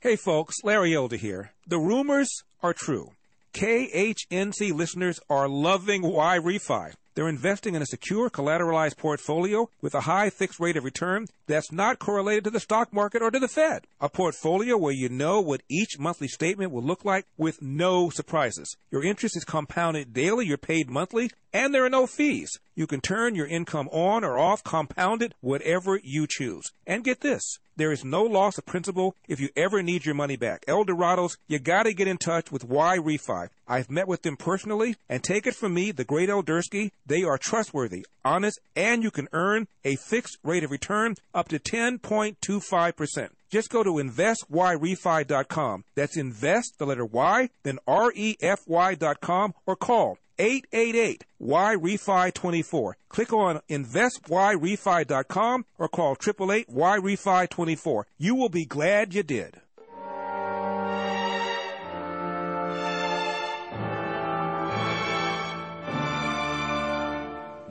[0.00, 1.50] Hey folks, Larry Elder here.
[1.66, 3.14] The rumors are true.
[3.52, 6.94] KHNC listeners are loving YRefy.
[7.16, 11.72] They're investing in a secure collateralized portfolio with a high fixed rate of return that's
[11.72, 13.88] not correlated to the stock market or to the Fed.
[14.00, 18.76] A portfolio where you know what each monthly statement will look like with no surprises.
[18.92, 22.60] Your interest is compounded daily, you're paid monthly, and there are no fees.
[22.76, 26.70] You can turn your income on or off, compounded, whatever you choose.
[26.86, 27.58] And get this.
[27.78, 30.66] There is no loss of principal if you ever need your money back.
[30.66, 33.50] Elderados, you gotta get in touch with YRefy.
[33.68, 37.38] I've met with them personally, and take it from me, the great Eldersky, they are
[37.38, 43.28] trustworthy, honest, and you can earn a fixed rate of return up to 10.25%.
[43.50, 45.84] Just go to investyrefy.com.
[45.94, 52.92] That's invest, the letter Y, then R-E-F-Y.com or call 888-Y-REFI24.
[53.08, 58.04] Click on investyrefy.com or call 888-Y-REFI24.
[58.18, 59.60] You will be glad you did.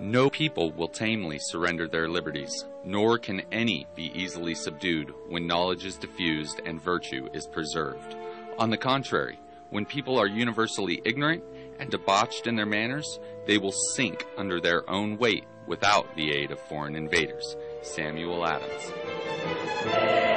[0.07, 5.83] No people will tamely surrender their liberties, nor can any be easily subdued when knowledge
[5.83, 8.15] is diffused and virtue is preserved.
[8.57, 9.37] On the contrary,
[9.69, 11.43] when people are universally ignorant
[11.77, 16.51] and debauched in their manners, they will sink under their own weight without the aid
[16.51, 17.57] of foreign invaders.
[17.81, 20.36] Samuel Adams.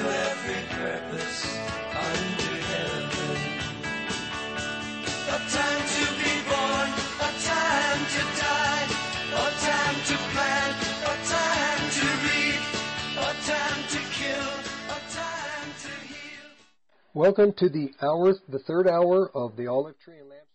[17.13, 20.45] Welcome to the hour, the third hour of the Olive Tree and Lamp.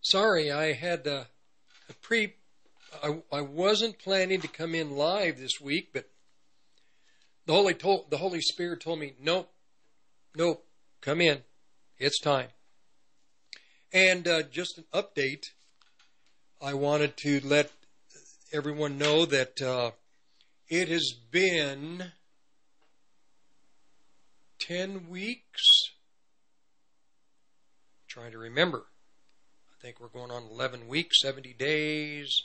[0.00, 1.24] Sorry, I had uh,
[1.88, 2.34] a pre.
[3.00, 6.10] I, I wasn't planning to come in live this week, but
[7.46, 9.52] the Holy told the Holy Spirit told me, nope,
[10.34, 10.66] nope,
[11.00, 11.44] come in,
[11.96, 12.48] it's time.
[13.92, 15.44] And uh, just an update,
[16.60, 17.70] I wanted to let
[18.52, 19.92] everyone know that uh,
[20.68, 22.10] it has been
[24.66, 25.90] ten weeks.
[28.08, 28.86] trying to remember.
[29.70, 32.44] I think we're going on 11 weeks, 70 days,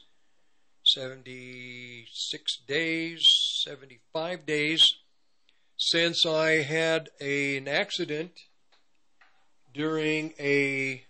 [0.84, 3.26] 76 days,
[3.64, 4.96] 75 days
[5.78, 8.32] since I had a, an accident
[9.74, 11.04] during a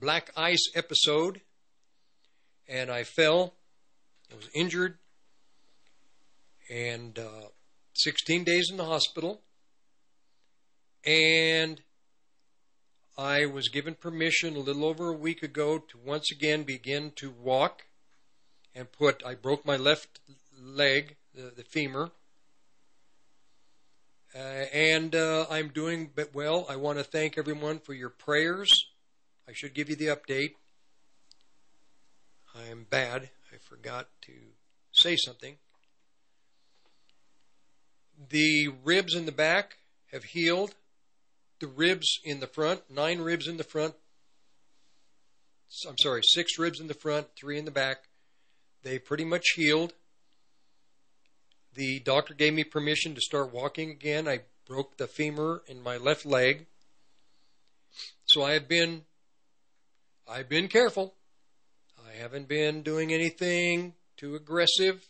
[0.00, 1.42] black ice episode
[2.68, 3.54] and I fell.
[4.32, 4.98] I was injured
[6.70, 7.48] and uh,
[7.94, 9.42] 16 days in the hospital.
[11.04, 11.82] And
[13.18, 17.30] I was given permission a little over a week ago to once again begin to
[17.30, 17.82] walk
[18.74, 20.20] and put, I broke my left
[20.60, 22.10] leg, the, the femur.
[24.34, 24.38] Uh,
[24.72, 26.64] and uh, I'm doing well.
[26.68, 28.86] I want to thank everyone for your prayers.
[29.46, 30.54] I should give you the update.
[32.54, 33.30] I am bad.
[33.52, 34.32] I forgot to
[34.92, 35.56] say something.
[38.30, 39.76] The ribs in the back
[40.12, 40.74] have healed.
[41.62, 43.94] The ribs in the front, nine ribs in the front.
[45.88, 48.08] I'm sorry, six ribs in the front, three in the back.
[48.82, 49.92] They pretty much healed.
[51.72, 54.26] The doctor gave me permission to start walking again.
[54.26, 56.66] I broke the femur in my left leg.
[58.24, 59.02] So I have been
[60.28, 61.14] I've been careful.
[62.04, 65.06] I haven't been doing anything too aggressive.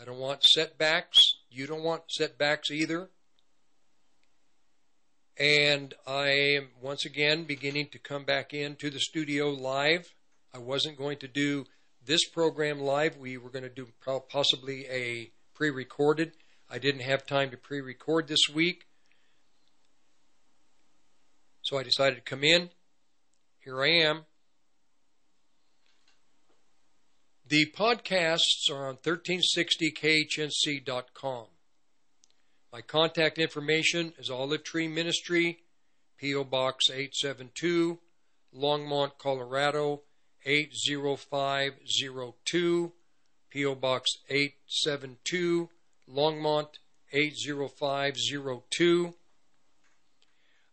[0.00, 1.20] I don't want setbacks.
[1.50, 3.10] You don't want setbacks either.
[5.38, 10.14] And I am once again beginning to come back into the studio live.
[10.54, 11.66] I wasn't going to do
[12.04, 13.18] this program live.
[13.18, 13.88] We were going to do
[14.30, 16.32] possibly a pre recorded.
[16.70, 18.86] I didn't have time to pre record this week.
[21.62, 22.70] So I decided to come in.
[23.58, 24.24] Here I am.
[27.46, 31.46] The podcasts are on 1360khnc.com.
[32.76, 35.60] My contact information is Olive Tree Ministry,
[36.18, 36.44] P.O.
[36.44, 37.98] Box 872,
[38.54, 40.02] Longmont, Colorado
[40.44, 42.92] 80502,
[43.48, 43.74] P.O.
[43.76, 45.70] Box 872,
[46.06, 46.68] Longmont
[47.14, 49.14] 80502.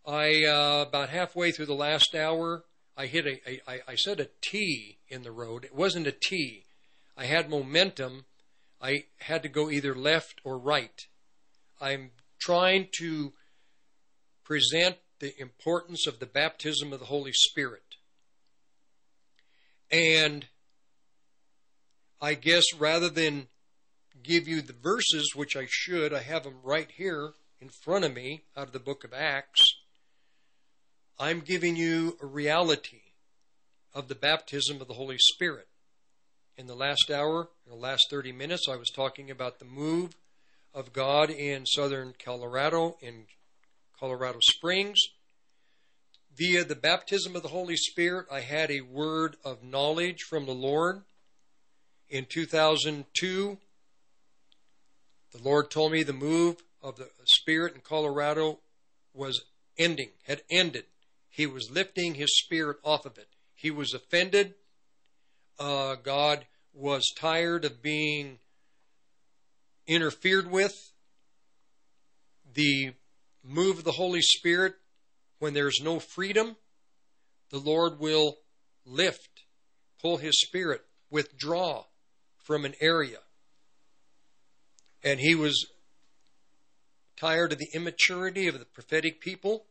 [0.05, 2.65] I, uh, about halfway through the last hour,
[2.97, 5.63] I hit a, a I, I said a T in the road.
[5.63, 6.65] It wasn't a T.
[7.15, 8.25] I had momentum.
[8.81, 11.07] I had to go either left or right.
[11.79, 13.33] I'm trying to
[14.43, 17.95] present the importance of the baptism of the Holy Spirit.
[19.91, 20.47] And
[22.21, 23.47] I guess rather than
[24.21, 28.13] give you the verses, which I should, I have them right here in front of
[28.13, 29.75] me out of the book of Acts.
[31.19, 33.01] I'm giving you a reality
[33.93, 35.67] of the baptism of the Holy Spirit.
[36.57, 40.15] In the last hour, in the last 30 minutes, I was talking about the move
[40.73, 43.25] of God in southern Colorado, in
[43.99, 44.99] Colorado Springs.
[46.35, 50.53] Via the baptism of the Holy Spirit, I had a word of knowledge from the
[50.53, 51.03] Lord.
[52.09, 53.57] In 2002,
[55.31, 58.59] the Lord told me the move of the Spirit in Colorado
[59.13, 59.45] was
[59.77, 60.85] ending, had ended.
[61.29, 63.29] He was lifting his spirit off of it.
[63.55, 64.55] He was offended.
[65.59, 68.39] Uh, God was tired of being
[69.87, 70.91] interfered with.
[72.53, 72.93] The
[73.43, 74.75] move of the Holy Spirit,
[75.39, 76.55] when there's no freedom,
[77.49, 78.37] the Lord will
[78.85, 79.43] lift,
[80.01, 81.85] pull His Spirit, withdraw
[82.37, 83.19] from an area.
[85.03, 85.67] And He was
[87.17, 89.65] tired of the immaturity of the prophetic people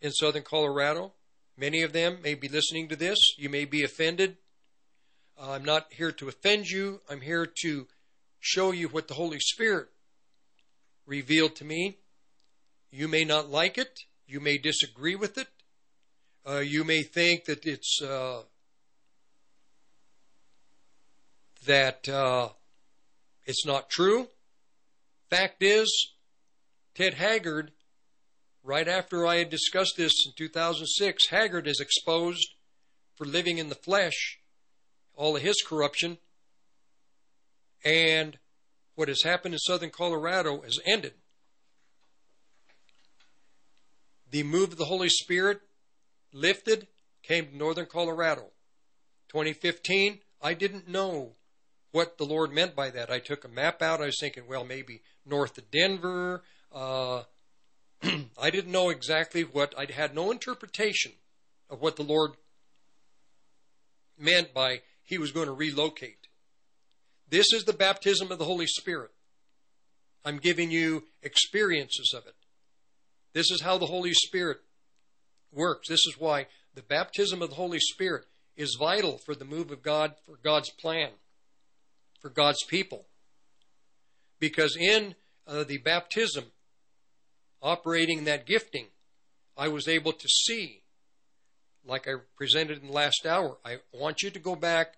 [0.00, 1.12] in southern Colorado.
[1.56, 3.16] Many of them may be listening to this.
[3.38, 4.36] You may be offended.
[5.40, 7.00] I'm not here to offend you.
[7.08, 7.86] I'm here to
[8.46, 9.88] show you what the Holy Spirit
[11.04, 11.98] revealed to me.
[12.92, 13.98] You may not like it.
[14.26, 15.48] You may disagree with it.
[16.48, 18.42] Uh, you may think that it's uh,
[21.66, 22.50] that uh,
[23.44, 24.28] it's not true.
[25.28, 26.12] Fact is,
[26.94, 27.72] Ted Haggard,
[28.62, 32.54] right after I had discussed this in 2006, Haggard is exposed
[33.16, 34.38] for living in the flesh,
[35.16, 36.18] all of his corruption,
[37.86, 38.36] and
[38.96, 41.14] what has happened in southern Colorado has ended.
[44.28, 45.60] The move of the Holy Spirit
[46.32, 46.88] lifted,
[47.22, 48.46] came to northern Colorado.
[49.28, 51.34] 2015, I didn't know
[51.92, 53.08] what the Lord meant by that.
[53.08, 54.00] I took a map out.
[54.00, 56.42] I was thinking, well, maybe north of Denver.
[56.74, 57.22] Uh,
[58.02, 61.12] I didn't know exactly what, I had no interpretation
[61.70, 62.32] of what the Lord
[64.18, 66.25] meant by he was going to relocate.
[67.28, 69.10] This is the baptism of the Holy Spirit.
[70.24, 72.34] I'm giving you experiences of it.
[73.32, 74.58] This is how the Holy Spirit
[75.52, 75.88] works.
[75.88, 78.24] This is why the baptism of the Holy Spirit
[78.56, 81.10] is vital for the move of God, for God's plan,
[82.20, 83.06] for God's people.
[84.38, 85.14] Because in
[85.46, 86.46] uh, the baptism,
[87.62, 88.86] operating that gifting,
[89.56, 90.82] I was able to see,
[91.84, 93.56] like I presented in the last hour.
[93.64, 94.94] I want you to go back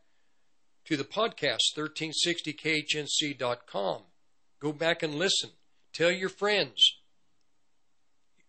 [0.88, 4.02] to the podcast, 1360khnc.com.
[4.58, 5.50] Go back and listen.
[5.92, 6.94] Tell your friends.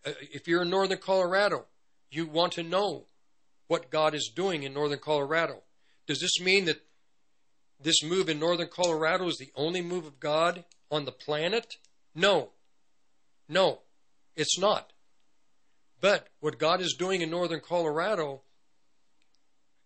[0.06, 1.66] Uh, if you're in northern Colorado,
[2.10, 3.08] you want to know
[3.68, 5.64] what God is doing in northern Colorado.
[6.08, 6.82] Does this mean that
[7.78, 11.76] this move in northern Colorado is the only move of God on the planet?
[12.16, 12.52] No.
[13.50, 13.80] No,
[14.38, 14.94] it's not.
[16.00, 18.44] But what God is doing in northern Colorado,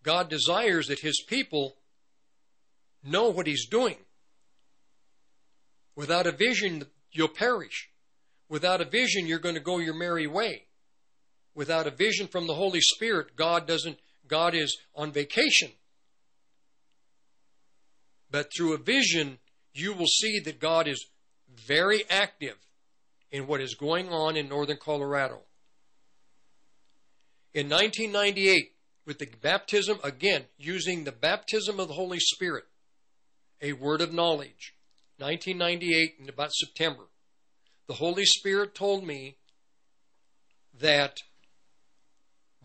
[0.03, 1.77] God desires that his people
[3.03, 3.97] know what he's doing.
[5.95, 7.89] Without a vision, you'll perish.
[8.49, 10.65] Without a vision, you're going to go your merry way.
[11.55, 15.71] Without a vision from the Holy Spirit, God doesn't, God is on vacation.
[18.31, 19.37] But through a vision,
[19.73, 21.05] you will see that God is
[21.67, 22.55] very active
[23.31, 25.41] in what is going on in northern Colorado.
[27.53, 28.71] In 1998,
[29.05, 32.63] with the baptism, again, using the baptism of the Holy Spirit,
[33.63, 34.75] a word of knowledge.
[35.17, 37.05] 1998, in about September,
[37.87, 39.37] the Holy Spirit told me
[40.79, 41.17] that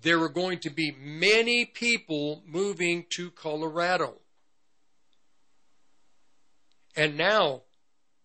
[0.01, 4.17] there were going to be many people moving to Colorado.
[6.97, 7.63] And now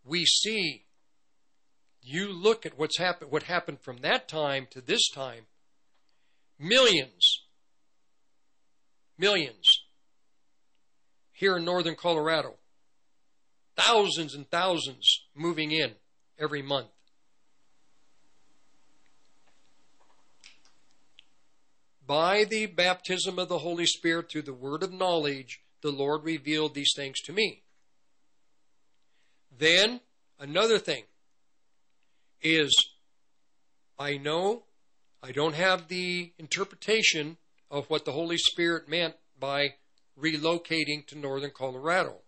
[0.03, 0.85] we see,
[2.01, 5.45] you look at what's happened, what happened from that time to this time,
[6.59, 7.45] Millions.
[9.17, 9.83] Millions.
[11.33, 12.55] Here in northern Colorado.
[13.75, 15.95] Thousands and thousands moving in
[16.39, 16.89] every month.
[22.05, 26.73] By the baptism of the Holy Spirit through the word of knowledge, the Lord revealed
[26.73, 27.63] these things to me.
[29.57, 30.01] Then,
[30.39, 31.03] another thing
[32.41, 32.73] is
[33.97, 34.63] I know
[35.21, 37.37] I don't have the interpretation
[37.71, 39.75] of what the Holy Spirit meant by
[40.19, 42.22] relocating to northern Colorado.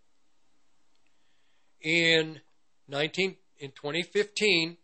[1.85, 2.41] In
[2.87, 4.77] 19 in 2015,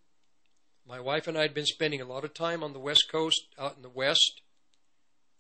[0.88, 3.42] my wife and I had been spending a lot of time on the West Coast,
[3.58, 4.42] out in the West,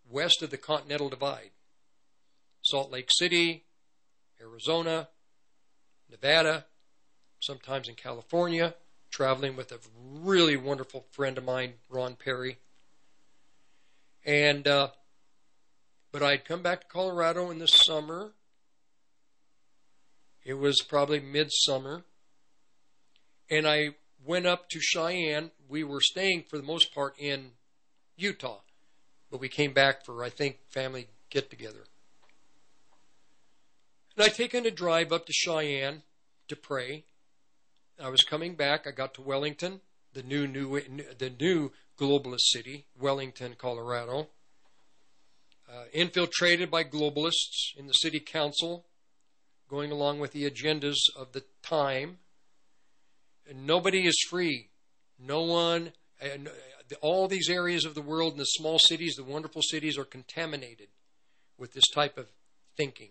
[0.09, 1.51] west of the Continental Divide.
[2.63, 3.65] Salt Lake City,
[4.41, 5.09] Arizona,
[6.09, 6.65] Nevada,
[7.39, 8.73] sometimes in California,
[9.11, 12.57] traveling with a really wonderful friend of mine, Ron Perry.
[14.25, 14.87] And, uh,
[16.11, 18.31] but I'd come back to Colorado in the summer.
[20.43, 22.03] It was probably midsummer.
[23.49, 23.95] And I
[24.25, 25.51] went up to Cheyenne.
[25.67, 27.51] We were staying for the most part in
[28.17, 28.59] Utah,
[29.29, 31.83] but we came back for, I think, family get together.
[34.15, 36.03] And I'd taken a drive up to Cheyenne
[36.47, 37.05] to pray.
[38.01, 38.85] I was coming back.
[38.85, 39.81] I got to Wellington,
[40.13, 40.81] the new, new,
[41.17, 44.27] the new globalist city, Wellington, Colorado.
[45.71, 48.83] Uh, infiltrated by globalists in the city council,
[49.71, 52.17] going along with the agendas of the time.
[53.49, 54.69] And nobody is free.
[55.17, 59.23] No one, and uh, all these areas of the world and the small cities, the
[59.23, 60.89] wonderful cities, are contaminated
[61.57, 62.27] with this type of
[62.75, 63.09] thinking.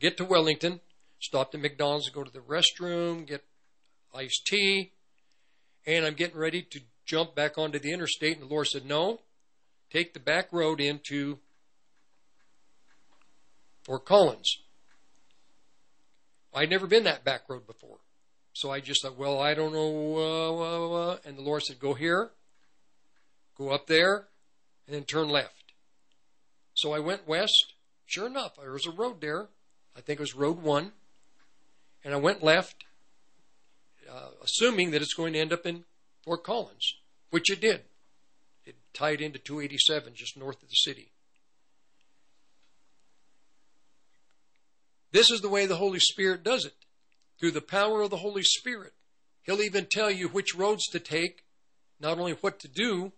[0.00, 0.80] Get to Wellington,
[1.20, 3.44] stop at McDonald's, go to the restroom, get
[4.12, 4.92] iced tea,
[5.86, 8.38] and I'm getting ready to jump back onto the interstate.
[8.38, 9.20] And the Lord said, No,
[9.90, 11.38] take the back road into
[13.84, 14.58] Fort Collins.
[16.58, 17.98] I'd never been that back road before.
[18.52, 20.16] So I just thought, well, I don't know.
[20.16, 22.30] Uh, uh, uh, and the Lord said, go here,
[23.56, 24.26] go up there,
[24.86, 25.72] and then turn left.
[26.74, 27.74] So I went west.
[28.06, 29.48] Sure enough, there was a road there.
[29.96, 30.92] I think it was Road 1.
[32.04, 32.84] And I went left,
[34.10, 35.84] uh, assuming that it's going to end up in
[36.24, 36.94] Fort Collins,
[37.30, 37.82] which it did.
[38.64, 41.10] It tied into 287 just north of the city.
[45.10, 46.74] This is the way the Holy Spirit does it.
[47.40, 48.92] Through the power of the Holy Spirit.
[49.42, 51.44] He'll even tell you which roads to take,
[51.98, 53.12] not only what to do,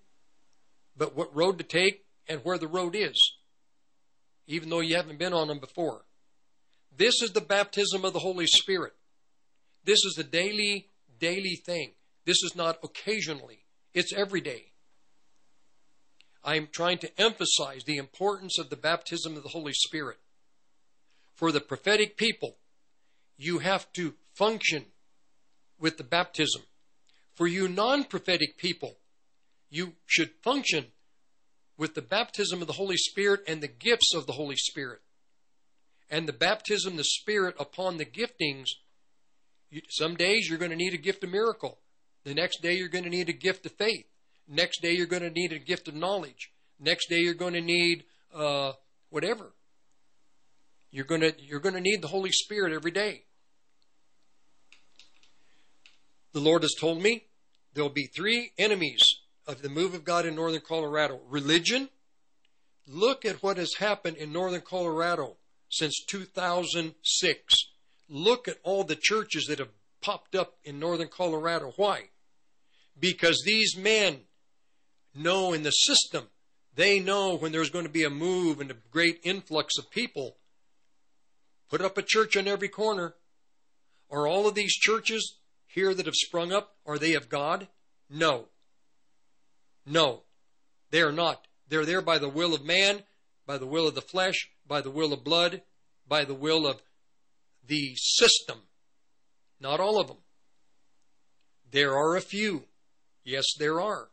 [0.97, 3.19] but what road to take and where the road is,
[4.47, 6.05] even though you haven't been on them before.
[6.97, 8.93] This is the baptism of the Holy Spirit.
[9.85, 11.95] This is a daily, daily thing.
[12.27, 14.67] This is not occasionally, it's every day.
[16.45, 20.19] I'm trying to emphasize the importance of the baptism of the Holy Spirit.
[21.41, 22.59] For the prophetic people,
[23.39, 24.85] you have to function
[25.79, 26.61] with the baptism.
[27.33, 28.99] For you non prophetic people,
[29.71, 30.89] you should function
[31.79, 35.01] with the baptism of the Holy Spirit and the gifts of the Holy Spirit.
[36.11, 38.67] And the baptism, of the Spirit upon the giftings,
[39.89, 41.79] some days you're going to need a gift of miracle.
[42.25, 44.05] The next day you're going to need a gift of faith.
[44.47, 46.53] Next day you're going to need a gift of knowledge.
[46.79, 48.05] Next day you're going to need
[48.35, 48.73] uh,
[49.09, 49.55] whatever.
[50.91, 53.25] You're going to you're going to need the Holy Spirit every day.
[56.33, 57.25] The Lord has told me
[57.75, 59.03] there'll be three enemies
[59.47, 61.21] of the move of God in northern Colorado.
[61.29, 61.89] Religion.
[62.87, 65.37] Look at what has happened in northern Colorado
[65.69, 67.55] since 2006.
[68.09, 71.73] Look at all the churches that have popped up in northern Colorado.
[71.77, 72.09] Why?
[72.99, 74.21] Because these men
[75.15, 76.25] know in the system,
[76.75, 80.37] they know when there's going to be a move and a great influx of people.
[81.71, 83.15] Put up a church on every corner.
[84.11, 85.37] Are all of these churches
[85.67, 87.69] here that have sprung up, are they of God?
[88.11, 88.47] No.
[89.87, 90.23] No.
[90.91, 91.47] They are not.
[91.69, 93.05] They're there by the will of man,
[93.47, 95.63] by the will of the flesh, by the will of blood,
[96.09, 96.83] by the will of
[97.67, 98.63] the system.
[99.61, 100.17] Not all of them.
[101.71, 102.65] There are a few.
[103.25, 104.09] Yes, there are.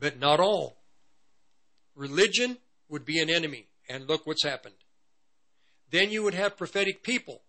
[0.00, 0.78] But not all.
[1.94, 2.58] Religion
[2.88, 3.68] would be an enemy.
[3.88, 4.74] And look what's happened.
[5.90, 7.42] Then you would have prophetic people.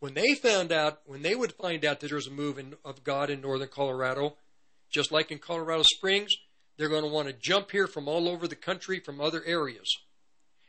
[0.00, 3.04] When they found out, when they would find out that there's a move in, of
[3.04, 4.36] God in northern Colorado,
[4.90, 6.34] just like in Colorado Springs,
[6.76, 9.96] they're going to want to jump here from all over the country, from other areas.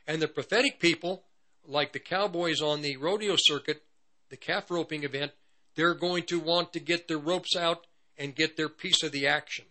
[0.08, 1.24] And the prophetic people,
[1.68, 3.84] like the cowboys on the rodeo circuit,
[4.30, 5.32] the calf roping event,
[5.76, 7.88] they're going to want to get their ropes out
[8.18, 9.66] and get their piece of the action.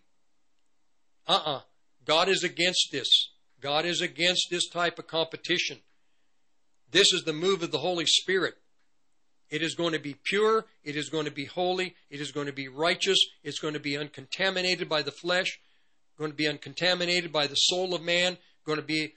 [1.27, 1.57] Uh uh-uh.
[1.57, 1.61] uh
[2.05, 3.31] God is against this.
[3.61, 5.79] God is against this type of competition.
[6.95, 8.55] This is the move of the Holy Spirit.
[9.51, 10.67] It is going to be pure.
[10.85, 11.97] It is going to be holy.
[12.09, 13.19] It is going to be righteous.
[13.43, 15.59] It's going to be uncontaminated by the flesh,
[16.17, 19.15] going to be uncontaminated by the soul of man, going to be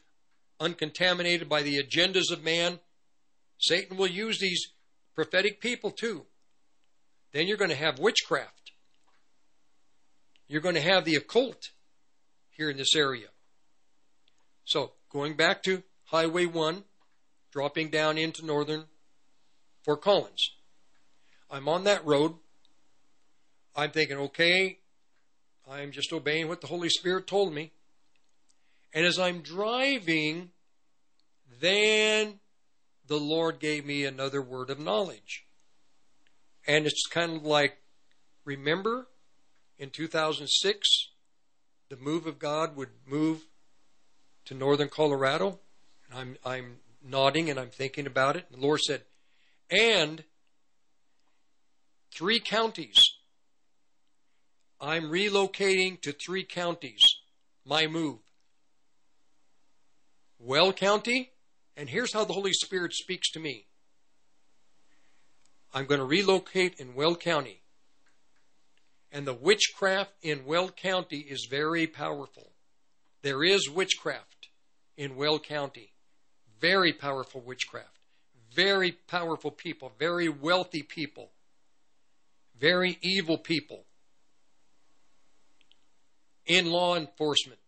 [0.60, 2.80] uncontaminated by the agendas of man.
[3.60, 4.70] Satan will use these
[5.14, 6.26] prophetic people too.
[7.32, 8.72] Then you're going to have witchcraft.
[10.48, 11.62] You're going to have the occult
[12.50, 13.28] here in this area.
[14.66, 16.84] So, going back to Highway 1,
[17.58, 18.84] dropping down into northern
[19.84, 20.52] Fort Collins.
[21.50, 22.36] I'm on that road.
[23.76, 24.78] I'm thinking, okay,
[25.68, 27.72] I'm just obeying what the Holy Spirit told me.
[28.94, 30.52] And as I'm driving,
[31.60, 32.36] then
[33.08, 35.48] the Lord gave me another word of knowledge.
[36.68, 37.80] And it's kind of like,
[38.46, 39.08] remember
[39.80, 40.88] in 2006,
[41.90, 43.48] the move of God would move
[44.46, 45.58] to northern Colorado?
[46.08, 48.46] And I'm, I'm nodding and I'm thinking about it.
[48.50, 49.04] And the Lord said,
[49.70, 50.24] and
[52.16, 53.04] three counties.
[54.80, 57.04] I'm relocating to three counties.
[57.66, 58.20] My move.
[60.40, 61.32] Weld County,
[61.76, 63.66] and here's how the Holy Spirit speaks to me.
[65.74, 67.62] I'm going to relocate in Weld County.
[69.12, 72.52] And the witchcraft in Weld County is very powerful.
[73.24, 74.50] There is witchcraft
[74.96, 75.94] in Weld County.
[76.60, 78.00] Very powerful witchcraft.
[78.56, 79.92] Very powerful people.
[80.00, 81.32] Very wealthy people.
[82.60, 83.84] Very evil people.
[86.46, 87.60] In law enforcement.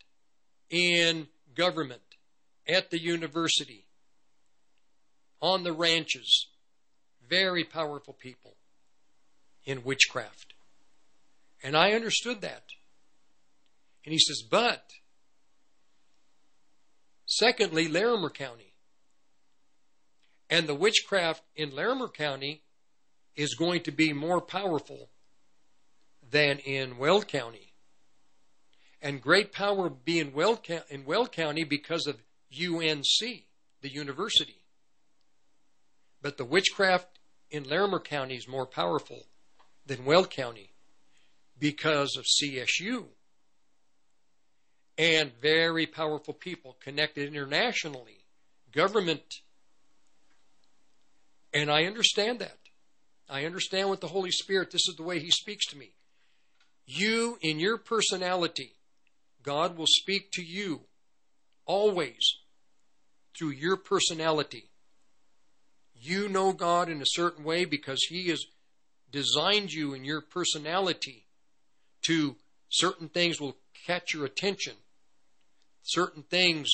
[0.69, 2.01] In government.
[2.67, 3.85] At the university.
[5.41, 6.47] On the ranches.
[7.29, 8.55] Very powerful people
[9.65, 10.53] in witchcraft.
[11.61, 12.63] And I understood that.
[14.05, 14.89] And he says, but,
[17.25, 18.68] secondly, Larimer County.
[20.49, 22.63] And the witchcraft in Larimer County
[23.35, 25.09] is going to be more powerful
[26.29, 27.73] than in Weld County.
[29.01, 30.59] And great power will be in Weld,
[30.89, 32.21] in Weld County because of
[32.53, 33.05] UNC,
[33.81, 34.61] the university.
[36.21, 37.07] But the witchcraft
[37.49, 39.25] in Larimer County is more powerful
[39.85, 40.71] than Weld County
[41.57, 43.05] because of CSU.
[44.97, 48.25] And very powerful people connected internationally,
[48.73, 49.41] government.
[51.53, 52.57] And I understand that.
[53.29, 55.93] I understand with the Holy Spirit, this is the way He speaks to me.
[56.85, 58.73] You, in your personality,
[59.43, 60.81] God will speak to you
[61.65, 62.37] always
[63.37, 64.71] through your personality.
[65.95, 68.43] You know God in a certain way because He has
[69.11, 71.25] designed you in your personality
[72.07, 72.37] to
[72.69, 74.73] certain things will catch your attention.
[75.83, 76.71] Certain things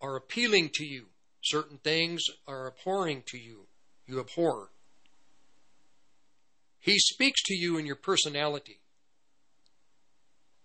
[0.00, 1.06] are appealing to you.
[1.42, 3.66] Certain things are abhorring to you.
[4.06, 4.70] You abhor.
[6.78, 8.80] He speaks to you in your personality.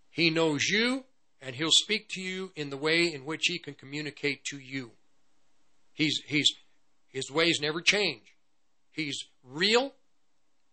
[0.10, 1.06] He knows you,
[1.42, 4.92] and he'll speak to you in the way in which he can communicate to you.
[5.94, 6.52] He's, he's,
[7.08, 8.24] his ways never change.
[8.92, 9.94] He's real.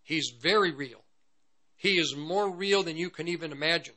[0.03, 1.03] He's very real.
[1.77, 3.95] He is more real than you can even imagine.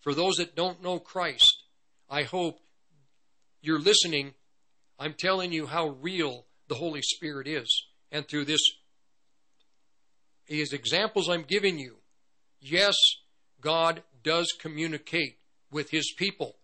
[0.00, 1.64] For those that don't know Christ,
[2.08, 2.60] I hope
[3.60, 4.34] you're listening.
[5.00, 7.86] I'm telling you how real the Holy Spirit is.
[8.10, 8.60] And through this,
[10.46, 11.96] these examples I'm giving you,
[12.60, 12.94] yes,
[13.60, 15.38] God does communicate
[15.70, 16.56] with His people.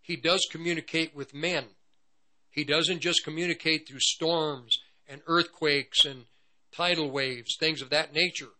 [0.00, 1.66] He does communicate with men.
[2.50, 6.24] He doesn't just communicate through storms and earthquakes and
[6.72, 8.50] tidal waves, things of that nature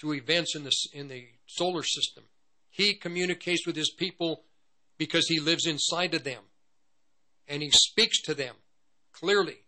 [0.00, 2.24] through events in the, in the solar system.
[2.70, 4.42] He communicates with his people
[4.98, 6.42] because he lives inside of them
[7.46, 8.56] and he speaks to them
[9.12, 9.63] clearly.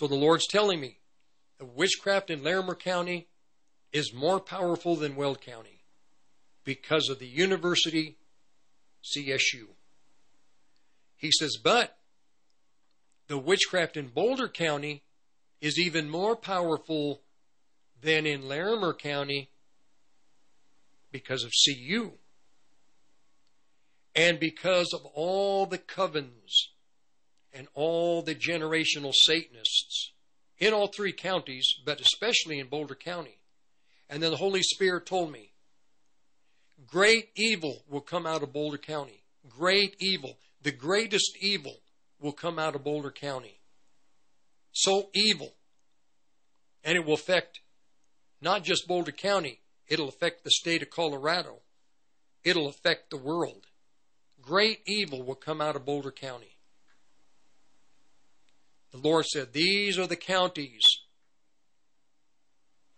[0.00, 0.96] So the Lord's telling me
[1.58, 3.28] the witchcraft in Larimer County
[3.92, 5.82] is more powerful than Weld County
[6.64, 8.16] because of the university
[9.04, 9.66] CSU.
[11.18, 11.98] He says, but
[13.26, 15.02] the witchcraft in Boulder County
[15.60, 17.20] is even more powerful
[18.00, 19.50] than in Larimer County
[21.12, 22.12] because of CU.
[24.16, 26.69] And because of all the covens
[27.52, 30.12] and all the generational Satanists
[30.58, 33.38] in all three counties, but especially in Boulder County.
[34.08, 35.52] And then the Holy Spirit told me,
[36.86, 39.22] great evil will come out of Boulder County.
[39.48, 40.38] Great evil.
[40.62, 41.76] The greatest evil
[42.20, 43.60] will come out of Boulder County.
[44.72, 45.54] So evil.
[46.84, 47.60] And it will affect
[48.40, 51.60] not just Boulder County, it'll affect the state of Colorado.
[52.42, 53.66] it'll affect the world.
[54.40, 56.49] Great evil will come out of Boulder County.
[58.92, 60.82] The Lord said, These are the counties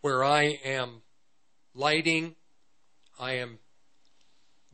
[0.01, 1.03] where I am
[1.75, 2.35] lighting,
[3.19, 3.59] I am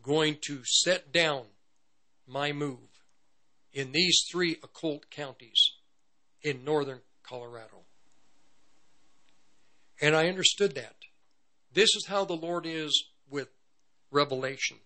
[0.03, 1.45] going to set down
[2.27, 2.79] my move
[3.73, 5.73] in these three occult counties
[6.43, 7.83] in northern Colorado.
[10.01, 10.95] And I understood that.
[11.73, 13.49] This is how the Lord is with
[14.11, 14.79] revelation.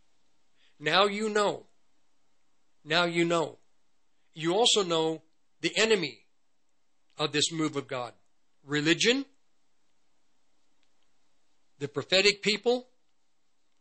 [0.80, 1.66] Now you know.
[2.84, 3.58] Now you know.
[4.34, 5.22] You also know
[5.60, 6.21] the enemy
[7.22, 8.12] of this move of God
[8.64, 9.24] religion,
[11.78, 12.88] the prophetic people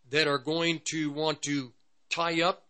[0.09, 1.71] that are going to want to
[2.09, 2.63] tie up,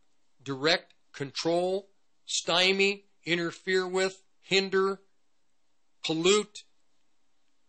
[0.43, 1.87] direct, control,
[2.25, 4.99] stymie, interfere with, hinder,
[6.05, 6.63] pollute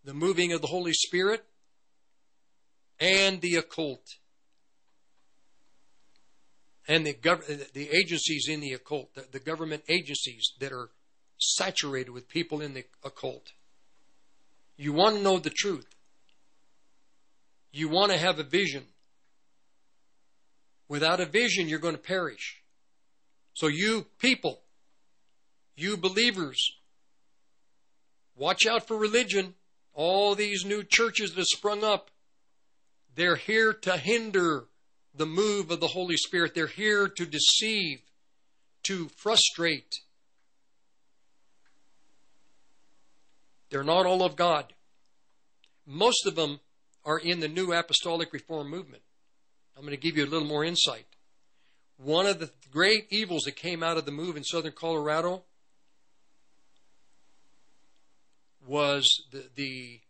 [0.05, 1.45] the moving of the Holy Spirit,
[2.99, 4.05] and the occult.
[6.89, 10.91] And the, gov- the agencies in the occult, the, the government agencies that are
[11.43, 13.53] saturated with people in the occult.
[14.77, 15.87] You want to know the truth.
[17.73, 18.85] You want to have a vision.
[20.89, 22.63] Without a vision, you're going to perish.
[23.55, 24.61] So, you people,
[25.77, 26.73] you believers,
[28.37, 29.55] watch out for religion.
[29.95, 32.11] All these new churches that have sprung up,
[33.15, 34.65] they're here to hinder
[35.15, 36.55] the move of the Holy Spirit.
[36.55, 38.01] They're here to deceive,
[38.85, 40.01] to frustrate.
[43.73, 44.75] They're not all of God.
[45.87, 46.61] Most of them
[47.07, 49.03] are in the new apostolic reform movement.
[49.75, 51.07] I'm going to give you a little more insight.
[51.97, 55.45] One of the great evils that came out of the move in southern Colorado
[58.67, 60.01] was the, the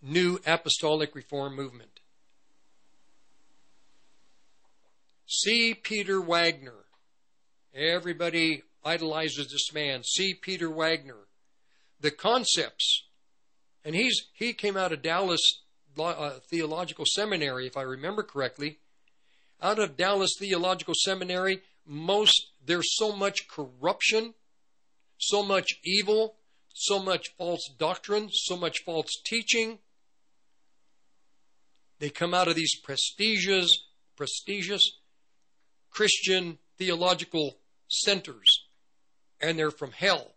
[0.00, 1.98] new apostolic reform movement.
[5.26, 5.74] C.
[5.74, 6.84] Peter Wagner.
[7.74, 10.04] Everybody idolizes this man.
[10.04, 10.32] C.
[10.32, 11.27] Peter Wagner.
[12.00, 13.04] The concepts,
[13.84, 15.40] and he's he came out of Dallas
[15.98, 18.78] uh, Theological Seminary, if I remember correctly.
[19.60, 24.34] Out of Dallas Theological Seminary, most there's so much corruption,
[25.18, 26.36] so much evil,
[26.72, 29.78] so much false doctrine, so much false teaching.
[31.98, 33.86] They come out of these prestigious,
[34.16, 34.98] prestigious
[35.90, 38.68] Christian theological centers,
[39.40, 40.34] and they're from hell.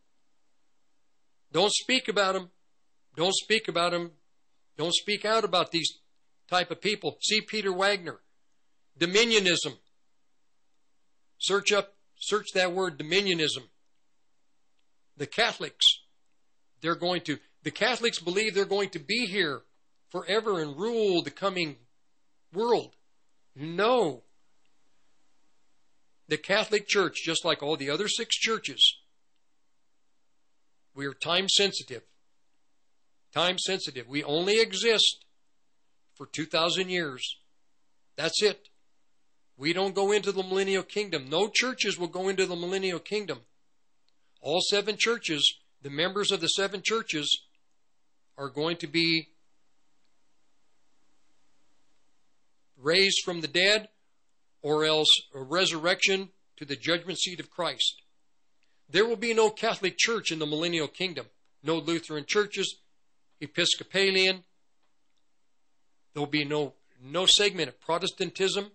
[1.51, 2.49] Don't speak about them.
[3.15, 4.11] Don't speak about them.
[4.77, 5.91] Don't speak out about these
[6.49, 7.17] type of people.
[7.21, 7.41] C.
[7.41, 8.19] Peter Wagner.
[8.99, 9.77] Dominionism.
[11.37, 13.63] Search up, search that word dominionism.
[15.17, 15.85] The Catholics,
[16.81, 19.61] they're going to, the Catholics believe they're going to be here
[20.09, 21.77] forever and rule the coming
[22.53, 22.95] world.
[23.55, 24.23] No.
[26.27, 29.00] The Catholic Church, just like all the other six churches,
[30.93, 32.03] we are time sensitive.
[33.33, 34.07] Time sensitive.
[34.07, 35.25] We only exist
[36.15, 37.37] for 2,000 years.
[38.17, 38.67] That's it.
[39.57, 41.29] We don't go into the millennial kingdom.
[41.29, 43.41] No churches will go into the millennial kingdom.
[44.41, 47.43] All seven churches, the members of the seven churches,
[48.37, 49.27] are going to be
[52.77, 53.89] raised from the dead
[54.61, 58.00] or else a resurrection to the judgment seat of Christ.
[58.91, 61.27] There will be no Catholic Church in the millennial kingdom,
[61.63, 62.75] no Lutheran churches,
[63.39, 64.43] Episcopalian.
[66.13, 68.71] There'll be no, no segment of Protestantism.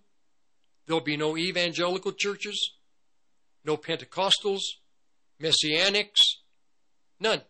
[0.87, 2.73] There'll be no evangelical churches,
[3.63, 4.61] no Pentecostals,
[5.39, 6.21] Messianics,
[7.19, 7.41] none.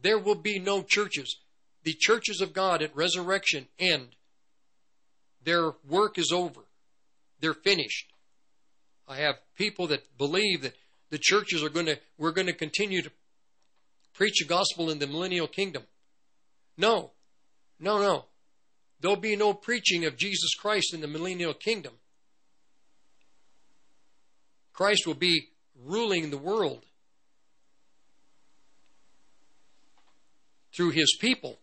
[0.00, 1.38] There will be no churches.
[1.82, 4.14] The churches of God at resurrection end.
[5.42, 6.60] Their work is over.
[7.40, 8.12] They're finished.
[9.08, 10.76] I have people that believe that
[11.12, 13.10] the churches are going to, we're going to continue to
[14.14, 15.82] preach the gospel in the millennial kingdom.
[16.78, 17.10] No,
[17.78, 18.24] no, no.
[18.98, 21.92] There'll be no preaching of Jesus Christ in the millennial kingdom.
[24.72, 25.48] Christ will be
[25.84, 26.86] ruling the world
[30.74, 31.58] through his people.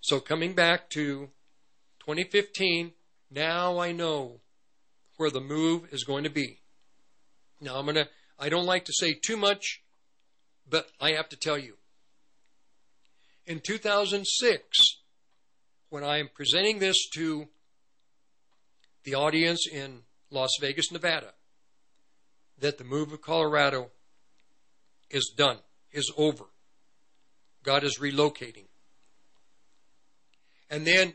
[0.00, 1.30] So, coming back to
[1.98, 2.92] 2015,
[3.30, 4.40] now I know
[5.16, 6.60] where the move is going to be.
[7.60, 9.82] Now, I'm going to I don't like to say too much,
[10.68, 11.74] but I have to tell you.
[13.46, 14.78] In 2006,
[15.90, 17.48] when I am presenting this to
[19.04, 21.34] the audience in Las Vegas, Nevada,
[22.60, 23.90] that the move of Colorado
[25.10, 25.58] is done,
[25.92, 26.44] is over.
[27.62, 28.68] God is relocating.
[30.70, 31.14] And then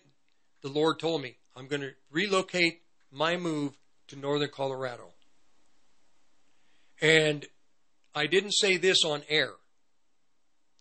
[0.61, 3.73] the Lord told me, I'm going to relocate my move
[4.07, 5.13] to northern Colorado.
[7.01, 7.45] And
[8.13, 9.51] I didn't say this on air.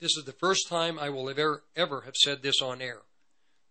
[0.01, 3.03] This is the first time I will ever, ever have said this on air.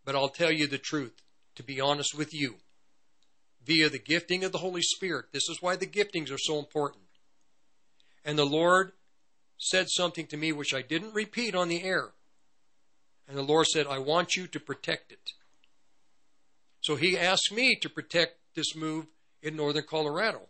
[0.06, 1.22] But I'll tell you the truth,
[1.56, 2.56] to be honest with you.
[3.66, 5.28] Via the gifting of the Holy Spirit.
[5.32, 7.04] This is why the giftings are so important.
[8.26, 8.94] And the Lord
[9.58, 12.12] said something to me which I didn't repeat on the air.
[13.28, 15.32] And the Lord said, I want you to protect it.
[16.84, 19.08] So he asked me to protect this move
[19.42, 20.50] in northern Colorado.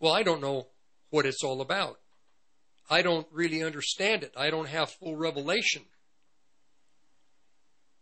[0.00, 0.66] Well, I don't know
[1.10, 2.00] what it's all about.
[2.90, 4.32] I don't really understand it.
[4.36, 5.82] I don't have full revelation.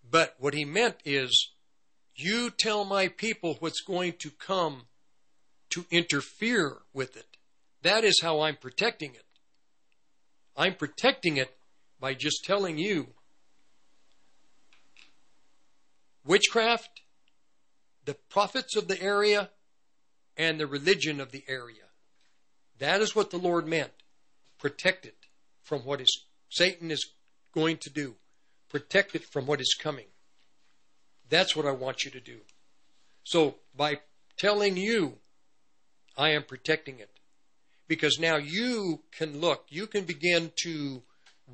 [0.08, 1.50] But what he meant is,
[2.14, 4.86] you tell my people what's going to come
[5.70, 7.36] to interfere with it.
[7.82, 9.24] That is how I'm protecting it.
[10.56, 11.54] I'm protecting it
[12.00, 13.08] by just telling you
[16.24, 17.02] witchcraft,
[18.06, 19.50] the prophets of the area,
[20.36, 21.84] and the religion of the area.
[22.78, 23.92] That is what the Lord meant.
[24.58, 25.16] Protect it
[25.62, 27.12] from what is Satan is
[27.52, 28.14] going to do.
[28.68, 30.06] Protect it from what is coming.
[31.28, 32.38] That's what I want you to do.
[33.24, 34.00] So by
[34.38, 35.14] telling you,
[36.16, 37.10] I am protecting it.
[37.88, 41.02] Because now you can look, you can begin to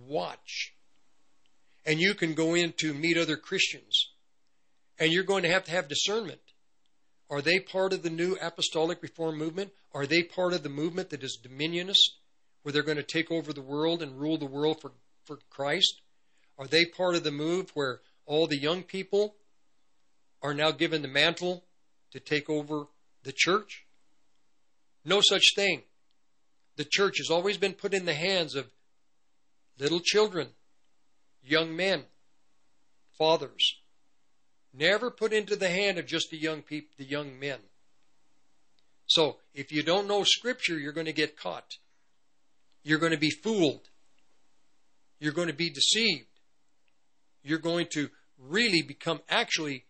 [0.07, 0.75] watch.
[1.85, 4.11] And you can go in to meet other Christians.
[4.99, 6.41] And you're going to have to have discernment.
[7.33, 9.73] Are they part of the new apostolic reform movement?
[9.95, 12.19] Are they part of the movement that is dominionist,
[12.61, 14.93] where they're going to take over the world and rule the world for,
[15.25, 16.03] for Christ?
[16.59, 19.37] Are they part of the move where all the young people
[20.43, 21.65] are now given the mantle
[22.11, 22.89] to take over
[23.23, 23.87] the church?
[25.03, 25.85] No such thing.
[26.77, 28.71] The church has always been put in the hands of
[29.79, 30.49] little children,
[31.43, 32.05] young men,
[33.17, 33.77] fathers,
[34.75, 37.59] Never put into the hand of just the young people, the young men.
[39.07, 41.77] So if you don't know scripture, you're going to get caught.
[42.83, 43.89] You're going to be fooled.
[45.21, 46.27] You're going to be deceived.
[47.43, 49.85] You're going to really become actually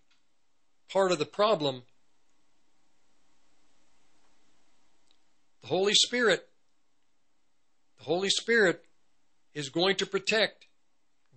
[0.93, 1.85] part of the problem.
[5.63, 6.49] The Holy Spirit,
[7.99, 8.85] the Holy Spirit
[9.55, 10.67] is going to protect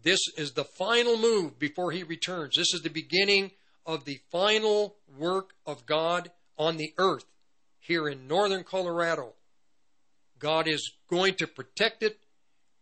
[0.06, 2.56] this is the final move before he returns.
[2.56, 3.52] This is the beginning
[3.88, 7.26] of the final work of God on the earth
[7.80, 9.34] here in northern Colorado.
[10.38, 12.20] God is going to protect it.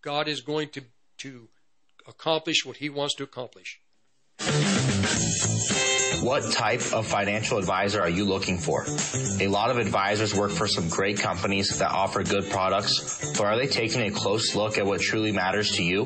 [0.01, 0.81] God is going to,
[1.19, 1.47] to
[2.05, 3.79] accomplish what he wants to accomplish.
[6.23, 8.85] What type of financial advisor are you looking for?
[9.39, 13.57] A lot of advisors work for some great companies that offer good products, but are
[13.57, 16.05] they taking a close look at what truly matters to you?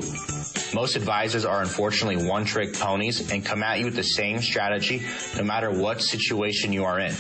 [0.74, 5.02] Most advisors are unfortunately one trick ponies and come at you with the same strategy
[5.38, 7.14] no matter what situation you are in.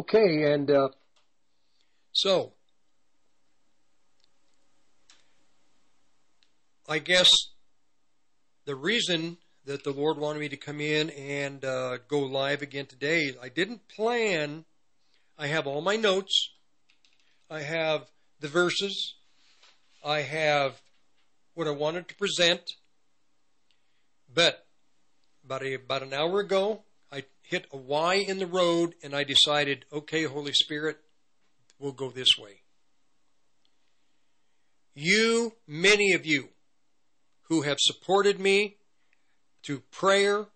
[0.09, 0.91] Okay, and uh,
[2.13, 2.53] So,
[6.89, 7.33] I guess
[8.67, 12.87] the reason that the Lord wanted me to come in and uh, go live again
[12.87, 14.65] today, I didn't plan.
[15.37, 16.53] I have all my notes.
[17.51, 18.07] I have
[18.39, 19.17] the verses.
[20.05, 20.81] I have
[21.55, 22.61] what I wanted to present.
[24.33, 24.67] But
[25.45, 26.85] about a, about an hour ago,
[27.49, 30.99] hit a Y in the road and I decided, okay, Holy Spirit,
[31.79, 32.63] we'll go this way.
[34.95, 36.49] You, many of you,
[37.49, 38.79] who have supported me
[39.65, 40.47] through prayer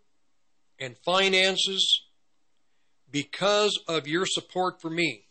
[0.80, 2.02] and finances,
[3.10, 5.26] because of your support for me,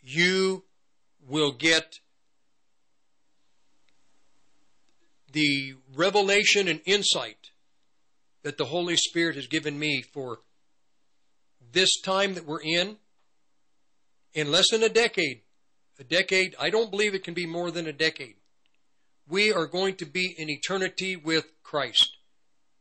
[0.00, 0.64] you
[1.26, 2.00] will get
[5.32, 7.50] the revelation and insight
[8.44, 10.40] that the Holy Spirit has given me for
[11.72, 12.98] this time that we're in.
[14.34, 15.40] In less than a decade,
[15.98, 18.34] a decade, I don't believe it can be more than a decade.
[19.26, 22.16] We are going to be in eternity with Christ.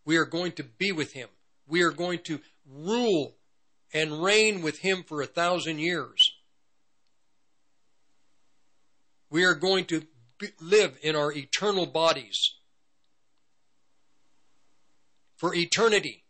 [0.03, 1.29] We are going to be with Him.
[1.65, 3.35] We are going to rule
[3.93, 6.19] and reign with Him for a thousand years.
[9.29, 10.01] We are going to
[10.59, 12.55] live in our eternal bodies
[15.43, 16.23] for eternity.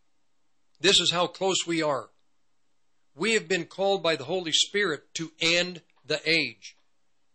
[0.81, 2.09] This is how close we are.
[3.15, 6.75] We have been called by the Holy Spirit to end the age,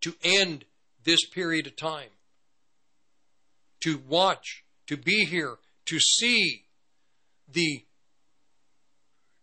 [0.00, 0.64] to end
[1.04, 2.08] this period of time,
[3.82, 6.64] to watch, to be here, to see
[7.46, 7.84] the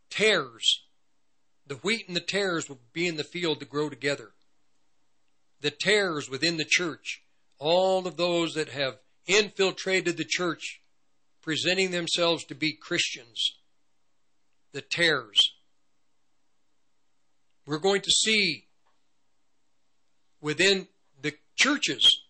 [0.09, 0.83] tares,
[1.65, 4.31] the wheat and the tares will be in the field to grow together.
[5.61, 7.23] The tares within the church,
[7.59, 10.81] all of those that have infiltrated the church,
[11.45, 13.53] presenting themselves to be Christians,
[14.71, 15.53] the tares.
[17.67, 18.65] We're going to see
[20.41, 20.87] within
[21.21, 22.23] the churches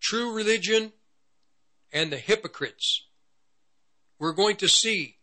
[0.00, 0.92] true religion
[1.92, 3.04] and the hypocrites.
[4.18, 5.18] We're going to see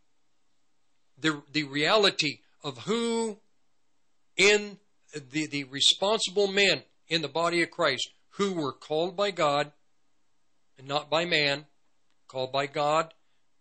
[1.19, 3.39] the, the reality of who
[4.37, 4.77] in
[5.31, 9.71] the, the responsible men in the body of Christ who were called by God
[10.77, 11.65] and not by man,
[12.27, 13.13] called by God,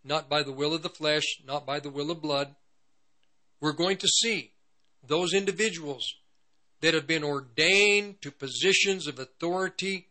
[0.03, 2.55] not by the will of the flesh, not by the will of blood.
[3.59, 4.51] We're going to see
[5.07, 6.05] those individuals
[6.81, 10.07] that have been ordained to positions of authority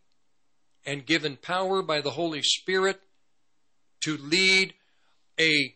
[0.86, 3.00] and given power by the Holy Spirit
[4.02, 4.74] to lead
[5.40, 5.74] a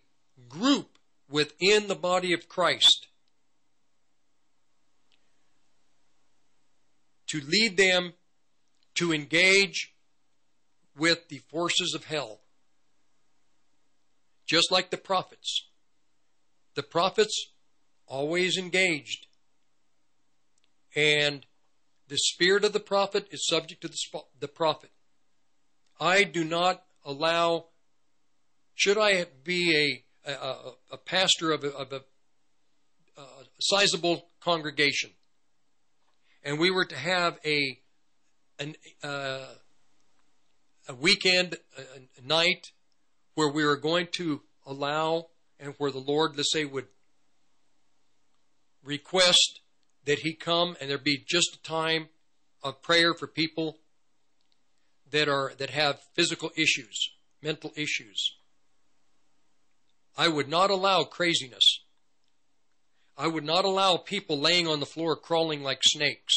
[0.49, 0.99] group
[1.31, 3.07] within the body of Christ.
[7.29, 8.15] To lead them
[8.97, 9.95] to engage
[10.97, 12.41] with the forces of hell.
[14.49, 15.69] Just like the prophets.
[16.75, 17.53] The prophets
[18.07, 19.27] always engaged.
[20.97, 21.45] And
[22.09, 24.91] the spirit of the prophet is subject to the, the prophet.
[26.01, 27.67] I do not allow,
[28.75, 32.01] should I be a, a, a pastor of a, of a,
[33.21, 33.25] a
[33.61, 35.11] sizable congregation,
[36.43, 37.79] and we were to have a,
[38.59, 39.47] an, uh,
[40.89, 41.83] a weekend a,
[42.23, 42.69] a night
[43.39, 45.29] where we are going to allow
[45.61, 46.87] and where the Lord, let's say, would
[48.83, 49.61] request
[50.07, 52.09] that He come and there be just a time
[52.65, 53.79] of prayer for people
[55.13, 58.33] that are that have physical issues, mental issues.
[60.17, 61.85] I would not allow craziness.
[63.17, 66.35] I would not allow people laying on the floor crawling like snakes.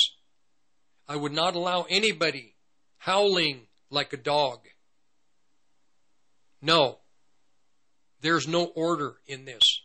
[1.08, 2.58] I would not allow anybody
[3.00, 4.68] howling like a dog.
[6.62, 7.00] No.
[8.22, 9.82] There's no order in this.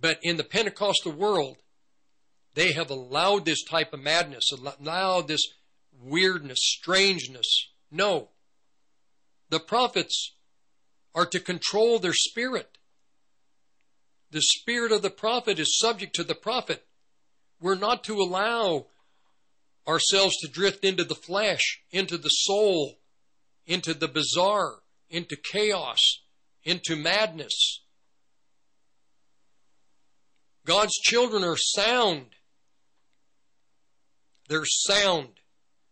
[0.00, 1.56] But in the Pentecostal world,
[2.54, 5.42] they have allowed this type of madness, allowed this
[6.02, 7.68] weirdness, strangeness.
[7.90, 8.28] No.
[9.48, 10.34] The prophets
[11.14, 12.78] are to control their spirit.
[14.30, 16.84] The spirit of the prophet is subject to the prophet.
[17.60, 18.86] We're not to allow
[19.86, 22.98] ourselves to drift into the flesh, into the soul,
[23.66, 24.81] into the bizarre,
[25.12, 26.00] into chaos,
[26.64, 27.82] into madness.
[30.64, 32.26] God's children are sound.
[34.48, 35.28] They're sound.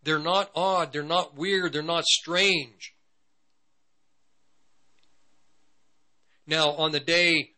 [0.02, 0.92] They're not odd.
[0.92, 1.72] They're not weird.
[1.72, 2.94] They're not strange.
[6.46, 7.50] Now, on the day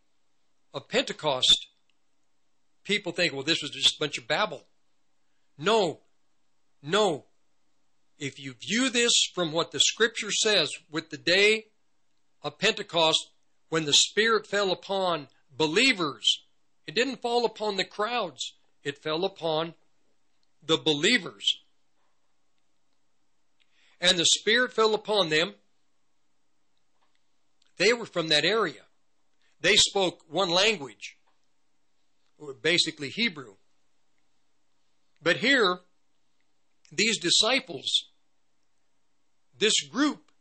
[0.74, 1.66] of Pentecost,
[2.84, 4.66] people think, well, this was just a bunch of babble.
[5.56, 6.00] No,
[6.82, 7.26] no.
[8.22, 11.64] If you view this from what the scripture says with the day
[12.40, 13.18] of Pentecost,
[13.68, 16.44] when the Spirit fell upon believers,
[16.86, 19.74] it didn't fall upon the crowds, it fell upon
[20.64, 21.62] the believers.
[24.00, 25.54] And the Spirit fell upon them.
[27.76, 28.82] They were from that area.
[29.60, 31.16] They spoke one language,
[32.62, 33.54] basically Hebrew.
[35.20, 35.80] But here,
[36.92, 38.10] these disciples,
[39.62, 40.32] this group,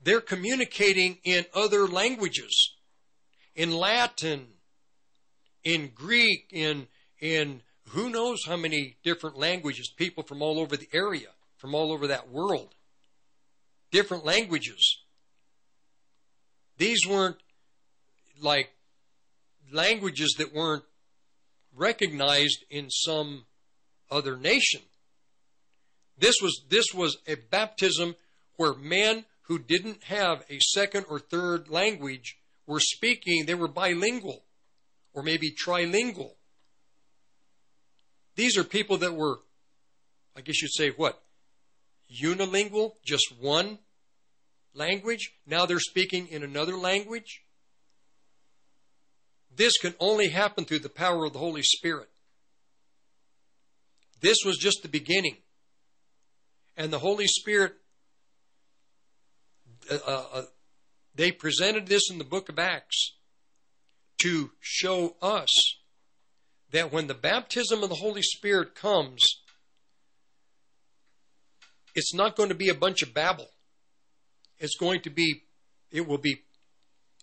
[0.00, 2.76] they're communicating in other languages,
[3.56, 4.46] in Latin,
[5.64, 6.86] in Greek, in,
[7.20, 11.90] in who knows how many different languages, people from all over the area, from all
[11.90, 12.76] over that world.
[13.90, 14.98] Different languages.
[16.78, 17.38] These weren't
[18.40, 18.70] like
[19.72, 20.84] languages that weren't
[21.74, 23.46] recognized in some
[24.08, 24.82] other nation.
[26.18, 28.16] This was this was a baptism
[28.56, 32.36] where men who didn't have a second or third language
[32.66, 34.42] were speaking, they were bilingual
[35.14, 36.32] or maybe trilingual.
[38.34, 39.38] These are people that were,
[40.36, 41.22] I guess you'd say, what?
[42.10, 43.78] Unilingual, just one
[44.74, 45.32] language.
[45.46, 47.42] Now they're speaking in another language.
[49.54, 52.10] This can only happen through the power of the Holy Spirit.
[54.20, 55.36] This was just the beginning.
[56.76, 57.74] And the Holy Spirit,
[59.90, 60.42] uh, uh,
[61.14, 63.16] they presented this in the book of Acts
[64.22, 65.48] to show us
[66.70, 69.24] that when the baptism of the Holy Spirit comes,
[71.94, 73.48] it's not going to be a bunch of babble.
[74.58, 75.44] It's going to be,
[75.90, 76.42] it will be,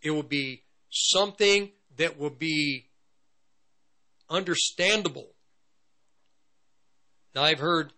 [0.01, 2.87] it will be something that will be
[4.29, 5.29] understandable.
[7.35, 7.93] Now, I've heard,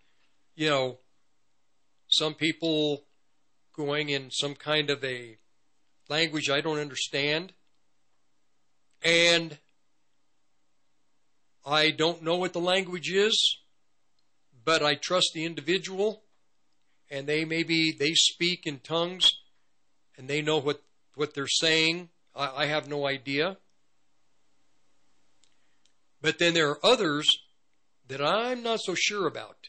[0.55, 0.99] you know,
[2.17, 3.03] some people
[3.75, 5.37] going in some kind of a
[6.09, 7.53] language I don't understand,
[9.03, 9.57] and
[11.65, 13.59] I don't know what the language is,
[14.63, 16.23] but I trust the individual,
[17.09, 19.29] and they maybe they speak in tongues,
[20.17, 20.81] and they know what
[21.15, 22.09] what they're saying.
[22.35, 23.57] I, I have no idea.
[26.21, 27.27] But then there are others
[28.07, 29.67] that I'm not so sure about.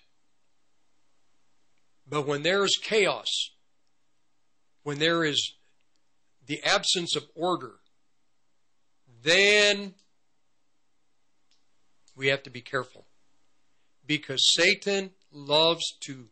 [2.08, 3.50] But when there is chaos,
[4.82, 5.54] when there is
[6.46, 7.74] the absence of order,
[9.22, 9.94] then
[12.14, 13.06] we have to be careful.
[14.06, 16.28] Because Satan loves to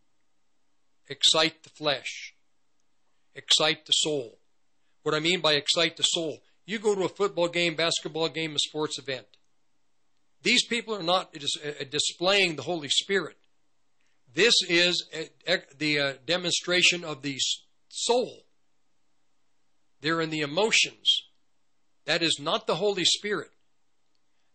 [1.09, 2.35] excite the flesh,
[3.35, 4.39] excite the soul.
[5.03, 8.55] What I mean by excite the soul, you go to a football game, basketball game,
[8.55, 9.27] a sports event.
[10.43, 13.37] These people are not uh, displaying the Holy Spirit.
[14.35, 15.05] This is
[15.79, 17.39] the uh, demonstration of the
[17.89, 18.43] soul.
[20.01, 21.23] They're in the emotions.
[22.05, 23.51] That is not the Holy Spirit.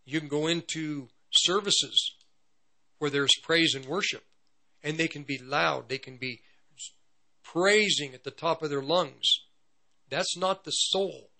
[0.04, 2.14] You can go into services
[2.98, 4.22] where there's praise and worship,
[4.84, 5.88] and they can be loud.
[5.88, 6.40] They can be
[7.42, 9.40] praising at the top of their lungs.
[10.10, 11.30] That's not the soul.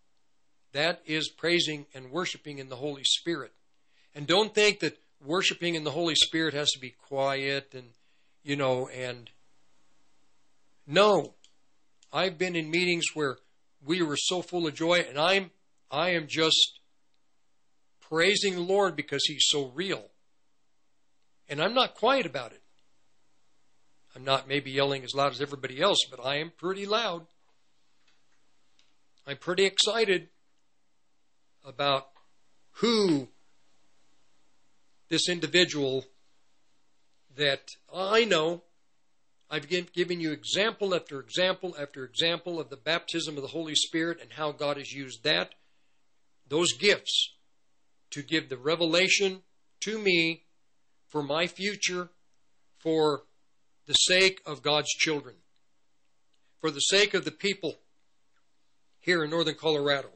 [0.73, 3.53] That is praising and worshiping in the Holy Spirit.
[4.15, 7.91] And don't think that worshiping in the Holy Spirit has to be quiet and,
[8.43, 9.31] you know, and
[10.87, 11.35] no.
[12.13, 13.39] I've been in meetings where
[13.85, 15.51] we were so full of joy and I'm
[15.91, 16.81] I am just
[18.01, 20.05] praising the Lord because he's so real.
[21.49, 22.63] And I'm not quiet about it.
[24.15, 27.27] I'm not maybe yelling as loud as everybody else, but I am pretty loud.
[29.27, 30.29] I'm pretty excited
[31.65, 32.09] about
[32.75, 33.29] who
[35.09, 36.05] this individual
[37.37, 38.63] that I know.
[39.51, 44.19] I've given you example after example after example of the baptism of the Holy Spirit
[44.21, 45.55] and how God has used that,
[46.49, 47.35] those gifts,
[48.11, 49.43] to give the revelation
[49.81, 50.45] to me
[51.09, 52.11] for my future,
[52.79, 53.23] for
[53.87, 55.37] the sake of God's children,
[56.61, 57.75] for the sake of the people
[59.01, 60.11] here in northern Colorado.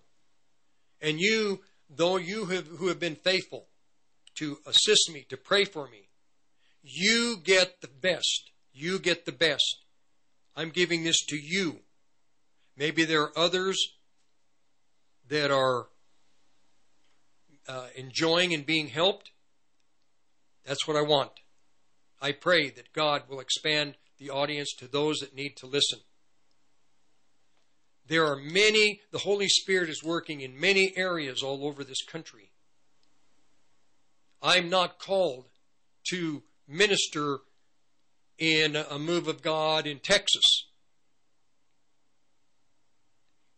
[1.01, 1.61] And you,
[1.91, 3.67] though you have, who have been faithful,
[4.37, 6.04] to assist me, to pray for me.
[6.87, 8.51] You get the best.
[8.75, 9.85] You get the best.
[10.55, 11.81] I'm giving this to you.
[12.77, 13.95] Maybe there are others
[15.29, 15.87] that are
[17.67, 19.31] uh, enjoying and being helped.
[20.67, 21.31] That's what I want.
[22.21, 26.01] I pray that God will expand the audience to those that need to listen.
[28.07, 32.51] There are many, the Holy Spirit is working in many areas all over this country.
[34.43, 35.47] I'm not called
[36.11, 37.39] to minister
[38.39, 40.67] in a move of God in Texas.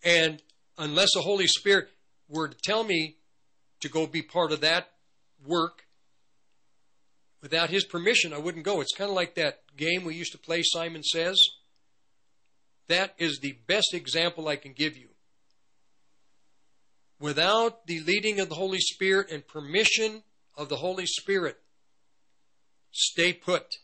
[0.05, 0.43] And
[0.78, 1.89] unless the Holy Spirit
[2.28, 3.17] were to tell me
[3.81, 4.91] to go be part of that
[5.44, 5.86] work,
[7.43, 8.81] without His permission, I wouldn't go.
[8.81, 11.41] It's kind of like that game we used to play, Simon Says.
[12.89, 15.09] That is the best example I can give you.
[17.18, 20.23] Without the leading of the Holy Spirit and permission
[20.57, 21.59] of the Holy Spirit.
[22.91, 23.77] Stay put.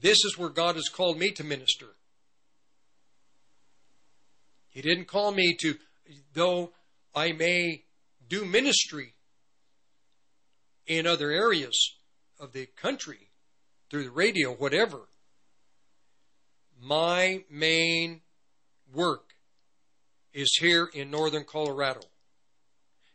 [0.00, 1.86] This is where God has called me to minister.
[4.68, 5.76] He didn't call me to,
[6.32, 6.72] though
[7.14, 7.84] I may
[8.28, 9.14] do ministry
[10.86, 11.96] in other areas
[12.40, 13.30] of the country,
[13.90, 15.02] through the radio, whatever.
[16.80, 18.22] My main
[18.92, 19.34] work
[20.32, 22.00] is here in northern Colorado.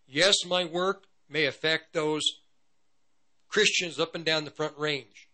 [0.07, 2.21] Yes, my work may affect those
[3.57, 5.27] Christians up and down the front range,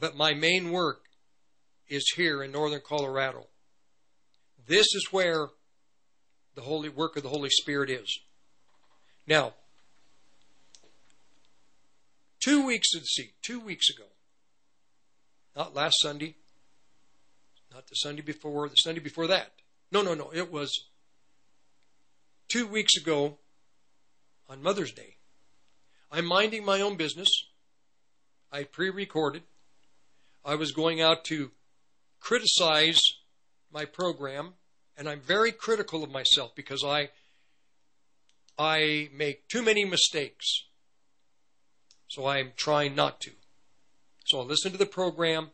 [0.00, 1.04] but my main work
[1.88, 3.46] is here in northern Colorado.
[4.66, 5.50] This is where
[6.56, 8.18] the holy work of the Holy Spirit is.
[9.24, 9.54] Now,
[12.40, 14.08] two weeks see, two weeks ago,
[15.54, 16.34] not last Sunday,
[17.72, 19.52] not the Sunday before, the Sunday before that.
[19.92, 20.32] No, no, no.
[20.34, 20.76] It was
[22.48, 23.38] two weeks ago
[24.48, 25.18] on Mother's Day.
[26.10, 27.28] I'm minding my own business.
[28.52, 29.42] I pre recorded.
[30.44, 31.52] I was going out to
[32.18, 33.00] criticize
[33.72, 34.54] my program,
[34.96, 37.10] and I'm very critical of myself because I
[38.58, 40.64] I make too many mistakes.
[42.08, 43.30] So I'm trying not to.
[44.26, 45.50] So I listen to the program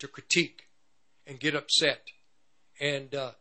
[0.00, 0.64] to critique
[1.26, 2.02] and get upset.
[2.80, 3.32] And uh,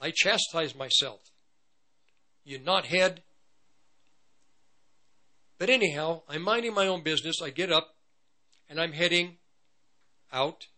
[0.00, 1.20] I chastise myself.
[2.44, 3.18] You knothead.
[5.60, 7.42] But anyhow, I'm minding my own business.
[7.42, 7.94] I get up
[8.70, 9.36] and I'm heading
[10.32, 10.68] out.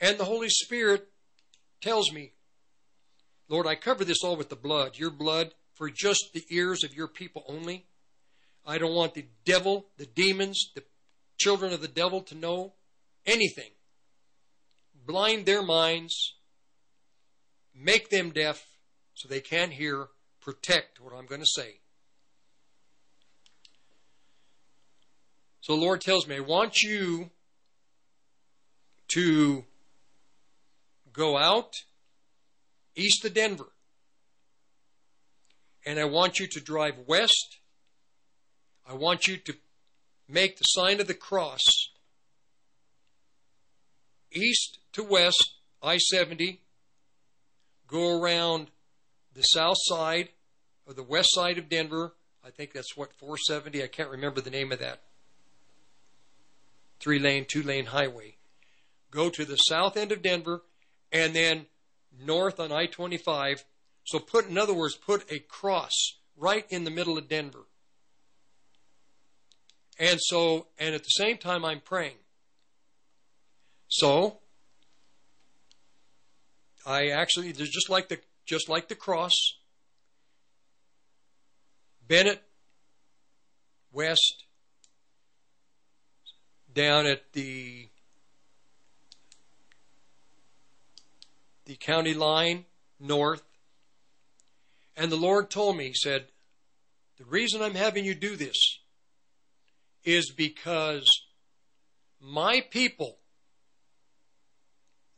[0.00, 1.08] And the Holy Spirit
[1.82, 2.32] tells me,
[3.50, 6.94] Lord, I cover this all with the blood, your blood, for just the ears of
[6.94, 7.84] your people only.
[8.64, 10.84] I don't want the devil, the demons, the
[11.38, 12.72] children of the devil to know
[13.26, 13.72] anything.
[15.04, 16.36] Blind their minds,
[17.74, 18.64] make them deaf
[19.12, 20.06] so they can't hear,
[20.40, 21.81] protect what I'm going to say.
[25.62, 27.30] So the Lord tells me, I want you
[29.14, 29.64] to
[31.12, 31.84] go out
[32.96, 33.68] east of Denver.
[35.86, 37.58] And I want you to drive west.
[38.88, 39.54] I want you to
[40.28, 41.62] make the sign of the cross
[44.32, 46.60] east to west, I 70,
[47.86, 48.68] go around
[49.34, 50.30] the south side
[50.86, 52.14] or the west side of Denver.
[52.44, 53.82] I think that's what 470.
[53.82, 55.02] I can't remember the name of that.
[57.02, 58.36] Three lane, two lane highway.
[59.10, 60.62] Go to the south end of Denver
[61.10, 61.66] and then
[62.18, 63.64] north on I 25.
[64.04, 65.92] So put, in other words, put a cross
[66.36, 67.66] right in the middle of Denver.
[69.98, 72.16] And so, and at the same time, I'm praying.
[73.88, 74.38] So,
[76.86, 79.34] I actually just like the just like the cross.
[82.08, 82.42] Bennett
[83.92, 84.44] West
[86.74, 87.88] down at the
[91.64, 92.64] the county line
[92.98, 93.42] north.
[94.96, 96.26] And the Lord told me, He said,
[97.18, 98.58] The reason I'm having you do this
[100.04, 101.22] is because
[102.20, 103.18] my people,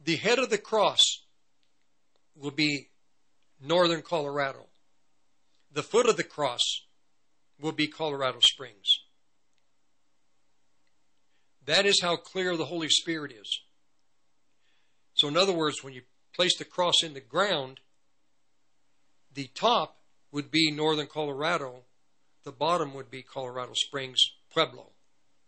[0.03, 1.03] the head of the cross,
[2.37, 2.91] will be
[3.61, 4.67] northern Colorado.
[5.73, 6.83] The foot of the cross
[7.61, 9.01] will be Colorado Springs.
[11.67, 13.61] That is how clear the Holy Spirit is.
[15.15, 16.03] So, in other words, when you
[16.35, 17.81] place the cross in the ground,
[19.33, 19.99] the top
[20.33, 21.85] would be northern Colorado,
[22.43, 24.19] the bottom would be Colorado Springs,
[24.53, 24.91] Pueblo.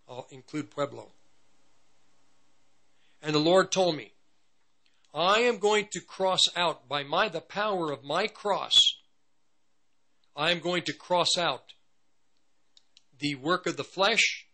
[0.09, 1.11] I'll include Pueblo.
[3.23, 4.13] And the Lord told me,
[5.13, 8.79] I am going to cross out by my the power of my cross.
[10.37, 11.73] I am going to cross out
[13.19, 14.46] the work of the flesh,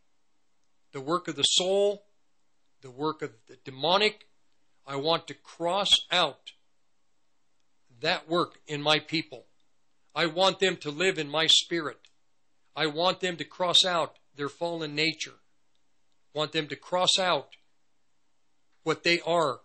[0.92, 2.04] the work of the soul,
[2.82, 4.26] the work of the demonic.
[4.86, 6.52] I want to cross out
[8.00, 9.46] that work in my people.
[10.14, 12.08] I want them to live in my spirit.
[12.76, 15.34] I want them to cross out their fallen nature.
[16.34, 17.56] I want them to cross out
[18.82, 19.60] what they are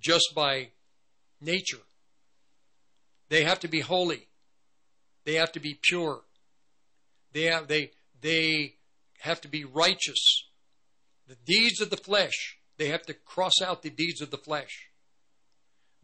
[0.00, 0.68] just by
[1.40, 1.78] nature.
[3.28, 4.28] They have to be holy.
[5.24, 6.20] They have to be pure.
[7.32, 8.74] They have, they, they
[9.24, 10.44] have to be righteous.
[11.26, 14.90] The deeds of the flesh, they have to cross out the deeds of the flesh.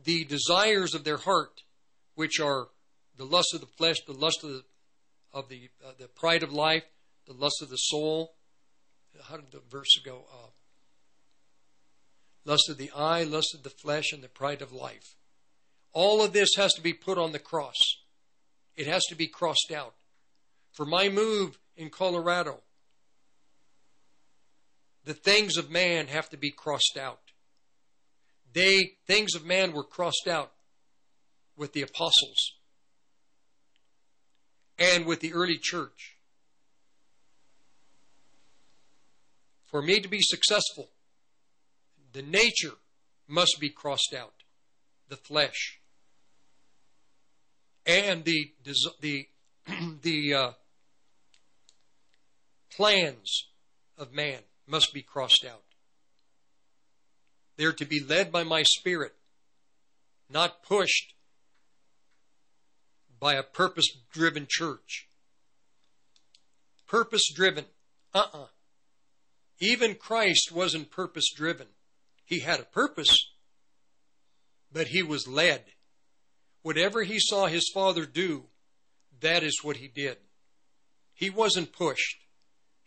[0.02, 1.60] The desires of their heart,
[2.15, 2.68] which are
[3.18, 4.62] the lust of the flesh, the lust of the,
[5.34, 6.84] of the, uh, the pride of life,
[7.26, 8.32] the lust of the soul.
[9.28, 10.24] How did the verse go?
[10.32, 10.49] Uh,
[12.47, 15.15] lust of the eye, lust of the flesh, and the pride of life.
[15.92, 17.76] All of this has to be put on the cross.
[18.76, 19.94] It has to be crossed out.
[20.73, 22.62] For my move in Colorado,
[25.05, 27.20] the things of man have to be crossed out.
[28.53, 30.53] They things of man were crossed out
[31.57, 32.55] with the apostles
[34.79, 36.17] and with the early church.
[39.70, 40.89] For me to be successful,
[42.12, 42.75] the nature
[43.29, 44.35] must be crossed out.
[45.09, 45.81] the flesh.
[47.85, 48.53] And the
[49.01, 49.29] the
[50.03, 50.51] the uh,
[52.70, 53.49] plans
[53.99, 55.62] of man must be crossed out.
[57.57, 59.15] They're to be led by my spirit,
[60.31, 61.15] not pushed
[63.18, 65.08] by a purpose driven church.
[66.89, 67.66] Purpose driven.
[68.15, 68.47] Uh uh
[69.58, 71.66] Even Christ wasn't purpose driven.
[72.24, 73.16] He had a purpose,
[74.73, 75.65] but he was led.
[76.62, 78.44] Whatever he saw his father do,
[79.20, 80.16] that is what he did.
[81.12, 82.16] He wasn't pushed.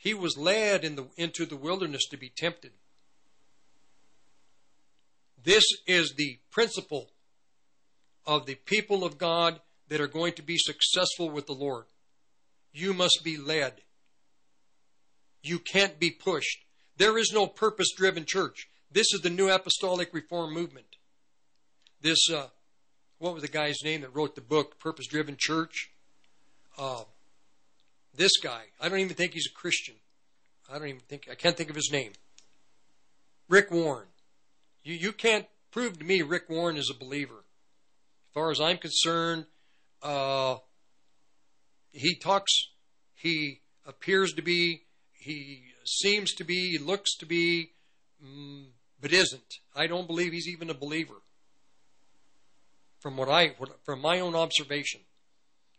[0.04, 2.72] He was led in the, into the wilderness to be tempted.
[5.42, 7.08] This is the principle
[8.26, 11.86] of the people of God that are going to be successful with the Lord.
[12.74, 13.76] You must be led.
[15.42, 16.66] You can't be pushed.
[16.98, 18.68] There is no purpose driven church.
[18.92, 20.98] This is the New Apostolic Reform Movement.
[22.02, 22.48] This, uh,
[23.20, 25.92] what was the guy's name that wrote the book, Purpose Driven Church?
[26.78, 27.04] Uh,
[28.16, 28.64] this guy.
[28.80, 29.96] I don't even think he's a Christian.
[30.72, 32.14] I don't even think, I can't think of his name.
[33.50, 34.08] Rick Warren.
[34.84, 37.34] You, you can't prove to me Rick Warren is a believer.
[37.36, 39.46] As far as I'm concerned,
[40.02, 40.58] uh,
[41.92, 42.52] he talks,
[43.16, 44.84] he appears to be,
[45.14, 47.72] he seems to be, he looks to be,
[48.24, 48.66] mm,
[49.00, 49.60] but isn't.
[49.76, 51.22] I don't believe he's even a believer.
[53.00, 55.02] From what I, from my own observation,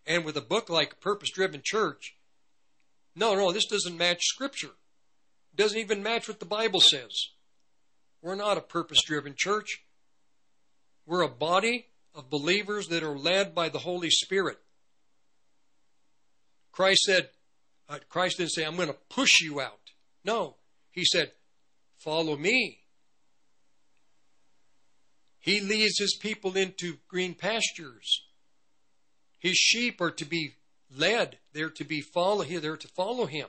[0.06, 2.13] and with a book like Purpose Driven Church,
[3.16, 4.72] no, no, this doesn't match Scripture.
[5.52, 7.28] It doesn't even match what the Bible says.
[8.22, 9.84] We're not a purpose driven church.
[11.06, 14.58] We're a body of believers that are led by the Holy Spirit.
[16.72, 17.28] Christ said,
[17.88, 19.90] uh, Christ didn't say, I'm going to push you out.
[20.24, 20.56] No,
[20.90, 21.32] he said,
[21.98, 22.80] follow me.
[25.38, 28.22] He leads his people into green pastures.
[29.38, 30.54] His sheep are to be
[30.96, 31.38] led.
[31.52, 32.44] They're to be follow.
[32.44, 33.48] They're to follow him,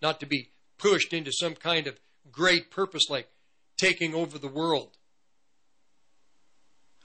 [0.00, 1.98] not to be pushed into some kind of
[2.30, 3.28] great purpose like
[3.76, 4.96] taking over the world.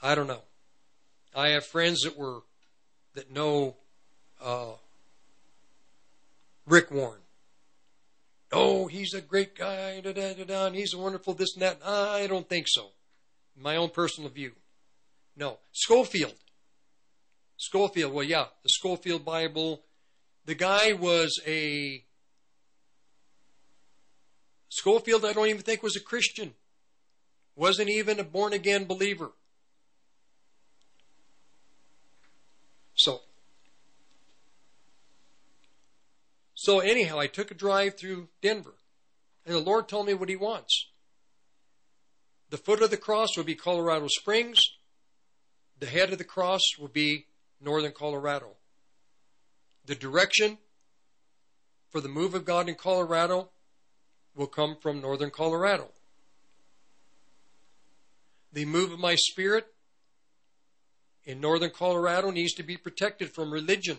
[0.02, 0.44] I don't know.
[1.36, 2.40] I have friends that were
[3.14, 3.76] that know
[4.42, 4.74] uh,
[6.66, 7.22] Rick Warren.
[8.52, 11.62] Oh, he's a great guy, da, da, da, da, and he's a wonderful this and
[11.62, 11.80] that.
[11.86, 12.88] I don't think so.
[13.56, 14.54] My own personal view.
[15.36, 15.60] No.
[15.72, 16.34] Scofield.
[17.60, 19.84] Scofield, well, yeah, the Scofield Bible.
[20.46, 22.06] The guy was a.
[24.70, 26.54] Scofield, I don't even think was a Christian.
[27.58, 29.32] Wasn't even a born again believer.
[32.96, 33.22] So,
[36.56, 38.76] so anyhow, I took a drive through Denver,
[39.46, 40.88] and the Lord told me what He wants.
[42.52, 44.64] The foot of the cross would be Colorado Springs.
[45.78, 47.26] The head of the cross would be
[47.62, 48.56] northern Colorado.
[49.86, 50.58] The direction
[51.90, 53.50] for the move of God in Colorado
[54.36, 55.90] will come from northern Colorado.
[58.54, 59.68] The move of my spirit
[61.26, 63.98] in northern Colorado needs to be protected from religion,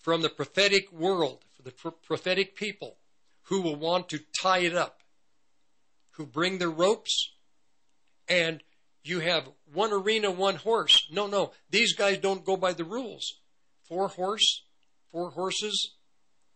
[0.00, 1.72] from the prophetic world, for the
[2.02, 2.96] prophetic people
[3.44, 5.00] who will want to tie it up,
[6.12, 7.30] who bring their ropes,
[8.28, 8.62] and
[9.08, 11.06] you have one arena, one horse.
[11.10, 13.34] No, no, these guys don't go by the rules.
[13.84, 14.62] Four horse,
[15.12, 15.92] four horses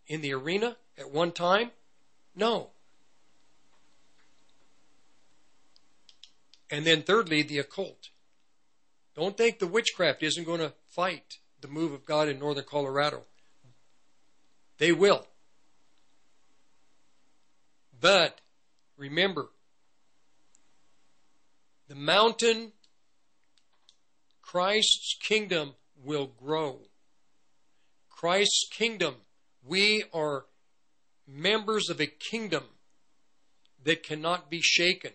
[0.07, 1.71] in the arena at one time?
[2.35, 2.71] No.
[6.71, 8.11] And then thirdly, the occult.
[9.17, 13.23] Don't think the witchcraft isn't going to fight the move of God in northern Colorado.
[14.79, 15.27] They will.
[18.01, 18.41] But
[18.97, 19.49] remember,
[21.91, 22.71] the mountain,
[24.43, 26.83] Christ's kingdom will grow.
[28.09, 29.17] Christ's kingdom,
[29.65, 30.45] we are
[31.27, 32.63] members of a kingdom
[33.83, 35.11] that cannot be shaken.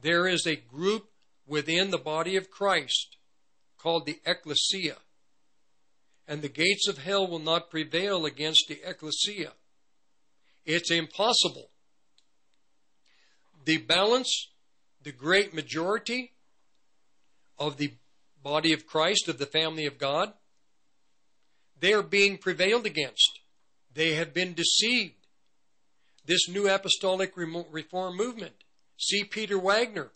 [0.00, 1.10] There is a group
[1.46, 3.18] within the body of Christ
[3.76, 4.96] called the ecclesia.
[6.26, 9.52] And the gates of hell will not prevail against the ecclesia.
[10.64, 11.68] It's impossible.
[13.66, 14.48] The balance,
[15.04, 16.32] the great majority
[17.58, 17.94] of the
[18.42, 20.32] body of Christ, of the family of God,
[21.78, 23.40] they are being prevailed against.
[23.92, 25.14] They have been deceived.
[26.26, 28.54] This new apostolic reform movement.
[28.98, 29.24] C.
[29.24, 30.10] Peter Wagner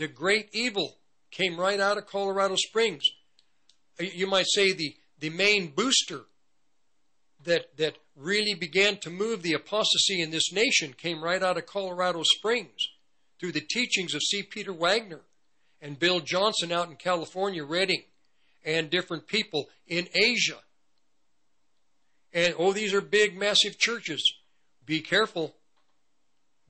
[0.00, 0.96] the great evil
[1.30, 3.04] came right out of Colorado Springs.
[4.00, 6.22] Uh, you might say the, the main booster
[7.44, 11.66] that, that really began to move the apostasy in this nation came right out of
[11.66, 12.88] Colorado Springs.
[13.40, 14.42] Through the teachings of C.
[14.42, 15.22] Peter Wagner
[15.80, 18.02] and Bill Johnson out in California, Redding,
[18.64, 20.58] and different people in Asia.
[22.32, 24.22] And oh, these are big, massive churches.
[24.84, 25.54] Be careful.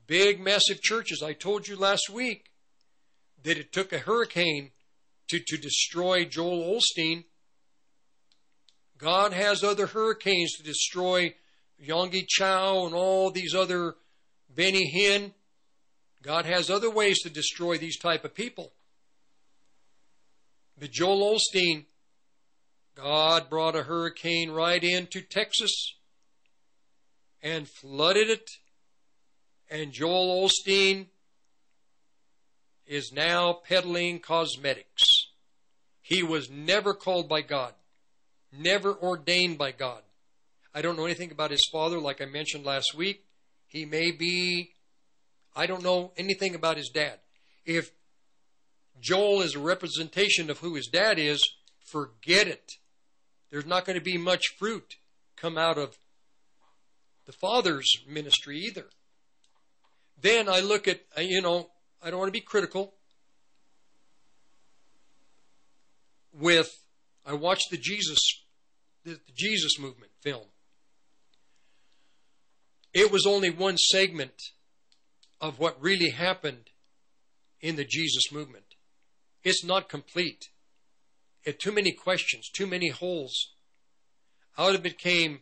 [0.07, 1.21] Big, massive churches.
[1.21, 2.51] I told you last week
[3.43, 4.71] that it took a hurricane
[5.27, 7.25] to, to destroy Joel Osteen.
[8.97, 11.33] God has other hurricanes to destroy
[11.83, 13.95] Yonggi Cho and all these other
[14.49, 15.33] Benny Hinn.
[16.21, 18.73] God has other ways to destroy these type of people.
[20.79, 21.85] But Joel Osteen,
[22.95, 25.95] God brought a hurricane right into Texas
[27.41, 28.49] and flooded it.
[29.69, 31.07] And Joel Osteen
[32.85, 35.27] is now peddling cosmetics.
[36.01, 37.73] He was never called by God,
[38.51, 40.01] never ordained by God.
[40.73, 43.23] I don't know anything about his father, like I mentioned last week.
[43.67, 44.71] He may be,
[45.55, 47.19] I don't know anything about his dad.
[47.65, 47.91] If
[48.99, 51.43] Joel is a representation of who his dad is,
[51.85, 52.73] forget it.
[53.49, 54.95] There's not going to be much fruit
[55.35, 55.97] come out of
[57.25, 58.85] the father's ministry either.
[60.19, 61.69] Then I look at, uh, you know,
[62.01, 62.93] I don't want to be critical.
[66.33, 66.69] With,
[67.25, 68.19] I watched the Jesus,
[69.03, 70.45] the, the Jesus movement film.
[72.93, 74.33] It was only one segment
[75.41, 76.69] of what really happened
[77.59, 78.75] in the Jesus movement.
[79.43, 80.49] It's not complete.
[81.43, 83.33] It too many questions, too many holes.
[84.57, 85.39] Out of it came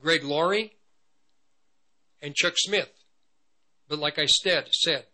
[0.00, 0.72] Greg Laurie
[2.22, 2.90] and Chuck Smith.
[3.88, 5.04] But like I said, said,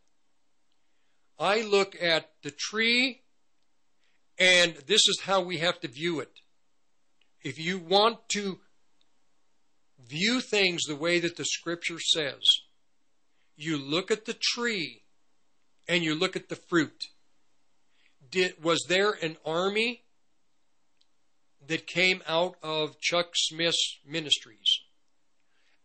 [1.38, 3.22] I look at the tree
[4.38, 6.30] and this is how we have to view it.
[7.42, 8.60] If you want to
[10.06, 12.42] view things the way that the scripture says,
[13.56, 15.02] you look at the tree
[15.88, 17.04] and you look at the fruit.
[18.30, 20.02] Did, was there an army
[21.66, 24.80] that came out of Chuck Smith's ministries?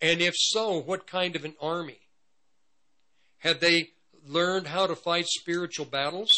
[0.01, 1.99] And if so, what kind of an army?
[3.39, 3.89] Had they
[4.25, 6.33] learned how to fight spiritual battles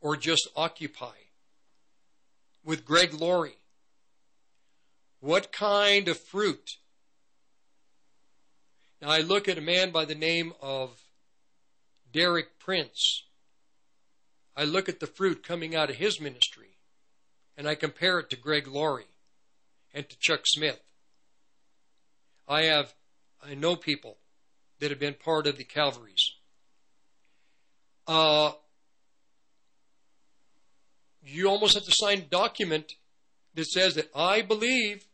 [0.00, 1.14] or just occupy?
[2.64, 3.58] With Greg Laurie,
[5.20, 6.68] what kind of fruit?
[9.08, 11.00] I look at a man by the name of
[12.12, 13.22] Derek Prince.
[14.56, 16.78] I look at the fruit coming out of his ministry
[17.56, 19.04] and I compare it to Greg Laurie
[19.94, 20.80] and to Chuck Smith.
[22.48, 22.94] I have,
[23.44, 24.18] I know people
[24.80, 26.32] that have been part of the Calvaries.
[28.08, 28.52] Uh,
[31.24, 32.94] you almost have to sign a document
[33.54, 35.06] that says that I believe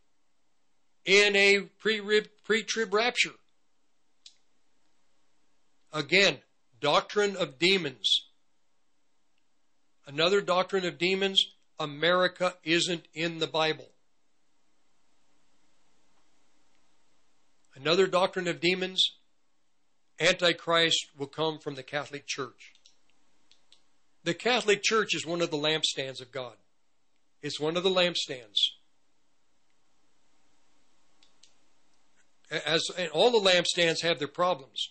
[1.04, 3.32] in a pre-trib rapture.
[5.92, 6.38] Again,
[6.82, 8.26] Doctrine of demons.
[10.04, 11.46] Another doctrine of demons
[11.78, 13.88] America isn't in the Bible.
[17.76, 19.12] Another doctrine of demons
[20.18, 22.72] Antichrist will come from the Catholic Church.
[24.24, 26.54] The Catholic Church is one of the lampstands of God.
[27.42, 28.58] It's one of the lampstands.
[32.50, 34.88] As and all the lampstands have their problems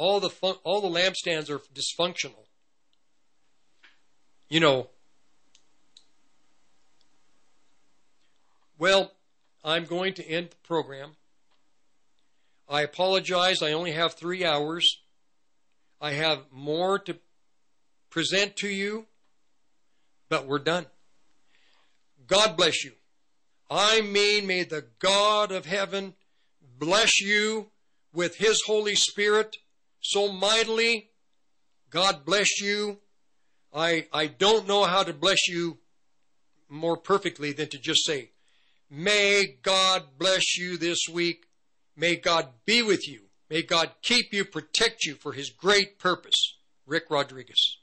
[0.00, 2.46] all the fun- all the lampstands are dysfunctional.
[4.48, 4.88] You know.
[8.78, 9.12] Well,
[9.62, 11.16] I'm going to end the program.
[12.66, 13.62] I apologize.
[13.62, 15.02] I only have three hours.
[16.00, 17.18] I have more to
[18.08, 19.06] present to you,
[20.30, 20.86] but we're done.
[22.26, 22.92] God bless you.
[23.70, 26.14] I mean, may the God of heaven
[26.78, 27.70] bless you
[28.14, 29.58] with his Holy Spirit
[30.00, 31.10] so mightily.
[31.90, 32.98] God bless you.
[33.72, 35.78] I, I don't know how to bless you
[36.68, 38.30] more perfectly than to just say,
[38.90, 41.46] May God bless you this week.
[41.96, 43.22] May God be with you.
[43.48, 46.56] May God keep you, protect you for his great purpose.
[46.86, 47.79] Rick Rodriguez.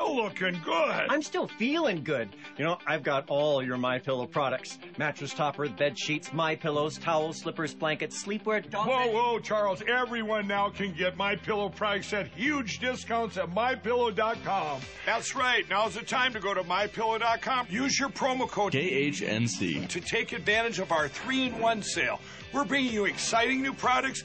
[0.00, 1.06] Looking good.
[1.08, 2.28] I'm still feeling good.
[2.56, 6.98] You know, I've got all your My Pillow products: mattress topper, bed sheets, My Pillows,
[6.98, 8.68] towels, slippers, blankets, sleepwear.
[8.68, 9.82] Dog Whoa, whoa, Charles!
[9.88, 14.80] Everyone now can get My Pillow products at huge discounts at MyPillow.com.
[15.04, 15.68] That's right.
[15.68, 17.66] Now's the time to go to MyPillow.com.
[17.68, 22.20] Use your promo code KHNC to take advantage of our three-in-one sale.
[22.52, 24.24] We're bringing you exciting new products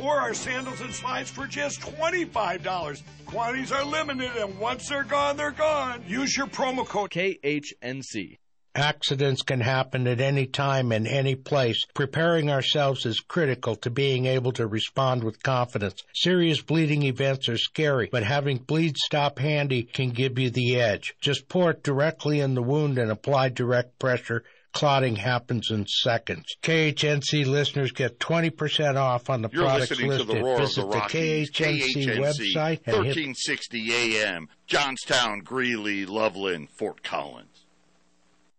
[0.00, 3.02] or our sandals and slides for just $25.
[3.26, 6.02] Quantities are limited, and once they're gone, they're gone.
[6.06, 8.38] Use your promo code KHNC.
[8.76, 11.82] Accidents can happen at any time and any place.
[11.94, 16.02] Preparing ourselves is critical to being able to respond with confidence.
[16.14, 21.14] Serious bleeding events are scary, but having Bleed Stop handy can give you the edge.
[21.22, 24.44] Just pour it directly in the wound and apply direct pressure
[24.76, 26.56] clotting happens in seconds.
[26.62, 30.28] KHNC listeners get 20% off on the You're products listening listed.
[30.28, 31.50] to the roar Visit of the Rockies.
[31.50, 37.64] the KHNC, website and hit 1360 AM, Johnstown, Greeley, Loveland, Fort Collins.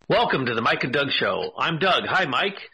[0.10, 1.54] Welcome to the Mike and Doug Show.
[1.58, 2.04] I'm Doug.
[2.08, 2.70] Hi, Mike.